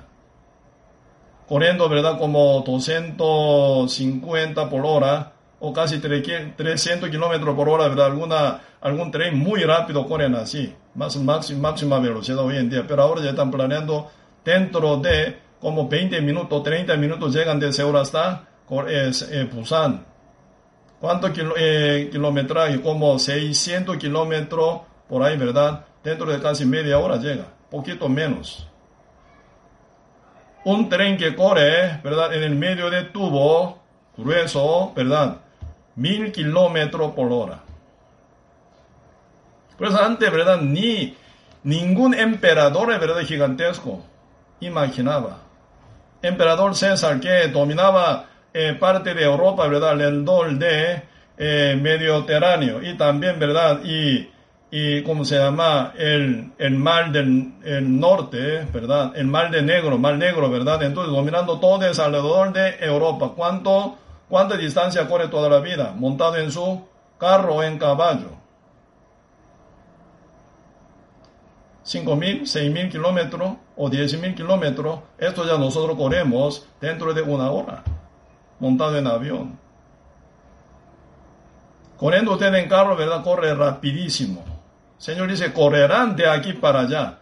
[1.46, 2.18] Corriendo, ¿verdad?
[2.18, 8.06] Como 250 por hora o casi 300 kilómetros por hora, ¿verdad?
[8.06, 13.22] Alguna, algún tren muy rápido corren así, más, máxima velocidad hoy en día, pero ahora
[13.22, 14.10] ya están planeando
[14.46, 18.48] dentro de como 20 minutos, 30 minutos llegan de Seúl hasta
[18.88, 20.06] eh, Busan.
[21.00, 22.82] ¿Cuánto kilo, eh, kilometraje?
[22.82, 25.86] Como 600 kilómetros por ahí, ¿verdad?
[26.04, 28.68] Dentro de casi media hora llega, poquito menos.
[30.66, 32.34] Un tren que corre, ¿verdad?
[32.34, 33.80] En el medio de tubo
[34.18, 35.38] grueso, ¿verdad?
[35.96, 37.60] mil kilómetros por hora.
[39.78, 40.62] Pues antes, ¿verdad?
[40.62, 41.16] Ni
[41.64, 43.22] ningún emperador, ¿verdad?
[43.22, 44.04] Gigantesco
[44.60, 45.40] imaginaba.
[46.22, 50.00] Emperador César que dominaba eh, parte de Europa, ¿verdad?
[50.02, 51.02] El dol de
[51.38, 53.80] eh, Mediterráneo y también, ¿verdad?
[53.84, 54.30] Y,
[54.70, 55.94] y ¿cómo se llama?
[55.98, 59.14] El, el mar del el norte, ¿verdad?
[59.16, 60.84] El mar de negro, mar negro, ¿verdad?
[60.84, 63.32] Entonces dominando todo es alrededor de Europa.
[63.36, 63.98] ¿Cuánto?
[64.30, 65.94] ¿Cuánta distancia corre toda la vida?
[65.96, 66.86] Montado en su
[67.18, 68.41] carro o en caballo.
[71.92, 75.02] ¿Cinco mil, seis mil kilómetros o diez mil kilómetros.
[75.18, 77.84] Esto ya nosotros corremos dentro de una hora.
[78.60, 79.60] Montado en avión.
[81.98, 83.22] Corriendo usted en carro, ¿verdad?
[83.26, 84.42] Corre rapidísimo.
[84.98, 87.20] Señor dice, correrán de aquí para allá.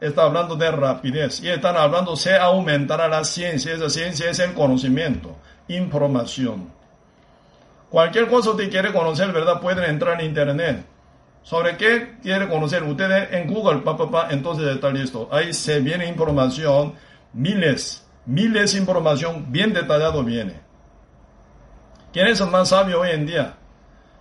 [0.00, 1.42] Está hablando de rapidez.
[1.42, 3.74] Y están hablando, se aumentará la ciencia.
[3.74, 5.36] Esa ciencia es el conocimiento
[5.68, 6.70] información.
[7.90, 9.60] Cualquier cosa usted quiere conocer, ¿verdad?
[9.60, 10.86] Pueden entrar en internet.
[11.46, 12.82] ¿Sobre qué quiere conocer?
[12.82, 15.28] Ustedes en Google, papá, entonces está listo.
[15.30, 16.94] Ahí se viene información,
[17.32, 20.54] miles, miles de información bien detallado viene.
[22.12, 23.54] ¿Quién es el más sabio hoy en día?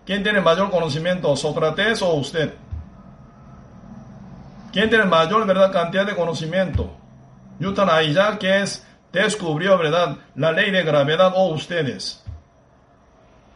[0.06, 2.54] ¿Quién tiene mayor conocimiento, Sócrates o usted?
[4.72, 6.96] ¿Quién tiene mayor verdad cantidad de conocimiento?
[7.58, 12.24] Newton ya que es descubrió, ¿verdad?, la ley de gravedad o ustedes.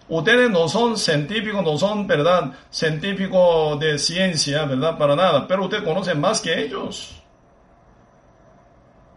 [0.10, 2.52] Ustedes no son científicos, no son, ¿verdad?
[2.72, 4.98] Científicos de ciencia, ¿verdad?
[4.98, 7.22] Para nada, pero ustedes conocen más que ellos.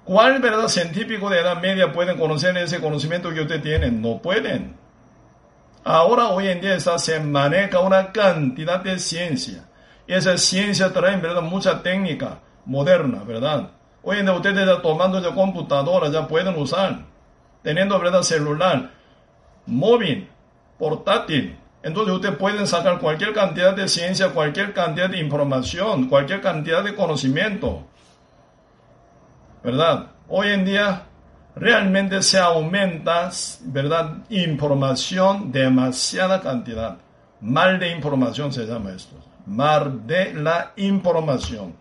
[0.05, 4.03] ¿Cuál verdad científico de edad media pueden conocer ese conocimiento que ustedes tienen?
[4.03, 4.77] No pueden.
[5.85, 9.65] Ahora, hoy en día, se maneja una cantidad de ciencia.
[10.07, 11.41] Y esa ciencia trae, ¿verdad?
[11.41, 13.71] Mucha técnica moderna, ¿verdad?
[14.03, 16.99] Hoy en día ustedes ya tomando de computadora ya pueden usar,
[17.63, 18.23] teniendo, ¿verdad?
[18.23, 18.91] Celular,
[19.67, 20.29] móvil,
[20.83, 21.57] portátil.
[21.85, 26.97] Entonces ustedes pueden sacar cualquier cantidad de ciencia, cualquier cantidad de información, cualquier cantidad de
[26.97, 27.85] conocimiento.
[29.63, 30.09] ¿Verdad?
[30.27, 31.05] Hoy en día
[31.55, 33.31] realmente se aumenta,
[33.61, 34.25] ¿verdad?
[34.29, 36.97] Información, demasiada cantidad.
[37.41, 39.15] Mal de información se llama esto.
[39.47, 41.75] Mar de la información.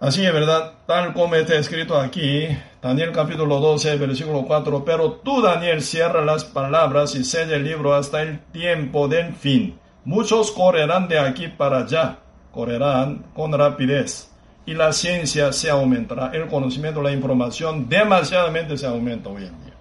[0.00, 2.46] Así es verdad, tal como está escrito aquí,
[2.80, 7.92] Daniel capítulo 12, versículo 4, pero tú Daniel cierra las palabras y sella el libro
[7.92, 9.76] hasta el tiempo del fin.
[10.04, 12.18] Muchos correrán de aquí para allá,
[12.52, 14.30] correrán con rapidez
[14.66, 19.74] y la ciencia se aumentará, el conocimiento, la información demasiadamente se aumenta hoy en día.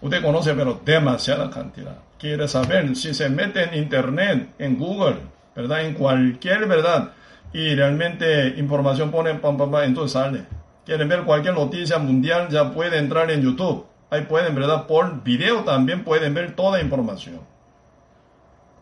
[0.00, 1.98] Usted conoce, pero demasiada cantidad.
[2.18, 5.18] Quiere saber si se mete en Internet, en Google,
[5.54, 5.82] ¿verdad?
[5.82, 7.12] En cualquier, ¿verdad?
[7.52, 10.44] Y realmente información pone, pam, pam, pam, entonces sale.
[10.84, 13.86] Quieren ver cualquier noticia mundial, ya puede entrar en YouTube.
[14.10, 14.86] Ahí pueden, ¿verdad?
[14.86, 17.40] Por video también pueden ver toda información.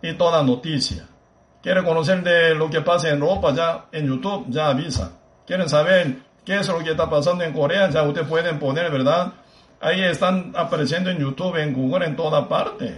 [0.02, 1.06] Y toda noticia.
[1.62, 5.12] Quieren conocer de lo que pasa en Europa, ya en YouTube, ya avisa.
[5.46, 9.32] Quieren saber qué es lo que está pasando en Corea, ya ustedes pueden poner, ¿verdad?
[9.80, 12.96] Ahí están apareciendo en YouTube, en Google, en toda parte.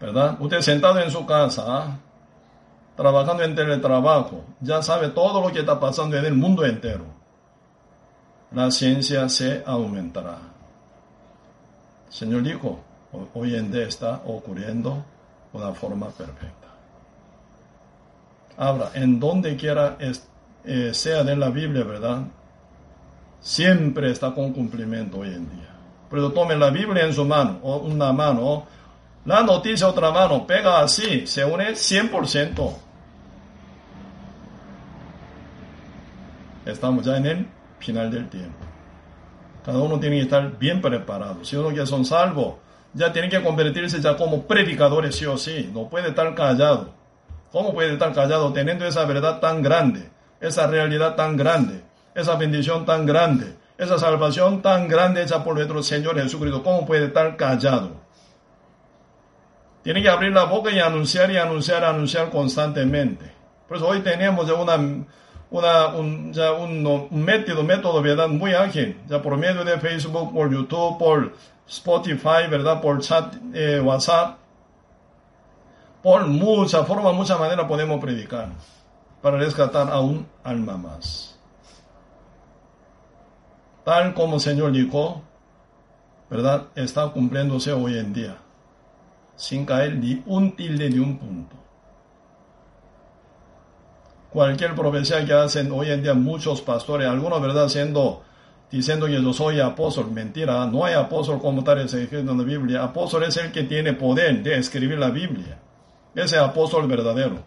[0.00, 0.36] ¿Verdad?
[0.38, 1.98] Usted sentado en su casa,
[2.98, 7.04] trabajando en teletrabajo, ya sabe todo lo que está pasando en el mundo entero.
[8.50, 10.38] La ciencia se aumentará.
[12.08, 12.80] Señor dijo,
[13.34, 15.04] hoy en día está ocurriendo
[15.52, 16.66] una forma perfecta.
[18.56, 19.96] Ahora, en donde quiera
[20.64, 22.22] eh, sea de la Biblia, ¿verdad?
[23.40, 25.70] siempre está con cumplimiento hoy en día.
[26.10, 28.66] Pero tome la Biblia en su mano, o una mano,
[29.24, 32.87] la noticia otra mano, pega así, se une 100%.
[36.68, 37.46] Estamos ya en el
[37.78, 38.64] final del tiempo.
[39.64, 41.44] Cada uno tiene que estar bien preparado.
[41.44, 42.54] Si uno ya son salvos,
[42.94, 45.70] ya tiene que convertirse ya como predicadores sí o sí.
[45.74, 46.94] No puede estar callado.
[47.50, 50.10] ¿Cómo puede estar callado teniendo esa verdad tan grande?
[50.40, 51.88] Esa realidad tan grande
[52.18, 56.62] esa bendición tan grande, esa salvación tan grande hecha por nuestro Señor Jesucristo.
[56.62, 57.92] ¿Cómo puede estar callado?
[59.82, 63.32] Tiene que abrir la boca y anunciar y anunciar, anunciar constantemente.
[63.68, 64.76] Por eso hoy tenemos ya una,
[65.50, 68.28] una, un, ya un, método, método, ¿verdad?
[68.28, 71.34] Muy ágil, ya por medio de Facebook, por YouTube, por
[71.66, 72.80] Spotify, ¿verdad?
[72.80, 74.38] Por chat, eh, WhatsApp.
[76.02, 78.48] Por mucha forma, mucha manera podemos predicar
[79.20, 81.38] para rescatar a un alma más
[83.88, 85.22] tal como el Señor dijo,
[86.28, 86.66] ¿verdad?
[86.74, 88.36] Está cumpliéndose hoy en día,
[89.34, 91.56] sin caer ni un tilde ni un punto.
[94.38, 97.68] Cualquier profecía que hacen hoy en día muchos pastores, algunos, ¿verdad?
[97.68, 98.22] Siendo,
[98.70, 102.84] diciendo que yo soy apóstol, mentira, no hay apóstol como tal escrito en la Biblia.
[102.84, 105.58] Apóstol es el que tiene poder de escribir la Biblia.
[106.14, 107.42] Ese apóstol verdadero.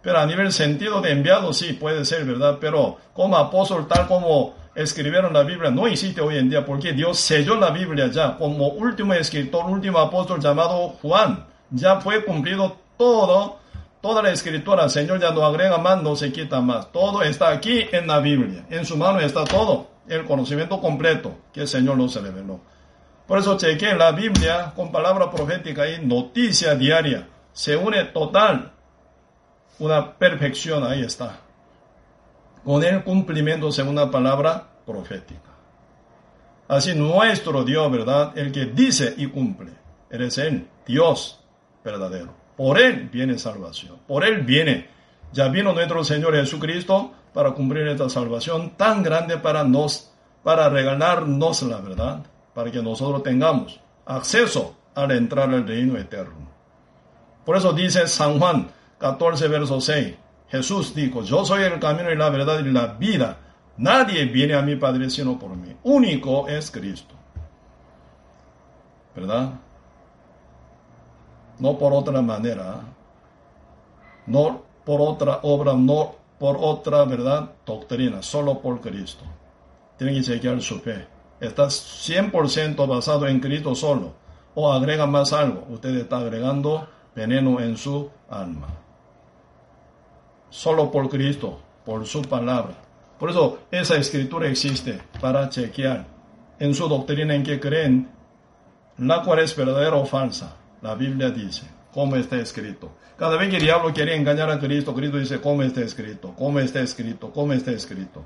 [0.00, 2.56] Pero a nivel sentido de enviado sí puede ser, ¿verdad?
[2.58, 7.18] Pero como apóstol tal como escribieron la Biblia no existe hoy en día porque Dios
[7.18, 11.44] selló la Biblia ya como último escritor, último apóstol llamado Juan.
[11.68, 13.58] Ya fue cumplido todo,
[14.02, 14.90] toda la escritura.
[14.90, 16.92] Señor ya no agrega más, no se quita más.
[16.92, 18.66] Todo está aquí en la Biblia.
[18.68, 22.60] En su mano está todo, el conocimiento completo que el Señor nos reveló.
[23.26, 27.26] Por eso chequé la Biblia con palabra profética y noticia diaria.
[27.54, 28.72] Se une total.
[29.78, 31.40] Una perfección, ahí está
[32.64, 35.50] con el cumplimiento según la palabra profética.
[36.68, 38.36] Así nuestro Dios, ¿verdad?
[38.36, 39.72] El que dice y cumple.
[40.10, 41.40] Él es el Dios
[41.84, 42.34] verdadero.
[42.56, 43.98] Por Él viene salvación.
[44.06, 44.88] Por Él viene.
[45.32, 50.12] Ya vino nuestro Señor Jesucristo para cumplir esta salvación tan grande para nos,
[50.42, 56.50] para regalarnos la verdad, para que nosotros tengamos acceso al entrar al reino eterno.
[57.44, 58.68] Por eso dice San Juan
[58.98, 60.14] 14, verso 6.
[60.48, 63.38] Jesús dijo, yo soy el camino y la verdad y la vida.
[63.78, 65.74] Nadie viene a mi Padre sino por mí.
[65.82, 67.14] Único es Cristo.
[69.16, 69.54] ¿Verdad?
[71.62, 72.80] No por otra manera.
[74.26, 79.24] No por otra obra, no por otra verdad, doctrina, solo por Cristo.
[79.96, 81.06] Tienen que chequear su fe.
[81.38, 84.12] está 100% basado en Cristo solo,
[84.56, 88.66] o agrega más algo, usted está agregando veneno en su alma.
[90.50, 92.74] Solo por Cristo, por su palabra.
[93.20, 96.06] Por eso esa escritura existe para chequear
[96.58, 98.10] en su doctrina en que creen,
[98.98, 100.56] la cual es verdadera o falsa.
[100.82, 101.62] La Biblia dice,
[101.94, 102.90] ¿cómo está escrito?
[103.16, 106.34] Cada vez que el diablo quiere engañar a Cristo, Cristo dice, ¿cómo está escrito?
[106.36, 107.30] ¿Cómo está escrito?
[107.30, 108.24] ¿Cómo está escrito?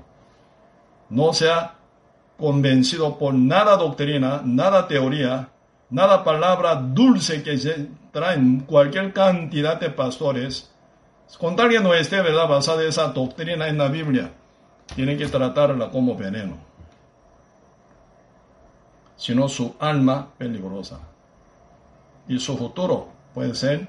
[1.09, 1.75] No se ha
[2.35, 5.49] convencido por nada doctrina, nada teoría,
[5.91, 10.73] nada palabra dulce que se traen cualquier cantidad de pastores.
[11.39, 12.47] Con tal que no esté ¿verdad?
[12.47, 14.31] basada esa doctrina en la Biblia,
[14.95, 16.57] tienen que tratarla como veneno.
[19.15, 20.99] Sino su alma peligrosa.
[22.27, 23.87] Y su futuro puede ser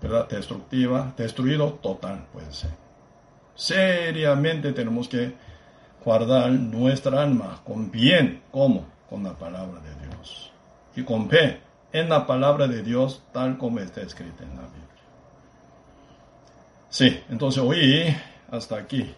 [0.00, 0.28] ¿verdad?
[0.28, 2.70] destructiva, destruido total puede ser.
[3.54, 5.34] Seriamente tenemos que
[6.04, 8.86] guardar nuestra alma con bien, ¿cómo?
[9.10, 10.52] Con la palabra de Dios.
[10.94, 11.60] Y con fe
[11.92, 14.78] en la palabra de Dios tal como está escrita en la Biblia.
[16.88, 18.16] Sí, entonces hoy
[18.50, 19.06] hasta aquí